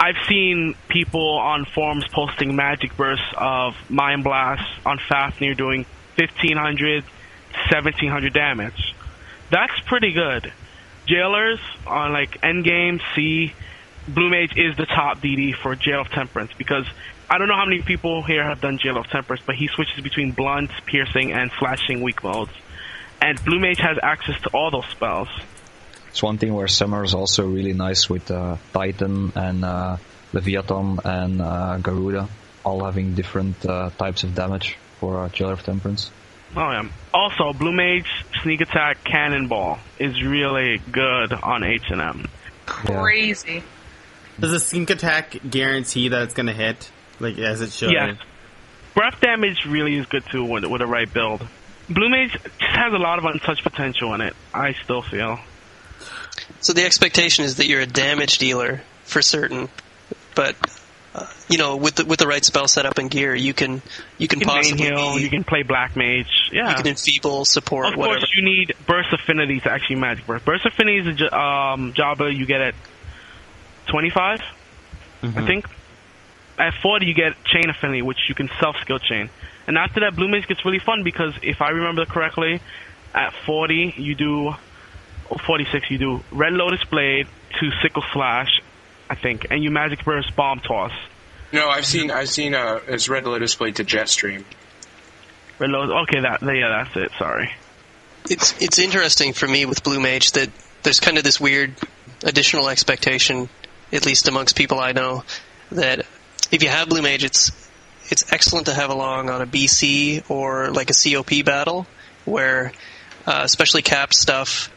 [0.00, 5.86] I've seen people on forums posting magic bursts of Mind Blast on Fafnir doing
[6.16, 8.94] 1500, 1700 damage.
[9.50, 10.52] That's pretty good.
[11.06, 13.54] Jailers on like Endgame, C,
[14.06, 16.86] Blue Mage is the top DD for Jail of Temperance because
[17.28, 20.00] I don't know how many people here have done Jail of Temperance, but he switches
[20.02, 22.52] between blunt, piercing, and slashing weak modes.
[23.20, 25.28] And Blue Mage has access to all those spells.
[26.08, 29.96] It's one thing where Summer is also really nice with uh, Titan and uh,
[30.32, 32.28] Leviathan and uh, Garuda,
[32.64, 36.10] all having different uh, types of damage for uh, Jailer of Temperance.
[36.56, 36.88] Oh yeah.
[37.12, 38.08] Also, Blue Mage
[38.42, 42.26] Sneak Attack Cannonball is really good on H and M.
[42.66, 43.62] Crazy.
[44.40, 46.90] Does a sneak attack guarantee that it's gonna hit,
[47.20, 47.90] like as it should?
[47.90, 48.16] Yes.
[48.94, 51.46] Breath damage really is good too with, with a right build.
[51.90, 54.34] Blue Mage just has a lot of untouched potential in it.
[54.52, 55.38] I still feel.
[56.60, 59.68] So the expectation is that you're a damage dealer for certain,
[60.34, 60.54] but
[61.14, 63.80] uh, you know, with the with the right spell setup and gear, you can
[64.18, 65.14] you can, You can possibly heal.
[65.16, 66.50] be- You can play Black Mage.
[66.52, 66.70] Yeah.
[66.70, 68.18] you can enfeeble support of whatever.
[68.18, 70.44] course, you need Burst Affinity to actually magic burst.
[70.44, 72.74] Burst Affinity is a jo- um, job you get at
[73.88, 74.40] 25,
[75.22, 75.66] I think.
[76.58, 79.30] at 40 you get chain affinity, which you can self skill chain.
[79.68, 82.62] And after that, blue mage gets really fun because if I remember correctly,
[83.14, 84.48] at 40 you do,
[85.28, 87.26] or 46 you do red lotus blade
[87.60, 88.62] to sickle slash,
[89.10, 90.92] I think, and you magic burst bomb toss.
[91.52, 94.46] No, I've seen I've seen uh, it's red lotus blade to jet stream.
[95.58, 95.94] Red lotus.
[96.08, 97.12] Okay, that yeah, that's it.
[97.18, 97.52] Sorry.
[98.30, 100.50] It's it's interesting for me with Blue Mage that
[100.82, 101.74] there's kind of this weird
[102.22, 103.50] additional expectation,
[103.92, 105.24] at least amongst people I know,
[105.72, 106.06] that
[106.50, 107.67] if you have Blue Mage, it's
[108.10, 111.86] it's excellent to have along on a BC or like a COP battle,
[112.24, 112.72] where
[113.26, 114.70] uh, especially cap stuff,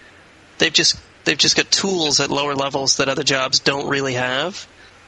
[0.57, 4.67] they've just they've just got tools at lower levels that other jobs don't really have.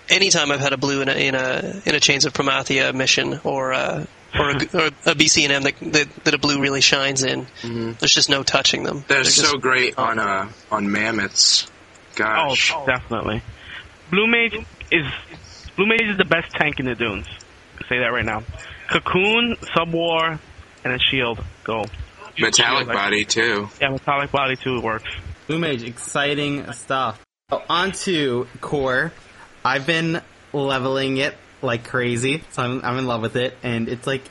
[0.10, 3.40] Anytime I've had a blue in a in a in a Chains of Promathia mission
[3.44, 7.48] or a or a, or a BCNM that, that that a blue really shines in,
[7.62, 9.04] there's just no touching them.
[9.08, 11.68] They're, just- so great on uh on mammoths.
[12.16, 12.72] Gosh.
[12.76, 13.42] Oh, definitely.
[14.12, 14.56] Blue mage
[14.92, 15.06] is
[15.76, 17.28] blue mage is the best tank in the dunes.
[17.84, 18.44] I'll say that right now.
[18.90, 20.40] Cocoon, sub war,
[20.84, 21.44] and a shield.
[21.64, 21.84] Go.
[22.40, 23.70] Metallic Shield, body too.
[23.82, 25.10] Yeah, metallic body too works.
[25.48, 27.24] Blue Mage, exciting stuff.
[27.50, 29.12] So on to core.
[29.66, 34.08] I've been leveling it like crazy, so I'm, I'm in love with it, and it's
[34.08, 34.24] like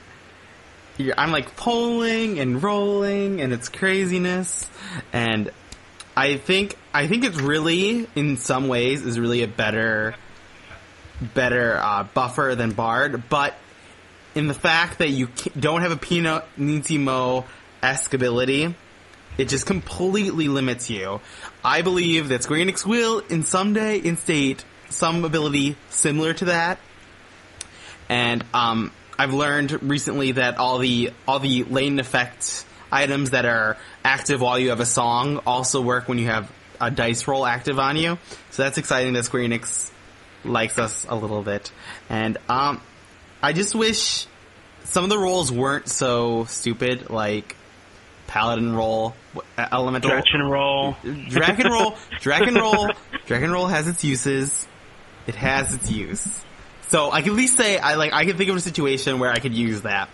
[1.16, 4.68] I'm like pulling and rolling, and it's craziness,
[5.12, 5.50] and
[6.16, 10.14] I think I think it's really in some ways is really a better
[11.20, 13.54] better uh, buffer than Bard, but
[14.34, 15.28] in the fact that you
[15.58, 17.44] don't have a Pianissimo
[17.82, 18.74] esque ability,
[19.38, 21.20] it just completely limits you.
[21.64, 26.78] I believe that Square Enix will, in someday, instate some ability similar to that.
[28.08, 33.78] And um, I've learned recently that all the all the lane effect items that are
[34.04, 37.78] active while you have a song also work when you have a dice roll active
[37.78, 38.18] on you.
[38.50, 39.91] So that's exciting that Square Enix
[40.44, 41.72] likes us a little bit.
[42.08, 42.80] And um,
[43.42, 44.26] I just wish
[44.84, 47.56] some of the rolls weren't so stupid, like
[48.26, 49.14] paladin roll,
[49.58, 50.96] elemental Dragon roll.
[51.28, 52.90] Dragon roll, dragon roll,
[53.26, 54.66] dragon roll has its uses.
[55.26, 56.42] It has its use.
[56.88, 59.30] So I can at least say I like I can think of a situation where
[59.30, 60.08] I could use that.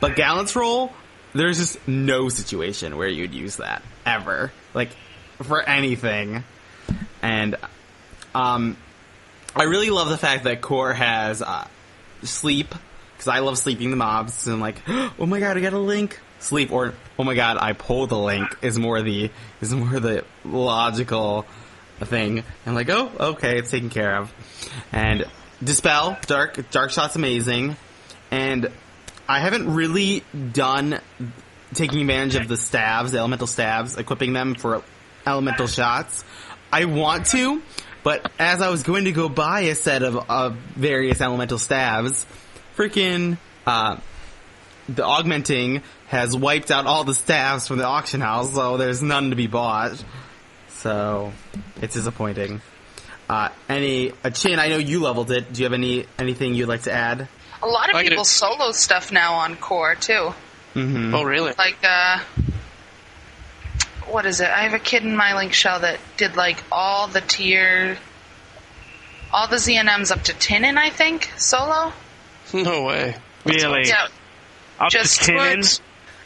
[0.00, 0.92] But gallant's roll,
[1.32, 4.90] there's just no situation where you'd use that ever, like
[5.42, 6.44] for anything.
[7.20, 7.56] And
[8.34, 8.76] um,
[9.54, 11.66] I really love the fact that core has uh,
[12.22, 12.74] sleep
[13.12, 16.18] because I love sleeping the mobs and like, oh my god, I got a link.
[16.40, 19.30] Sleep or oh my god, I pull the link is more the
[19.60, 21.46] is more the logical
[22.00, 22.42] thing.
[22.66, 24.32] And like, oh, okay, it's taken care of.
[24.90, 25.24] And
[25.62, 27.76] dispel, dark, dark shot's amazing.
[28.30, 28.70] And
[29.28, 30.98] I haven't really done
[31.74, 34.82] taking advantage of the stabs, the elemental stabs, equipping them for
[35.26, 36.24] elemental shots.
[36.72, 37.62] I want to,
[38.02, 42.26] but as I was going to go buy a set of, of various elemental stabs,
[42.76, 43.98] freaking uh,
[44.88, 49.30] the augmenting has wiped out all the stabs from the auction house, so there's none
[49.30, 50.02] to be bought.
[50.68, 51.32] So
[51.80, 52.60] it's disappointing.
[53.28, 54.58] Uh, any a chin?
[54.58, 55.52] I know you leveled it.
[55.52, 57.28] Do you have any anything you'd like to add?
[57.62, 60.34] A lot of people solo stuff now on core too.
[60.74, 61.52] Oh, really?
[61.56, 62.18] Like, uh,
[64.12, 64.48] what is it?
[64.48, 67.96] I have a kid in my link shell that did like all the tier,
[69.32, 71.92] all the ZNMs up to Tinnin, I think, solo.
[72.54, 73.16] No way.
[73.46, 73.88] Really?
[73.88, 74.08] Yeah,
[74.78, 75.52] Up just to Tinnin?
[75.54, 75.80] towards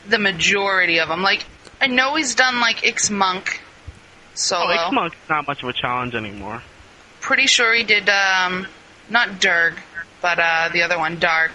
[0.08, 1.22] the majority of them.
[1.22, 1.44] Like,
[1.80, 3.60] I know he's done like X Monk
[4.34, 4.64] solo.
[4.66, 6.62] Oh, X Monk's not much of a challenge anymore.
[7.20, 8.66] Pretty sure he did, um,
[9.08, 9.74] not Durg,
[10.20, 11.52] but uh, the other one, Dark.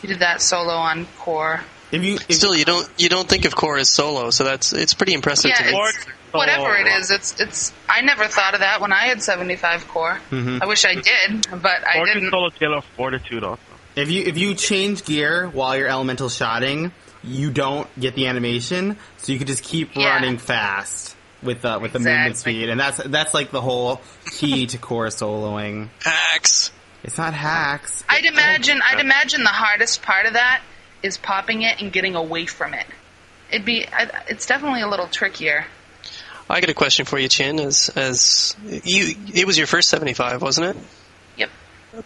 [0.00, 1.60] He did that solo on core.
[1.90, 4.72] If you if, Still, you don't you don't think of core as solo, so that's
[4.72, 5.78] it's pretty impressive Yeah, to me.
[5.80, 7.72] It's, whatever it is, it's it's.
[7.88, 10.18] I never thought of that when I had 75 core.
[10.30, 10.58] Mm-hmm.
[10.62, 12.30] I wish I did, but I Orchid didn't.
[12.30, 13.62] solo tail of fortitude also.
[13.96, 16.92] if you if you change gear while you're elemental shotting,
[17.24, 20.08] you don't get the animation, so you can just keep Yeah.
[20.10, 24.66] running fast with the with the movement speed, and that's that's like the whole key
[24.66, 25.88] to core soloing.
[26.04, 26.70] Axe.
[27.04, 28.04] It's not hacks.
[28.08, 28.80] I'd imagine.
[28.84, 30.60] I'd imagine the hardest part of that
[31.02, 32.86] is popping it and getting away from it.
[33.50, 33.86] It'd be.
[34.28, 35.64] It's definitely a little trickier.
[36.50, 37.60] I got a question for you, Chin.
[37.60, 40.82] As as you, it was your first seventy five, wasn't it?
[41.36, 41.50] Yep.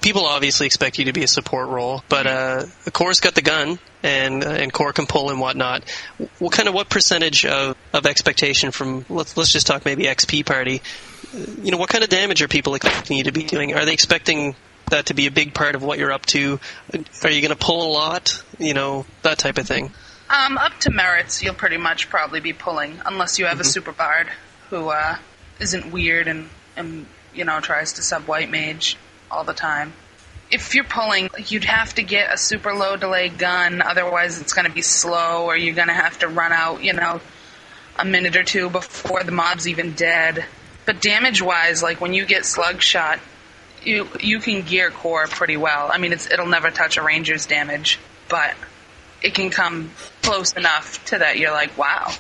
[0.01, 3.79] People obviously expect you to be a support role, but uh, Core's got the gun,
[4.03, 5.83] and uh, and Core can pull and whatnot.
[6.39, 10.47] What kind of what percentage of, of expectation from let's let's just talk maybe XP
[10.47, 10.81] party?
[11.35, 13.75] uh, You know, what kind of damage are people expecting you to be doing?
[13.75, 14.55] Are they expecting
[14.93, 16.59] that to be a big part of what you're up to?
[16.95, 18.43] Are you going to pull a lot?
[18.59, 19.93] You know, that type of thing.
[20.31, 23.93] Um, up to merits, you'll pretty much probably be pulling, unless you have a super
[23.93, 24.29] bard
[24.71, 25.17] who uh,
[25.61, 27.05] isn't weird and, and
[27.35, 28.97] you know tries to sub white mage
[29.31, 29.93] all the time.
[30.53, 34.67] if you're pulling, you'd have to get a super low delay gun, otherwise it's going
[34.67, 37.21] to be slow, or you're going to have to run out, you know,
[37.99, 40.45] a minute or two before the mob's even dead.
[40.85, 43.19] But damage wise, like when you get slug shot,
[43.85, 45.91] you you can gear core pretty well.
[45.93, 47.99] I mean, it's it'll never touch a ranger's damage,
[48.29, 48.55] but
[49.23, 49.91] it can come
[50.23, 52.13] close enough to that you're like, wow.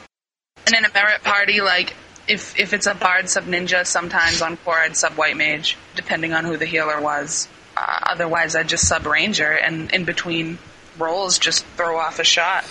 [0.66, 1.94] And in a merit party, like
[2.28, 6.32] if if it's a bard sub ninja, sometimes on core I'd sub white mage, depending
[6.32, 7.48] on who the healer was.
[7.76, 10.58] Uh, otherwise, I'd just sub ranger, and in between
[10.98, 12.64] rolls, just throw off a shot.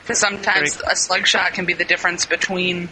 [0.00, 2.88] Because sometimes a slug shot can be the difference between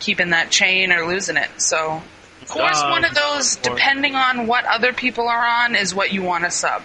[0.00, 1.48] keeping that chain or losing it.
[1.58, 2.02] So,
[2.48, 3.56] core's Uh, one of those.
[3.56, 3.74] core.
[3.74, 6.82] Depending on what other people are on, is what you want to sub.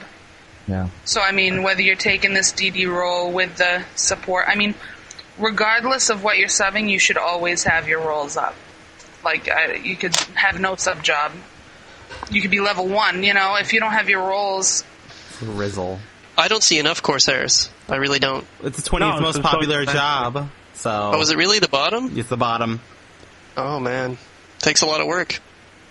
[0.67, 0.87] Yeah.
[1.05, 4.75] So I mean, whether you're taking this DD role with the support, I mean,
[5.37, 8.55] regardless of what you're subbing, you should always have your rolls up.
[9.23, 11.31] Like I, you could have no sub job.
[12.29, 13.23] You could be level one.
[13.23, 14.83] You know, if you don't have your rolls,
[15.41, 15.99] Rizzle.
[16.37, 17.69] I don't see enough Corsairs.
[17.89, 18.45] I really don't.
[18.63, 19.93] It's the 20th No, it's most so popular expensive.
[20.01, 20.49] job.
[20.73, 22.17] So Oh, is it really the bottom?
[22.17, 22.79] it's the bottom.
[23.57, 24.17] Oh man,
[24.59, 25.39] takes a lot of work.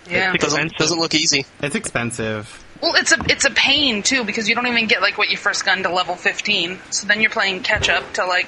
[0.09, 0.33] Yeah.
[0.33, 1.45] It's Doesn't doesn't look easy.
[1.61, 2.65] It's expensive.
[2.81, 5.37] Well, it's a it's a pain too because you don't even get like what you
[5.37, 6.79] first gun to level 15.
[6.91, 8.47] So then you're playing catch up to like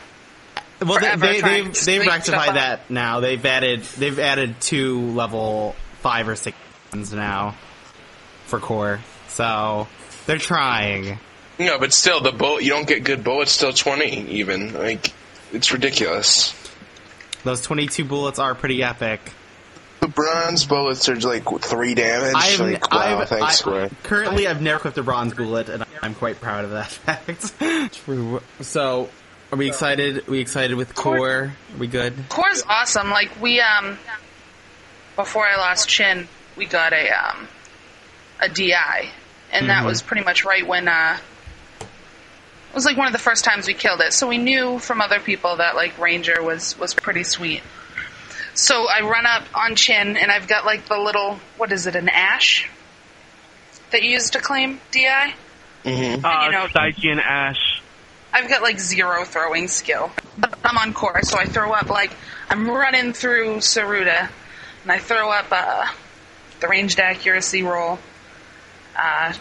[0.80, 3.20] Well, they, Forever they, trying they've they've rectified stuff that now.
[3.20, 6.58] They've added they've added two level five or six
[6.94, 7.56] ones now
[8.46, 9.00] for core.
[9.28, 9.88] So
[10.26, 11.20] they're trying.
[11.60, 14.74] No, but still, the bullet you don't get good bullets till twenty even.
[14.74, 15.12] Like
[15.52, 16.56] it's ridiculous.
[17.44, 19.20] Those twenty two bullets are pretty epic.
[20.02, 22.34] The bronze bullets are like three damage.
[22.36, 23.92] I've, like wow, I've thanks, I- Square.
[24.04, 27.94] currently I've never equipped a bronze bullet, and I'm quite proud of that fact.
[28.06, 28.42] True.
[28.62, 29.10] So,
[29.52, 30.28] are we excited?
[30.28, 31.30] we excited with core?
[31.30, 32.16] Are we good?
[32.30, 33.10] Core's awesome.
[33.12, 33.98] Like we um
[35.16, 37.48] before I lost Chin, we got a um
[38.42, 39.10] a DI.
[39.54, 41.18] And that was pretty much right when uh
[41.82, 44.14] it was like one of the first times we killed it.
[44.14, 47.62] So we knew from other people that like Ranger was was pretty sweet.
[48.62, 51.96] So I run up on Chin and I've got like the little what is it,
[51.96, 52.70] an ash
[53.90, 55.34] that you use to claim DI?
[55.84, 56.24] Mm-hmm.
[56.24, 57.82] Uh, you know- Psyche and Ash.
[58.32, 60.12] I've got like zero throwing skill.
[60.64, 62.12] I'm on core, so I throw up like
[62.50, 64.30] I'm running through Saruda,
[64.84, 65.88] and I throw up uh,
[66.60, 67.98] the ranged accuracy roll.
[68.96, 69.34] Uh,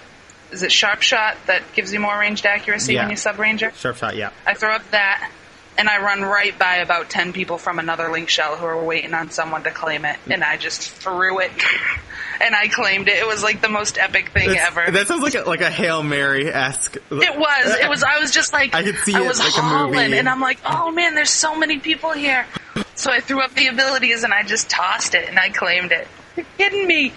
[0.50, 3.02] is it sharp shot that gives you more ranged accuracy Yeah.
[3.02, 3.70] when you sub ranger?
[3.76, 4.30] Sharp shot, yeah.
[4.46, 5.30] I throw up that,
[5.78, 9.14] and I run right by about ten people from another link shell who are waiting
[9.14, 11.50] on someone to claim it, and I just threw it,
[12.40, 13.16] and I claimed it.
[13.18, 14.90] It was like the most epic thing That's- ever.
[14.90, 16.96] That sounds like a, like a hail mary esque.
[16.96, 17.76] It was.
[17.80, 18.02] It was.
[18.02, 20.18] I was just like I could see I it was like a hauling, movie.
[20.18, 22.46] and I'm like, oh man, there's so many people here.
[22.94, 26.06] So I threw up the abilities and I just tossed it and I claimed it.
[26.36, 27.12] You're kidding me?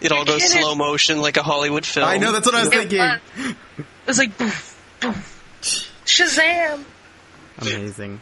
[0.00, 0.60] It all goes kidding.
[0.62, 2.06] slow motion like a Hollywood film.
[2.08, 2.98] I know that's what I was It thinking.
[2.98, 3.20] was,
[3.78, 5.60] it was like boof, boof,
[6.04, 6.84] Shazam!
[7.60, 8.20] Amazing.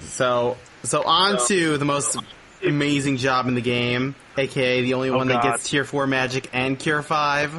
[0.00, 2.16] So, so on to the most
[2.64, 6.48] amazing job in the game, aka the only Oh, one that gets tier four magic
[6.52, 7.52] and cure five.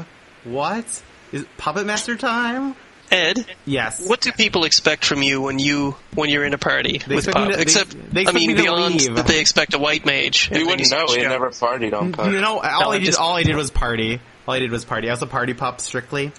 [0.43, 0.85] What
[1.31, 2.75] is it Puppet Master time?
[3.11, 4.07] Ed, Yes.
[4.07, 7.27] what do people expect from you when you when you're in a party They with
[7.27, 7.49] expect Pop?
[7.49, 9.15] to- they- Except, they I mean, me beyond leave.
[9.15, 10.49] that they expect a white mage.
[10.53, 11.07] You wouldn't know.
[11.07, 12.27] switch We never partied on Puff.
[12.31, 14.21] You know, all No, I I did, just- all I did was party.
[14.47, 15.09] All I did was party.
[15.09, 16.31] I was a party pup strictly.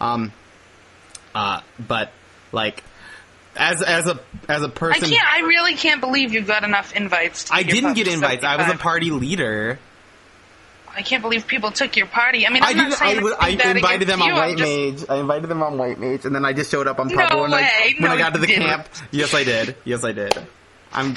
[0.00, 0.32] Um,
[1.34, 2.12] uh, but
[2.52, 2.84] like,
[3.60, 4.18] as as a
[4.48, 5.32] as a I person, I can't.
[5.32, 7.44] I really can't believe you got enough invites.
[7.44, 8.42] To I didn't get invites.
[8.44, 9.78] I was a party leader.
[10.96, 12.46] I can't believe people took your party.
[12.46, 12.98] I mean, I'm I not didn't.
[12.98, 15.08] saying I, was- I invited them on you, White just- Mage.
[15.08, 17.42] I invited them on White Mage, and then I just showed up on No Purple
[17.42, 17.94] when I way.
[18.00, 18.64] when I got to the didn't.
[18.64, 18.88] camp.
[19.12, 19.76] Yes, I did.
[19.84, 20.36] Yes, I did.
[20.92, 21.16] I'm.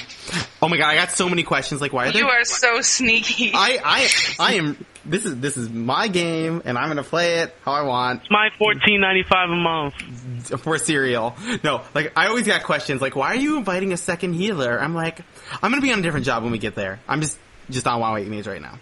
[0.62, 0.90] Oh my god!
[0.90, 1.80] I got so many questions.
[1.80, 2.20] Like, why are they?
[2.20, 3.50] You are so sneaky.
[3.54, 4.08] I I
[4.38, 4.84] I am.
[5.04, 8.20] This is this is my game, and I'm gonna play it how I want.
[8.20, 9.94] It's my fourteen ninety five a month.
[10.60, 11.36] for cereal.
[11.62, 14.94] No, like I always got questions like, "Why are you inviting a second healer?" I'm
[14.94, 15.20] like,
[15.62, 17.00] "I'm gonna be on a different job when we get there.
[17.08, 17.38] I'm just
[17.70, 18.78] just on Wild Wait Mage right now."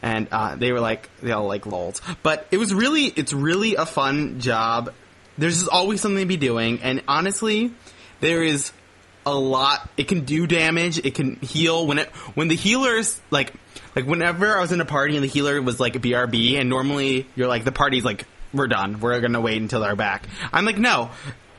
[0.00, 2.00] And uh, they were like, they all like lols.
[2.22, 4.92] But it was really, it's really a fun job.
[5.38, 7.72] There's just always something to be doing, and honestly,
[8.20, 8.70] there is
[9.24, 9.88] a lot.
[9.96, 10.98] It can do damage.
[10.98, 13.52] It can heal when it when the healers like
[13.96, 16.68] like whenever I was in a party and the healer was like a BRB, and
[16.68, 19.00] normally you're like the party's like we're done.
[19.00, 20.26] We're gonna wait until they're back.
[20.52, 21.10] I'm like no.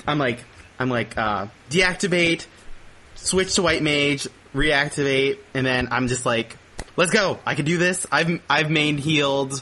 [0.06, 0.44] I'm like
[0.80, 2.46] I'm like uh, deactivate,
[3.16, 6.58] switch to white mage, reactivate, and then I'm just like
[6.96, 7.40] let's go.
[7.46, 8.06] I can do this.
[8.12, 9.62] I've I've main healed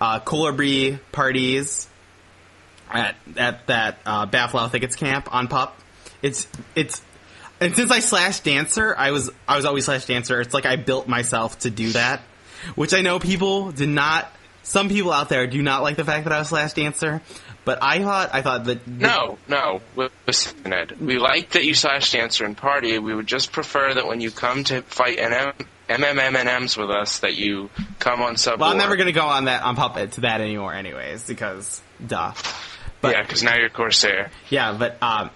[0.00, 1.88] uh, Colibri parties
[2.90, 5.78] at at that uh, Bhaflau Thickets camp on Pup.
[6.22, 7.00] It's it's
[7.60, 10.40] and since I slash dancer, I was I was always slash dancer.
[10.40, 12.20] It's like I built myself to do that,
[12.74, 14.32] which I know people did not
[14.68, 17.22] some people out there do not like the fact that I was last dancer,
[17.64, 19.80] but I thought I thought that No, no.
[20.26, 21.00] Listen, Ed.
[21.00, 22.98] We like that you slash dancer and party.
[22.98, 25.54] We would just prefer that when you come to fight NM,
[25.88, 28.60] MMMNMs with us, that you come on sub.
[28.60, 32.32] Well, I'm never gonna go on that on puppet to that anymore, anyways, because duh.
[33.00, 34.30] But yeah, because now you're Corsair.
[34.50, 35.30] Yeah, but um,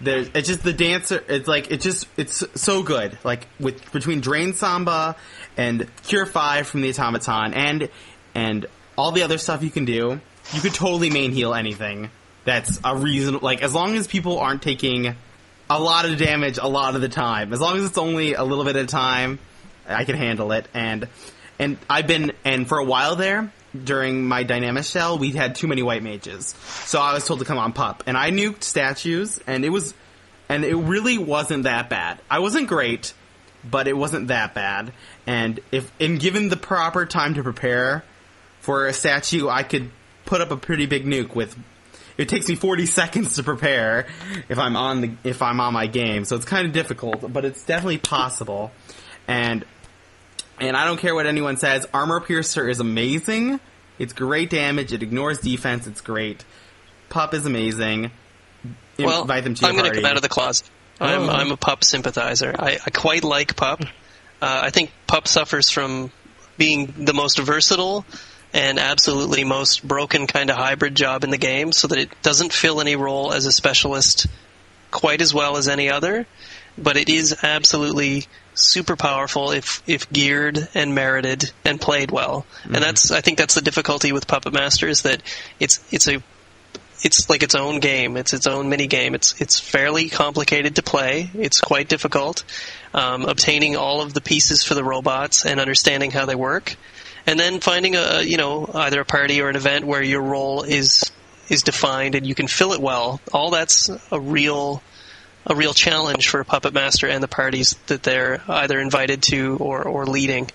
[0.00, 1.22] there's it's just the dancer.
[1.28, 3.18] It's like it's just it's so good.
[3.24, 5.16] Like with between Drain Samba
[5.56, 7.88] and Cure Five from the Automaton and
[8.36, 10.20] and all the other stuff you can do,
[10.52, 12.10] you could totally main heal anything.
[12.44, 13.38] That's a reason.
[13.40, 15.16] Like as long as people aren't taking
[15.68, 18.44] a lot of damage a lot of the time, as long as it's only a
[18.44, 19.38] little bit at a time,
[19.88, 20.68] I can handle it.
[20.74, 21.08] And
[21.58, 23.52] and I've been and for a while there
[23.84, 26.54] during my Dynamis shell, we had too many white mages,
[26.84, 29.94] so I was told to come on pup, and I nuked statues, and it was
[30.48, 32.20] and it really wasn't that bad.
[32.30, 33.12] I wasn't great,
[33.68, 34.92] but it wasn't that bad.
[35.26, 38.04] And if and given the proper time to prepare
[38.66, 39.92] for a statue, I could
[40.24, 41.56] put up a pretty big nuke with.
[42.18, 44.08] It takes me 40 seconds to prepare
[44.48, 47.44] if I'm on the if I'm on my game, so it's kind of difficult, but
[47.44, 48.72] it's definitely possible.
[49.28, 49.64] And
[50.58, 53.60] and I don't care what anyone says, Armor Piercer is amazing.
[54.00, 54.92] It's great damage.
[54.92, 55.86] It ignores defense.
[55.86, 56.44] It's great.
[57.08, 58.10] Pup is amazing.
[58.98, 60.68] Well, Invite to I'm going to come out of the closet.
[61.00, 61.32] I'm, Oh.
[61.32, 62.52] I'm a pup sympathizer.
[62.58, 63.82] I, I quite like pup.
[64.42, 66.10] Uh, I think pup suffers from
[66.58, 68.04] being the most versatile
[68.52, 72.52] and absolutely most broken kind of hybrid job in the game, so that it doesn't
[72.52, 74.26] fill any role as a specialist
[74.90, 76.26] quite as well as any other.
[76.78, 82.46] But it is absolutely super powerful if if geared and merited and played well.
[82.64, 85.22] And that's I think that's the difficulty with Puppet Master is that
[85.60, 86.22] it's it's a
[87.02, 88.16] it's like its own game.
[88.16, 89.14] It's its own mini game.
[89.14, 91.30] It's it's fairly complicated to play.
[91.34, 92.44] It's quite difficult.
[92.94, 96.76] Um, obtaining all of the pieces for the robots and understanding how they work,
[97.26, 100.62] and then finding a you know either a party or an event where your role
[100.62, 101.10] is
[101.48, 103.20] is defined and you can fill it well.
[103.32, 104.82] All that's a real
[105.46, 109.56] a real challenge for a puppet master and the parties that they're either invited to
[109.60, 110.50] or, or leading.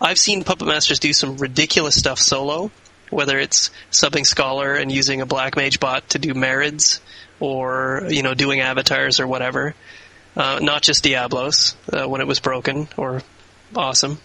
[0.00, 2.70] I've seen puppet masters do some ridiculous stuff solo,
[3.10, 7.00] whether it's subbing scholar and using a black mage bot to do merids
[7.40, 9.74] or you know doing avatars or whatever.
[10.36, 13.22] Uh, not just Diabolos uh, when it was broken or
[13.74, 14.18] awesome.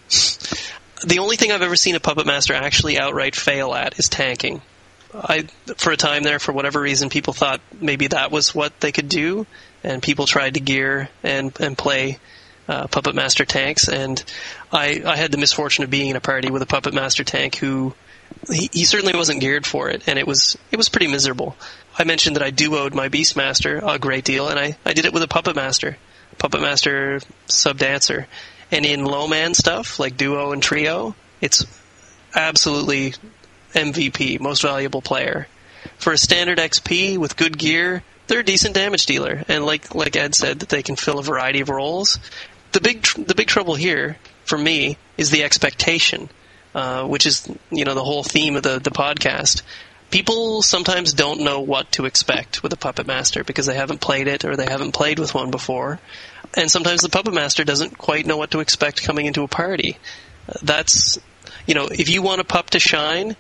[1.06, 4.62] The only thing I've ever seen a puppet master actually outright fail at is tanking.
[5.14, 5.48] I
[5.78, 9.10] for a time there, for whatever reason, people thought maybe that was what they could
[9.10, 9.46] do,
[9.84, 12.18] and people tried to gear and and play
[12.68, 13.88] uh, puppet master tanks.
[13.88, 14.24] And
[14.72, 17.56] I I had the misfortune of being in a party with a puppet master tank
[17.56, 17.94] who
[18.50, 21.56] he, he certainly wasn't geared for it, and it was it was pretty miserable.
[21.98, 25.14] I mentioned that I duoed my Beastmaster a great deal, and I, I did it
[25.14, 25.98] with a Puppet Master,
[26.40, 28.28] Puppet Master sub dancer.
[28.74, 31.64] And in low man stuff like duo and trio, it's
[32.34, 33.14] absolutely
[33.74, 35.48] MVP, most valuable player.
[36.00, 40.16] For a standard XP with good gear, they're a decent damage dealer, and like like
[40.16, 42.18] Ed said, that they can fill a variety of roles.
[42.72, 46.30] The big tr- the big trouble here for me is the expectation,
[46.74, 49.62] uh, which is you know the whole theme of the the podcast.
[50.10, 54.28] People sometimes don't know what to expect with a puppet master because they haven't played
[54.28, 56.00] it or they haven't played with one before,
[56.56, 59.98] and sometimes the puppet master doesn't quite know what to expect coming into a party.
[60.62, 61.20] That's
[61.66, 63.36] you know if you want a pup to shine,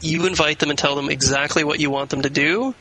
[0.00, 2.74] you invite them and tell them exactly what you want them to do,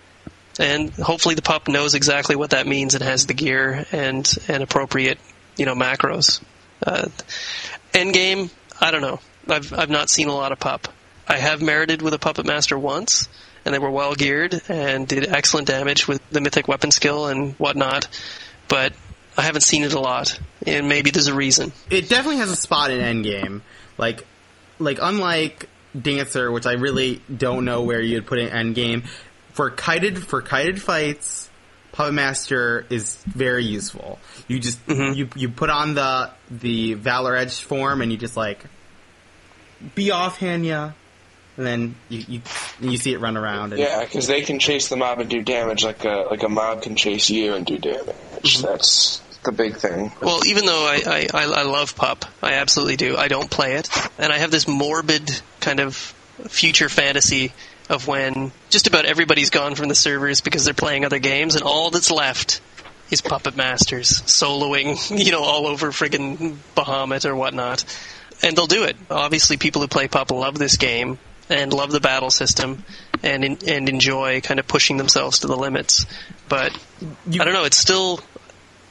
[0.59, 4.63] and hopefully the pup knows exactly what that means and has the gear and and
[4.63, 5.19] appropriate
[5.55, 6.41] you know macros.
[6.85, 7.07] Uh,
[7.93, 8.49] end game,
[8.79, 9.19] I don't know.
[9.47, 10.87] I've I've not seen a lot of pup.
[11.27, 13.27] I have merited with a puppet master once,
[13.65, 17.53] and they were well geared and did excellent damage with the mythic weapon skill and
[17.55, 18.07] whatnot.
[18.69, 18.93] But
[19.37, 21.71] I haven't seen it a lot, and maybe there's a reason.
[21.91, 23.61] it definitely has a spot in Endgame.
[23.97, 24.25] Like,
[24.79, 25.69] like unlike
[25.99, 29.07] Dancer, which I really don't know where you'd put in Endgame.
[29.53, 31.49] For kited for kited fights,
[31.91, 34.19] Puppet Master is very useful.
[34.47, 35.13] You just mm-hmm.
[35.13, 38.63] you you put on the the Valor Edge form and you just like
[39.95, 40.93] be off Hanya,
[41.57, 42.41] and then you you,
[42.81, 43.73] you see it run around.
[43.73, 46.49] And, Yeah, because they can chase the mob and do damage like a like a
[46.49, 48.15] mob can chase you and do damage.
[48.43, 48.67] Mm-hmm.
[48.67, 50.11] That's the big thing.
[50.21, 53.17] Well, even though I, I, I I love Pup, I absolutely do.
[53.17, 57.53] I don't play it, and I have this morbid kind of future fantasy
[57.89, 61.63] of when just about everybody's gone from the servers because they're playing other games, and
[61.63, 62.61] all that's left
[63.09, 67.85] is Puppet Masters soloing, you know, all over friggin' Bahamut or whatnot,
[68.43, 68.97] and they'll do it.
[69.09, 71.17] Obviously, people who play Pup love this game
[71.49, 72.83] and love the battle system
[73.23, 76.05] and in, and enjoy kind of pushing themselves to the limits.
[76.49, 77.63] But I don't know.
[77.63, 78.19] It's still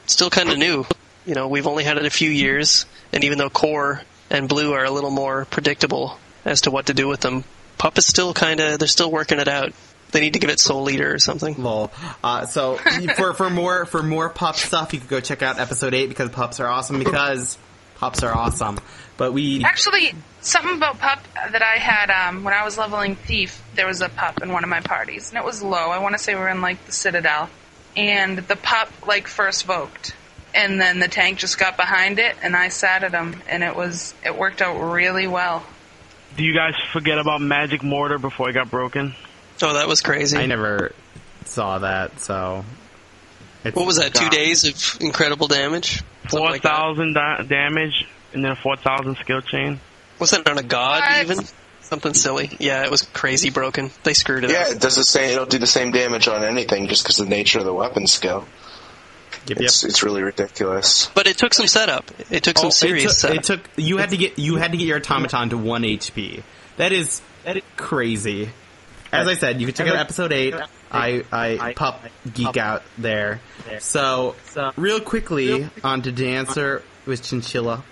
[0.07, 0.85] still kind of new.
[1.25, 4.73] You know, we've only had it a few years, and even though core and blue
[4.73, 7.43] are a little more predictable as to what to do with them.
[7.77, 9.73] Pup is still kind of they're still working it out.
[10.11, 11.61] They need to give it Soul Eater or something.
[11.61, 11.91] Lol.
[12.23, 12.77] Uh, so
[13.17, 16.29] for for more for more pup stuff, you could go check out episode eight because
[16.29, 16.99] pups are awesome.
[16.99, 17.57] Because
[17.95, 18.79] pups are awesome.
[19.17, 23.61] But we Actually, something about pup that I had um, when I was leveling thief.
[23.75, 25.89] There was a pup in one of my parties, and it was low.
[25.89, 27.49] I want to say we were in like the Citadel,
[27.97, 30.15] and the pup like first voked,
[30.55, 33.75] and then the tank just got behind it, and I sat at him, and it
[33.75, 35.65] was it worked out really well.
[36.37, 39.15] Do you guys forget about Magic Mortar before it got broken?
[39.61, 40.37] Oh, that was crazy.
[40.37, 40.93] I never
[41.45, 42.19] saw that.
[42.19, 42.63] So
[43.63, 44.13] it's, What was that?
[44.13, 46.03] Two days of incredible damage.
[46.29, 49.79] 4,000 like da- damage and then four thousand skill chain.
[50.19, 51.23] Was that on a god What?
[51.23, 51.45] even?
[51.89, 52.49] Something silly.
[52.59, 53.91] Yeah, it was crazy broken.
[54.03, 54.67] They screwed it Yeah, up.
[54.67, 55.31] Yeah, it does the same.
[55.31, 58.07] It'll do the same damage on anything just because of the nature of the weapon
[58.07, 58.45] skill.
[59.47, 59.65] Yep, yep.
[59.65, 61.09] It's it's really ridiculous.
[61.15, 62.11] But it took some setup.
[62.29, 63.37] It took some Oh, serious it took, setup.
[63.37, 66.43] it took you had to get you had to get your automaton to one HP.
[66.75, 68.49] That is that is crazy.
[69.13, 70.53] As I said, you can check out episode eight.
[70.91, 72.03] I I pup
[72.33, 73.39] geek out there.
[73.79, 74.35] So
[74.75, 77.83] real quickly on to dancer with chinchilla.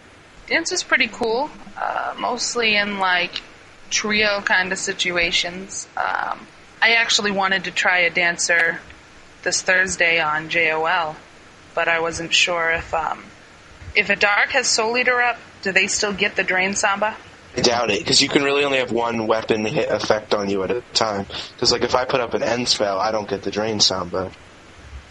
[0.48, 1.50] Dance is pretty cool,
[1.82, 3.42] uh, mostly in like
[3.90, 5.88] trio kind of situations.
[5.98, 6.48] Um,
[6.82, 8.80] I actually wanted to try a dancer
[9.44, 11.16] this Thursday on JOL,
[11.74, 13.24] but I wasn't sure if um,
[13.96, 17.16] if a dark has Soul Eater up, do they still get the Drain Samba?
[17.58, 20.64] I doubt it because you can really only have one weapon hit effect on you
[20.64, 21.26] at a time.
[21.54, 24.30] Because like if I put up an end spell, I don't get the drain samba.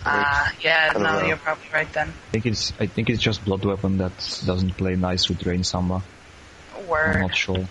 [0.05, 1.27] Ah, yeah, don't no, know.
[1.27, 2.09] you're probably right then.
[2.09, 4.13] I think it's I think it's just blood weapon that
[4.45, 6.03] doesn't play nice with drain Samba.
[6.77, 7.67] I'm not sure.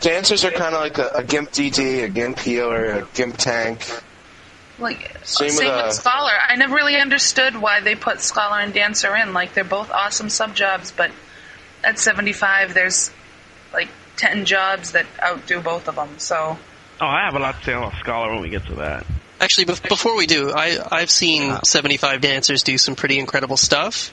[0.00, 3.86] Dancers are kind of like a, a gimp DD, a gimp healer, a gimp tank.
[4.78, 6.32] Like Same same, with, with, uh, Scholar.
[6.32, 9.32] I never really understood why they put Scholar and Dancer in.
[9.32, 11.10] Like they're both awesome sub jobs, but
[11.82, 13.10] at 75, there's
[13.72, 16.18] like 10 jobs that outdo both of them.
[16.18, 16.58] So
[17.00, 19.04] Oh, I have a lot to say about Scholar when we get to that.
[19.40, 24.12] Actually, bef- before we do, I, I've seen 75 dancers do some pretty incredible stuff,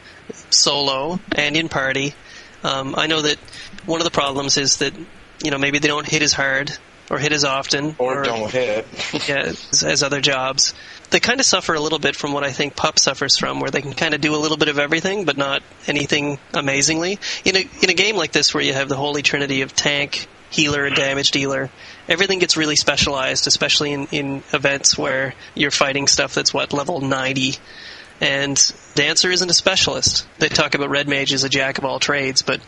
[0.49, 2.15] solo and in party.
[2.63, 3.37] Um, I know that
[3.85, 4.93] one of the problems is that,
[5.43, 6.71] you know, maybe they don't hit as hard
[7.11, 7.95] or hit as often.
[7.99, 8.87] Or don't hit.
[9.27, 10.73] yeah, as, as other jobs.
[11.09, 13.69] They kind of suffer a little bit from what I think Pup suffers from, where
[13.69, 17.19] they can kind of do a little bit of everything, but not anything amazingly.
[17.43, 20.27] In a in a game like this, where you have the holy trinity of tank,
[20.49, 21.69] healer, and damage dealer,
[22.07, 27.01] everything gets really specialized, especially in in events where you're fighting stuff that's what level
[27.01, 27.55] ninety.
[28.21, 28.55] And
[28.93, 30.27] Dancer isn't a specialist.
[30.37, 32.61] They talk about Red Mage as a jack of all trades, but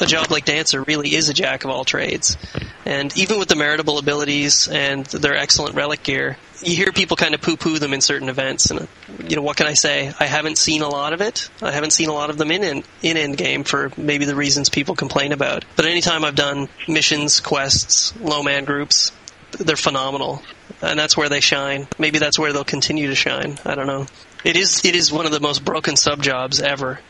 [0.00, 2.36] a job like Dancer really is a jack of all trades.
[2.84, 7.34] And even with the meritable abilities and their excellent relic gear, you hear people kind
[7.34, 8.70] of poo-poo them in certain events.
[8.70, 8.88] And
[9.28, 10.12] you know, what can I say?
[10.18, 11.48] I haven't seen a lot of it.
[11.62, 14.94] I haven't seen a lot of them in in, endgame for maybe the reasons people
[14.94, 15.64] complain about.
[15.76, 19.12] But anytime I've done missions, quests, low man groups,
[19.52, 20.42] they're phenomenal.
[20.82, 21.88] And that's where they shine.
[21.98, 23.58] Maybe that's where they'll continue to shine.
[23.64, 24.06] I don't know.
[24.44, 27.00] It is it is one of the most broken sub jobs ever.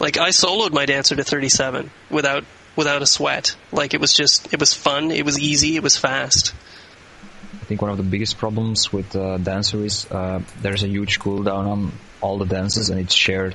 [0.00, 2.44] Like I soloed my dancer to 37 without
[2.74, 3.54] without a sweat.
[3.70, 6.54] Like it was just it was fun, it was easy, it was fast.
[7.52, 11.20] I think one of the biggest problems with uh, Dancer is uh, there's a huge
[11.20, 13.54] cooldown on all the dances and it's shared.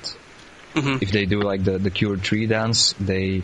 [0.74, 1.02] Mhm.
[1.02, 3.44] If they do like the, the Cure 3 dance, they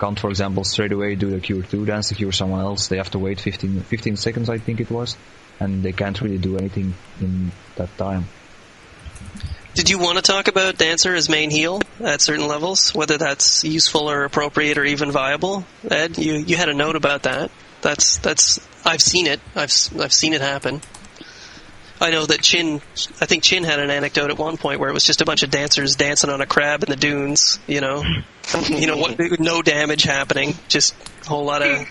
[0.00, 2.88] can't, for example, straight away do the Cure 2 dance if you're someone else.
[2.88, 5.16] They have to wait 15, 15 seconds, I think it was,
[5.60, 8.26] and they can't really do anything in that time.
[9.74, 13.62] Did you want to talk about dancer as main heal at certain levels, whether that's
[13.62, 15.64] useful or appropriate or even viable?
[15.88, 17.50] Ed, you you had a note about that.
[17.80, 19.40] That's that's I've seen it.
[19.54, 20.80] I've I've seen it happen.
[22.00, 22.80] I know that Chin,
[23.20, 25.42] I think Chin had an anecdote at one point where it was just a bunch
[25.42, 27.58] of dancers dancing on a crab in the dunes.
[27.66, 28.02] You know,
[28.68, 29.38] you know what?
[29.38, 30.94] No damage happening, just
[31.26, 31.86] a whole lot of,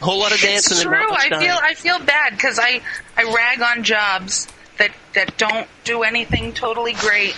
[0.00, 0.76] whole lot of dancing.
[0.76, 0.94] It's true.
[0.94, 2.82] I feel I feel bad because I
[3.16, 4.46] I rag on jobs
[4.78, 7.36] that that don't do anything totally great,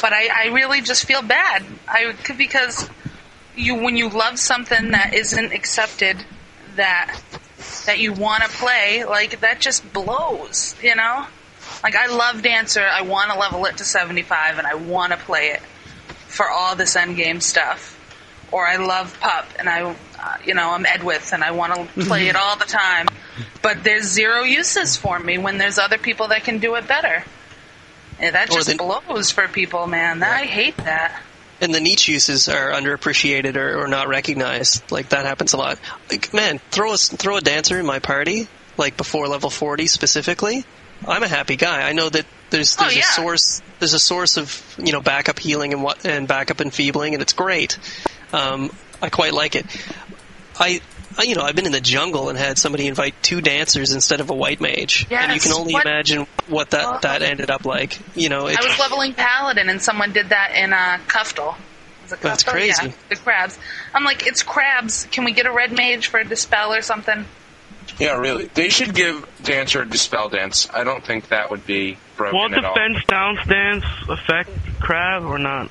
[0.00, 1.64] but I I really just feel bad.
[1.88, 2.88] I because
[3.56, 6.24] you when you love something that isn't accepted
[6.76, 7.20] that
[7.86, 10.74] that you want to play like that just blows.
[10.82, 11.26] You know.
[11.82, 15.18] Like I love Dancer, I want to level it to 75, and I want to
[15.18, 15.60] play it
[16.28, 17.98] for all this endgame stuff
[18.52, 19.96] or I love Pup and I,
[20.44, 23.08] you know, I'm Edwyth and I want to play it all the time.
[23.62, 27.24] But there's zero uses for me when there's other people that can do it better.
[28.18, 30.20] And that just the- blows for people, man.
[30.20, 31.20] That, I hate that.
[31.60, 34.90] and the niche uses are underappreciated or, or not recognized.
[34.92, 35.78] Like that happens a lot.
[36.10, 40.64] Like man, throw a throw a dancer in my party, like before level forty specifically.
[41.06, 41.82] I'm a happy guy.
[41.88, 43.02] I know that there's Oh, there's yeah.
[43.02, 47.14] a source there's a source of you know backup healing and what and backup enfeebling,
[47.14, 47.76] and it's great.
[48.32, 48.70] Um,
[49.02, 49.66] I quite like it.
[50.58, 50.80] I
[51.18, 54.20] uh, you know, I've been in the jungle and had somebody invite two dancers instead
[54.20, 57.66] of a white mage, and you can only what- imagine what that that ended up
[57.66, 57.98] like.
[58.16, 61.56] You know, it, I was leveling paladin and someone did that in uh, Kuftal.
[62.20, 62.86] That's crazy.
[62.86, 63.58] Yeah, the crabs.
[63.94, 65.06] I'm like, it's crabs.
[65.10, 67.24] Can we get a red mage for a dispel or something?
[67.98, 68.46] Yeah, really.
[68.46, 70.68] They should give Dancer a Dispel Dance.
[70.72, 72.74] I don't think that would be broken Will at all.
[72.74, 74.50] defense down stance affect
[74.80, 75.70] crab or not?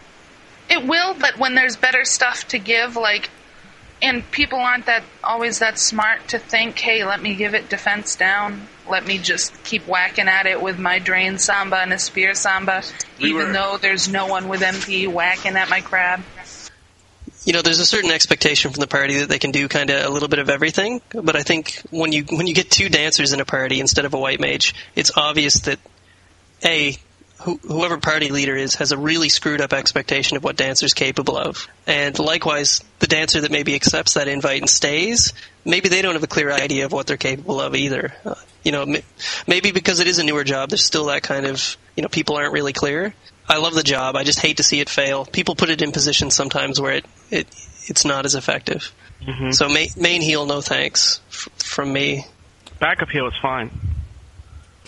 [0.72, 3.30] It will, but when there's better stuff to give, like,
[4.02, 8.16] and people aren't that always that smart to think, hey, let me give it defense
[8.16, 8.68] down.
[8.90, 12.84] Let me just keep whacking at it with my drain samba and a spear samba,
[13.20, 16.24] We even were- though there's no one with MP whacking at my crab.
[17.44, 20.06] you know, there's a certain expectation from the party that they can do kind of
[20.06, 21.02] a little bit of everything.
[21.14, 24.14] But I think when you when you get two dancers in a party instead of
[24.14, 25.80] a white mage, it's obvious that
[26.64, 26.96] a
[27.42, 31.38] who, whoever party leader is has a really screwed up expectation of what dancer's capable
[31.38, 35.34] of, and likewise, the dancer that maybe accepts that invite and stays,
[35.66, 38.14] maybe they don't have a clear idea of what they're capable of either.
[38.24, 39.04] Uh, you know, m-
[39.48, 42.36] maybe because it is a newer job, there's still that kind of you know people
[42.36, 43.14] aren't really clear.
[43.50, 44.16] I love the job.
[44.16, 45.26] I just hate to see it fail.
[45.26, 47.48] People put it in positions sometimes where it, it
[47.88, 48.94] it's not as effective.
[49.52, 52.26] So main, main heal, no thanks f- from me.
[52.80, 53.70] Backup heal is fine.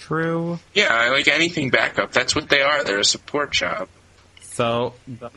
[0.08, 0.60] True.
[0.74, 2.12] Yeah, I like anything backup.
[2.12, 2.84] That's what they are.
[2.84, 3.88] They're a support job.
[4.42, 4.96] So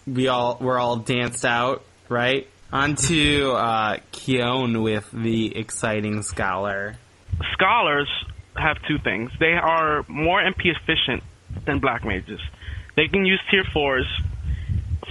[0.09, 2.49] we all we're all danced out, right?
[2.73, 6.97] On to uh, Keone with the exciting scholar.
[7.53, 8.09] Scholars
[8.57, 9.31] have two things.
[9.39, 11.23] They are more MP efficient
[11.65, 12.41] than black mages.
[12.97, 14.07] They can use tier fours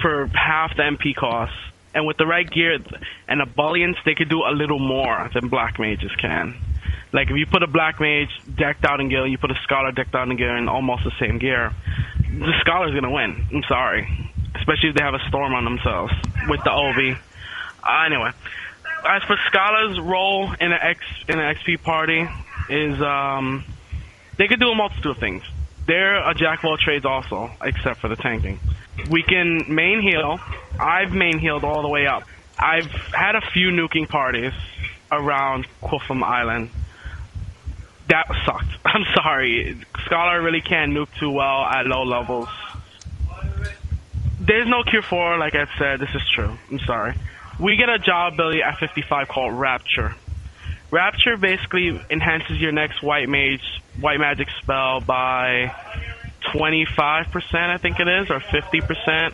[0.02, 1.56] for half the MP costs,
[1.94, 2.77] and with the right gear
[3.30, 6.56] and a ebullience, they could do a little more than black mages can.
[7.15, 9.93] Like if you put a black mage decked out in gear, you put a scholar
[9.93, 11.73] decked out in gear in almost the same gear,
[12.19, 13.47] the scholar's gonna win.
[13.53, 14.05] I'm sorry,
[14.55, 16.11] especially if they have a storm on themselves
[16.49, 17.17] with the OV.
[17.81, 18.31] Uh, anyway,
[19.07, 22.27] as for scholars' role in an X in an XP party
[22.69, 23.63] is um,
[24.35, 25.43] they could do a multitude of things.
[25.87, 28.59] They're a jack of all trades also, except for the tanking.
[29.09, 30.37] We can main heal.
[30.77, 32.23] I've main healed all the way up.
[32.59, 34.51] I've had a few nuking parties
[35.13, 36.71] around Qufim Island.
[38.07, 38.68] That sucked.
[38.86, 39.82] I'm sorry.
[40.06, 42.49] Scholar really can't nuke too well at low levels.
[44.40, 46.56] There's no cure for, like I said, this is true.
[46.69, 47.15] I'm sorry.
[47.60, 50.14] We get a job ability at 55 called Rapture.
[50.91, 55.73] Rapture basically enhances your next white mage, white magic spell by
[56.53, 59.34] 25%, I think it is, or 50%.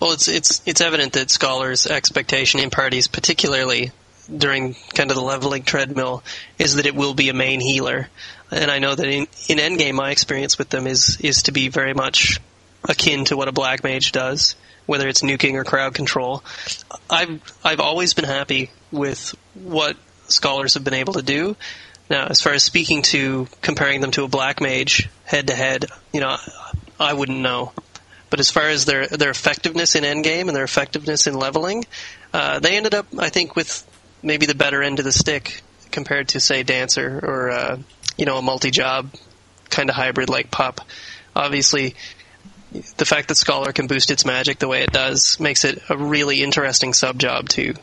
[0.00, 3.92] Well, it's it's it's evident that scholars' expectation in parties, particularly
[4.36, 6.22] during kind of the leveling treadmill,
[6.58, 8.08] is that it will be a main healer.
[8.50, 11.68] And I know that in in endgame, my experience with them is is to be
[11.68, 12.40] very much
[12.88, 16.42] akin to what a black mage does, whether it's nuking or crowd control.
[17.08, 19.96] I've I've always been happy with what
[20.28, 21.56] scholars have been able to do.
[22.08, 25.86] Now, as far as speaking to comparing them to a black mage head to head,
[26.12, 26.36] you know,
[26.98, 27.72] I wouldn't know.
[28.30, 31.84] But as far as their their effectiveness in endgame and their effectiveness in leveling,
[32.32, 33.86] uh, they ended up, I think, with
[34.22, 37.78] maybe the better end of the stick compared to, say, Dancer or uh,
[38.16, 39.10] you know a multi-job
[39.70, 40.80] kind of hybrid like Pup.
[41.34, 41.94] Obviously,
[42.72, 45.96] the fact that Scholar can boost its magic the way it does makes it a
[45.96, 47.74] really interesting sub job too.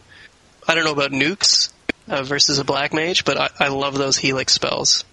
[0.67, 1.71] I don't know about nukes
[2.07, 5.05] uh, versus a black mage, but I, I love those helix spells.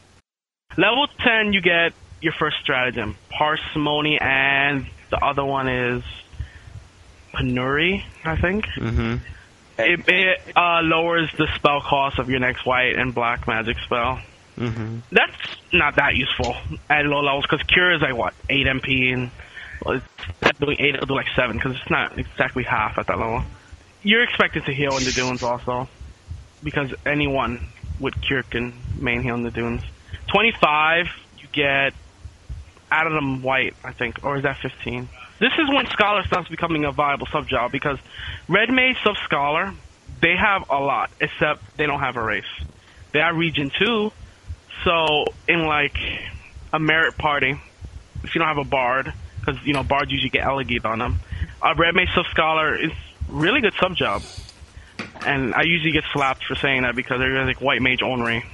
[0.76, 6.02] Level 10, you get your first stratagem, Parsimony, and the other one is
[7.32, 8.66] Penury, I think.
[8.76, 9.16] Mm-hmm.
[9.78, 14.20] It, it uh, lowers the spell cost of your next white and black magic spell.
[14.56, 14.98] Mm-hmm.
[15.10, 15.36] That's
[15.72, 16.55] not that useful
[16.88, 19.30] at low levels because Cure is like what eight MP and
[19.84, 20.01] well,
[20.42, 23.42] it's doing eight, it'll do like seven because it's not exactly half at that level.
[24.02, 25.88] You're expected to heal in the dunes also
[26.62, 27.66] because anyone
[27.98, 29.82] with Cure can main heal in the dunes.
[30.28, 31.94] Twenty five, you get
[32.92, 35.09] out of them White, I think, or is that fifteen?
[35.40, 37.98] This is when Scholar starts becoming a viable sub job because
[38.48, 39.73] Red Mage sub Scholar,
[40.20, 42.44] they have a lot, except they don't have a race.
[43.12, 44.12] They are Region two,
[44.85, 45.97] so in like
[46.73, 47.61] a merit party,
[48.23, 51.20] if you don't have a bard, because you know bards usually get elegate on them,
[51.62, 52.93] a red mage sub scholar is
[53.28, 54.23] really good sub job,
[55.27, 58.44] and I usually get slapped for saying that because they're like white mage ornery.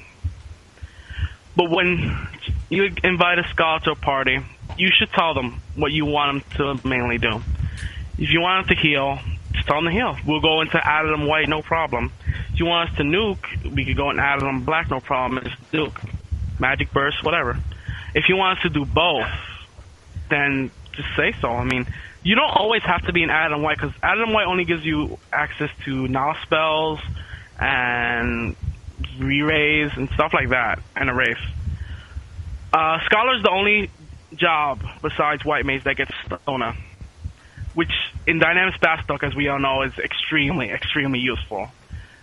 [1.56, 2.28] But when
[2.70, 4.38] you invite a scholar to a party,
[4.78, 7.42] you should tell them what you want them to mainly do.
[8.18, 9.18] If you want them to heal,
[9.52, 10.16] just tell them to heal.
[10.26, 12.12] We'll go into Adam White, no problem.
[12.52, 15.72] If you want us to nuke, we could go into Adam Black, no problem, just
[15.72, 16.08] nuke.
[16.58, 17.58] Magic Burst, whatever.
[18.14, 19.30] If you want us to do both,
[20.28, 21.50] then just say so.
[21.50, 21.86] I mean,
[22.22, 25.18] you don't always have to be an Adam White, because Adam White only gives you
[25.32, 27.00] access to now spells
[27.58, 28.56] and
[29.18, 31.38] re-raise and stuff like that, and erase.
[32.72, 33.90] Uh, Scholar's the only
[34.34, 36.76] job besides White Mage that gets Stona,
[37.74, 37.92] which
[38.26, 41.68] in Dynamic Spastalk, as we all know, is extremely, extremely useful.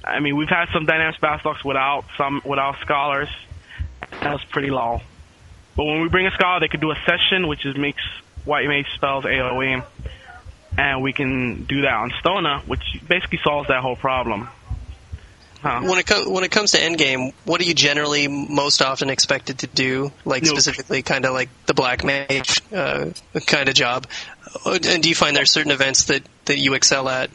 [0.04, 3.30] I mean, we've had some Dynamic Spastalks without some without Scholars.
[4.22, 5.02] That was pretty low.
[5.76, 8.02] But when we bring a Scholar, they could do Accession, which is makes
[8.46, 9.84] White Mage spells AoE,
[10.78, 14.50] and we can do that on Stona, which basically solves that whole problem.
[15.62, 15.82] Huh.
[15.84, 19.60] When it co- when it comes to endgame, what are you generally most often expected
[19.60, 20.12] to do?
[20.24, 20.50] Like Nuke.
[20.50, 23.08] specifically, kind of like the black mage uh,
[23.48, 24.06] kind of job.
[24.66, 27.30] Uh, And do you find there are certain events that that you excel at?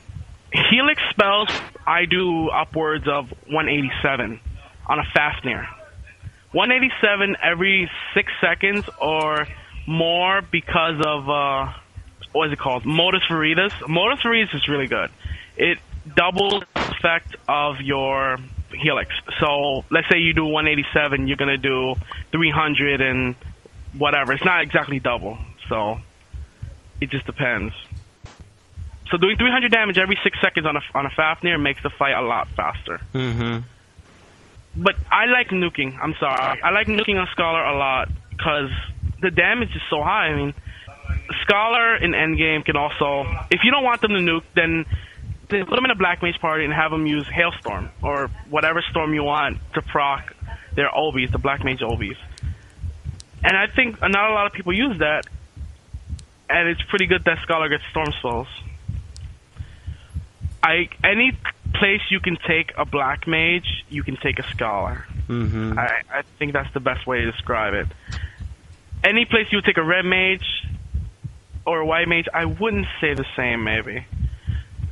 [0.71, 1.49] Helix spells,
[1.87, 4.39] I do upwards of 187
[4.87, 5.67] on a Fafnir.
[6.53, 9.47] 187 every six seconds or
[9.87, 11.73] more because of, uh,
[12.33, 12.85] what is it called?
[12.85, 13.73] Modus Veritas.
[13.89, 15.11] Modus Veritas is really good.
[15.57, 15.79] It
[16.17, 18.39] doubles the effect of your
[18.71, 19.11] Helix.
[19.41, 21.95] So let's say you do 187, you're going to do
[22.33, 23.35] 300 and
[23.97, 24.33] whatever.
[24.33, 25.39] It's not exactly double.
[25.69, 26.01] So
[27.01, 27.75] it just depends.
[29.11, 32.13] So doing 300 damage every six seconds on a on a Fafnir makes the fight
[32.13, 32.99] a lot faster.
[33.13, 33.59] Mm-hmm.
[34.75, 35.99] But I like nuking.
[36.01, 38.71] I'm sorry, I like nuking on Scholar a lot because
[39.21, 40.29] the damage is so high.
[40.29, 40.55] I mean,
[41.43, 44.87] Scholar in endgame can also, if you don't want them to nuke, then
[45.53, 48.83] then put them in a Black Mage party and have them use Hailstorm or whatever
[48.91, 50.35] storm you want to proc
[50.75, 52.17] their Obis, the Black Mage Obis.
[53.45, 55.27] And I think not a lot of people use that,
[56.49, 58.49] and it's pretty good that Scholar gets Storm spells.
[60.63, 61.37] I any
[61.75, 65.07] place you can take a black mage, you can take a scholar.
[65.27, 65.77] Mm-hmm.
[65.77, 67.89] I, I think that's the best way to describe it.
[69.03, 70.65] Any place you would take a red mage
[71.67, 73.65] or a white mage, I wouldn't say the same.
[73.65, 74.07] Maybe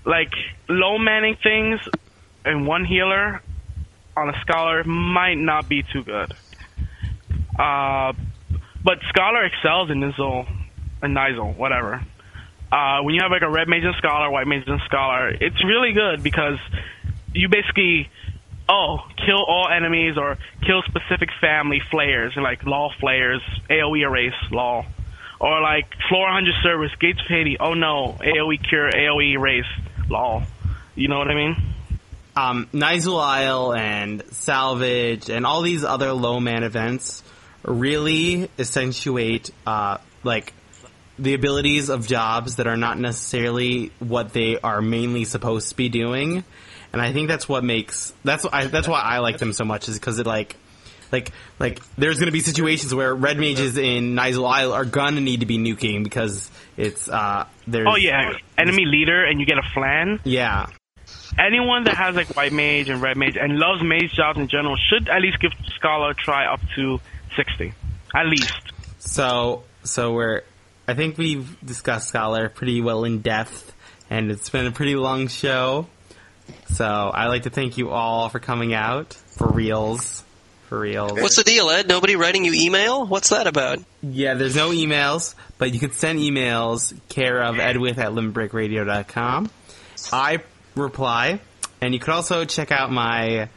[0.05, 0.33] like
[0.69, 1.81] low manning things
[2.45, 3.43] and one healer
[4.17, 6.33] on a scholar might not be too good.
[7.59, 8.13] Uh,
[8.83, 10.47] but scholar excels in Nizzle
[11.03, 12.03] and Nizel, whatever
[12.73, 15.63] uh, when you have like a red mage and scholar, white mage and scholar, it's
[15.65, 16.59] really good because
[17.35, 18.09] you basically
[18.69, 24.35] oh kill all enemies or kill specific family flayers and like law flayers, AOE erase
[24.53, 24.87] law,
[25.41, 27.57] or like floor 100 service gates of Hades.
[27.59, 29.65] Oh no, AOE cure, AOE erase
[30.11, 30.43] law.
[30.95, 31.57] You know what I mean?
[32.37, 37.23] um, Nyzul Isle and Salvage and all these other low man events
[37.63, 40.55] really accentuate uh, like
[41.19, 45.89] the abilities of jobs that are not necessarily what they are mainly supposed to be
[45.89, 46.45] doing.
[46.93, 49.89] And I think that's what makes that's I, that's why I like them so much
[49.89, 50.57] is because it like
[51.13, 55.21] like like there's going to be situations where red mages in Nyzul Isle are gonna
[55.21, 59.59] need to be nuking because it's uh there's Oh yeah, enemy leader and you get
[59.59, 60.21] a flan.
[60.25, 60.67] yeah.
[61.39, 64.77] Anyone that has like white mage and red mage and loves mage jobs in general
[64.77, 67.01] should at least give scholar a try up to
[67.37, 67.73] 60
[68.15, 68.61] at least.
[68.99, 70.43] So, so we're,
[70.87, 73.73] I think we've discussed Scholar pretty well in depth,
[74.11, 75.87] and it's been a pretty long show.
[76.67, 80.25] So, I'd like to thank you all for coming out, for reals,
[80.71, 81.21] for reals.
[81.21, 81.89] What's the deal, Ed?
[81.89, 83.05] Nobody writing you email?
[83.05, 83.81] What's that about?
[84.03, 89.51] Yeah, there's no emails, but you can send emails care of edwyth at limitbreakradio.com.
[90.13, 90.39] I
[90.77, 91.41] reply,
[91.81, 93.49] and you could also check out my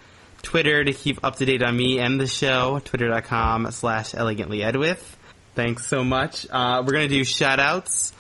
[0.42, 5.04] Twitter to keep up to date on me and the show, twitter.com slash elegantlyedwyth.
[5.54, 6.48] Thanks so much.
[6.50, 8.12] Uh, we're gonna do shout outs.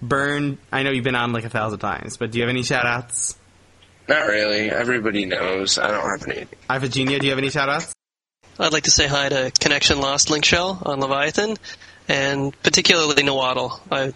[0.00, 2.62] Bern, I know you've been on like a thousand times, but do you have any
[2.62, 3.36] shout outs?
[4.08, 4.70] Not really.
[4.70, 5.78] Everybody knows.
[5.78, 6.46] I don't have any.
[6.70, 7.95] Iphigenia, do you have any shout outs?
[8.58, 11.56] I'd like to say hi to Connection Lost Link Shell on Leviathan,
[12.08, 13.78] and particularly Nawaddle.
[13.90, 14.14] I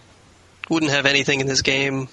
[0.71, 2.09] wouldn't have anything in this game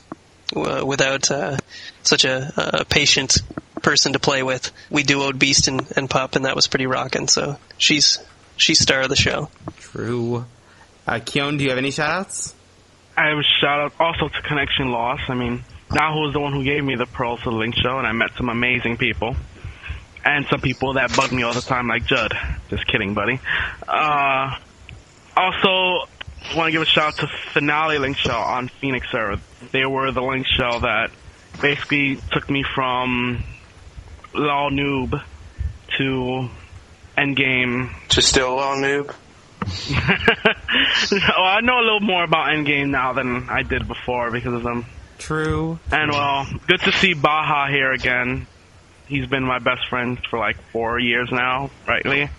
[0.56, 1.58] uh, without uh,
[2.04, 3.38] such a, a patient
[3.82, 4.72] person to play with.
[4.90, 7.30] We duoed Beast and, and Pup, and that was pretty rocking.
[7.30, 8.20] So she's
[8.58, 9.50] she's star of the show.
[9.78, 10.46] True.
[11.08, 12.54] Uh, Kyon, do you have any shout outs?
[13.16, 15.24] I have a shout out also to Connection Lost.
[15.30, 18.00] I mean, Nahu was the one who gave me the pearls to the Link Shell,
[18.00, 19.38] and I met some amazing people.
[20.26, 22.34] And some people that bug me all the time, like Judd.
[22.70, 23.40] Just kidding, buddy.
[23.88, 24.58] Uh,
[25.36, 26.08] also,
[26.56, 29.42] want to give a shout out to Finale Link Shell on Phoenix server.
[29.72, 31.12] They were the Link Shell that
[31.62, 33.44] basically took me from
[34.34, 35.22] Law Noob
[35.98, 36.50] to
[37.18, 39.08] Endgame Just still all noob.
[41.12, 44.64] well, I know a little more about Endgame now than I did before because of
[44.64, 44.86] them.
[45.18, 45.80] True.
[45.92, 48.48] And well, good to see Baha here again.
[49.08, 52.30] He's been my best friend for like four years now, rightly.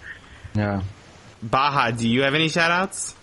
[0.54, 0.82] Yeah.
[1.42, 3.14] Baha, do you have any shout outs?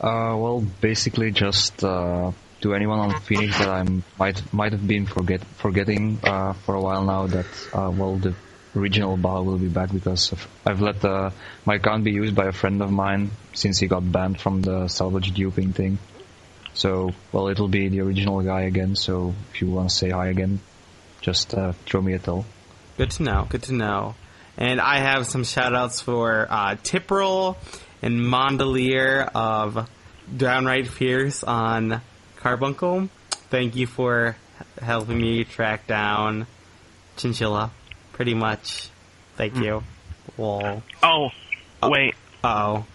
[0.00, 3.84] Uh, well, basically just uh, to anyone on Phoenix that I
[4.18, 8.34] might might have been forget forgetting uh, for a while now that uh, well the
[8.74, 10.34] original Bao will be back because
[10.66, 11.30] I've let uh,
[11.64, 14.88] my account be used by a friend of mine since he got banned from the
[14.88, 15.98] salvage duping thing.
[16.74, 18.96] So well, it'll be the original guy again.
[18.96, 20.60] So if you want to say hi again,
[21.26, 22.46] just uh, throw me a tell.
[22.96, 23.46] Good to know.
[23.50, 24.14] Good to know.
[24.56, 27.56] And I have some shoutouts for uh, Tipperl
[28.00, 29.90] and Mondelier of
[30.34, 32.00] Downright Fierce on
[32.36, 33.10] Carbuncle.
[33.50, 34.36] Thank you for
[34.80, 36.46] helping me track down
[37.16, 37.70] Chinchilla.
[38.12, 38.88] Pretty much.
[39.36, 39.62] Thank Hmm.
[39.62, 39.82] you.
[40.38, 40.82] Lol.
[41.02, 41.28] Oh,
[41.82, 42.14] wait.
[42.44, 42.86] Oh.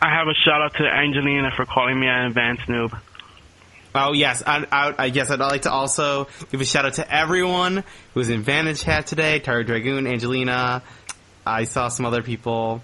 [0.00, 2.98] I have a shout out to Angelina for calling me an advanced noob.
[3.94, 7.14] Oh yes, I, I, I guess I'd like to also give a shout out to
[7.14, 9.38] everyone who was in Vantage Chat today.
[9.38, 10.82] Tara Dragoon, Angelina.
[11.44, 12.82] I saw some other people,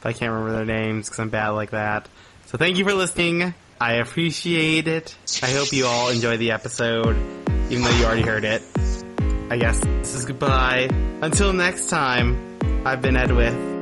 [0.00, 2.08] but I can't remember their names because I'm bad like that.
[2.46, 3.54] So thank you for listening.
[3.80, 5.16] I appreciate it.
[5.42, 7.16] I hope you all enjoy the episode,
[7.70, 8.62] even though you already heard it.
[9.50, 10.88] I guess this is goodbye.
[11.22, 13.77] Until next time, I've been Edwyth.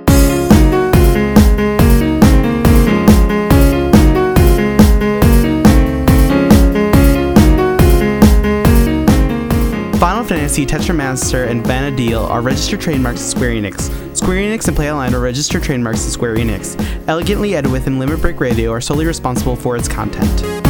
[10.36, 14.14] Fantasy, Tetramaster, and Vana'diel are registered trademarks of Square Enix.
[14.14, 16.76] Square Enix and PlayOnline are registered trademarks of Square Enix.
[17.08, 20.65] Elegantly Edwyth and Limit Break Radio are solely responsible for its content.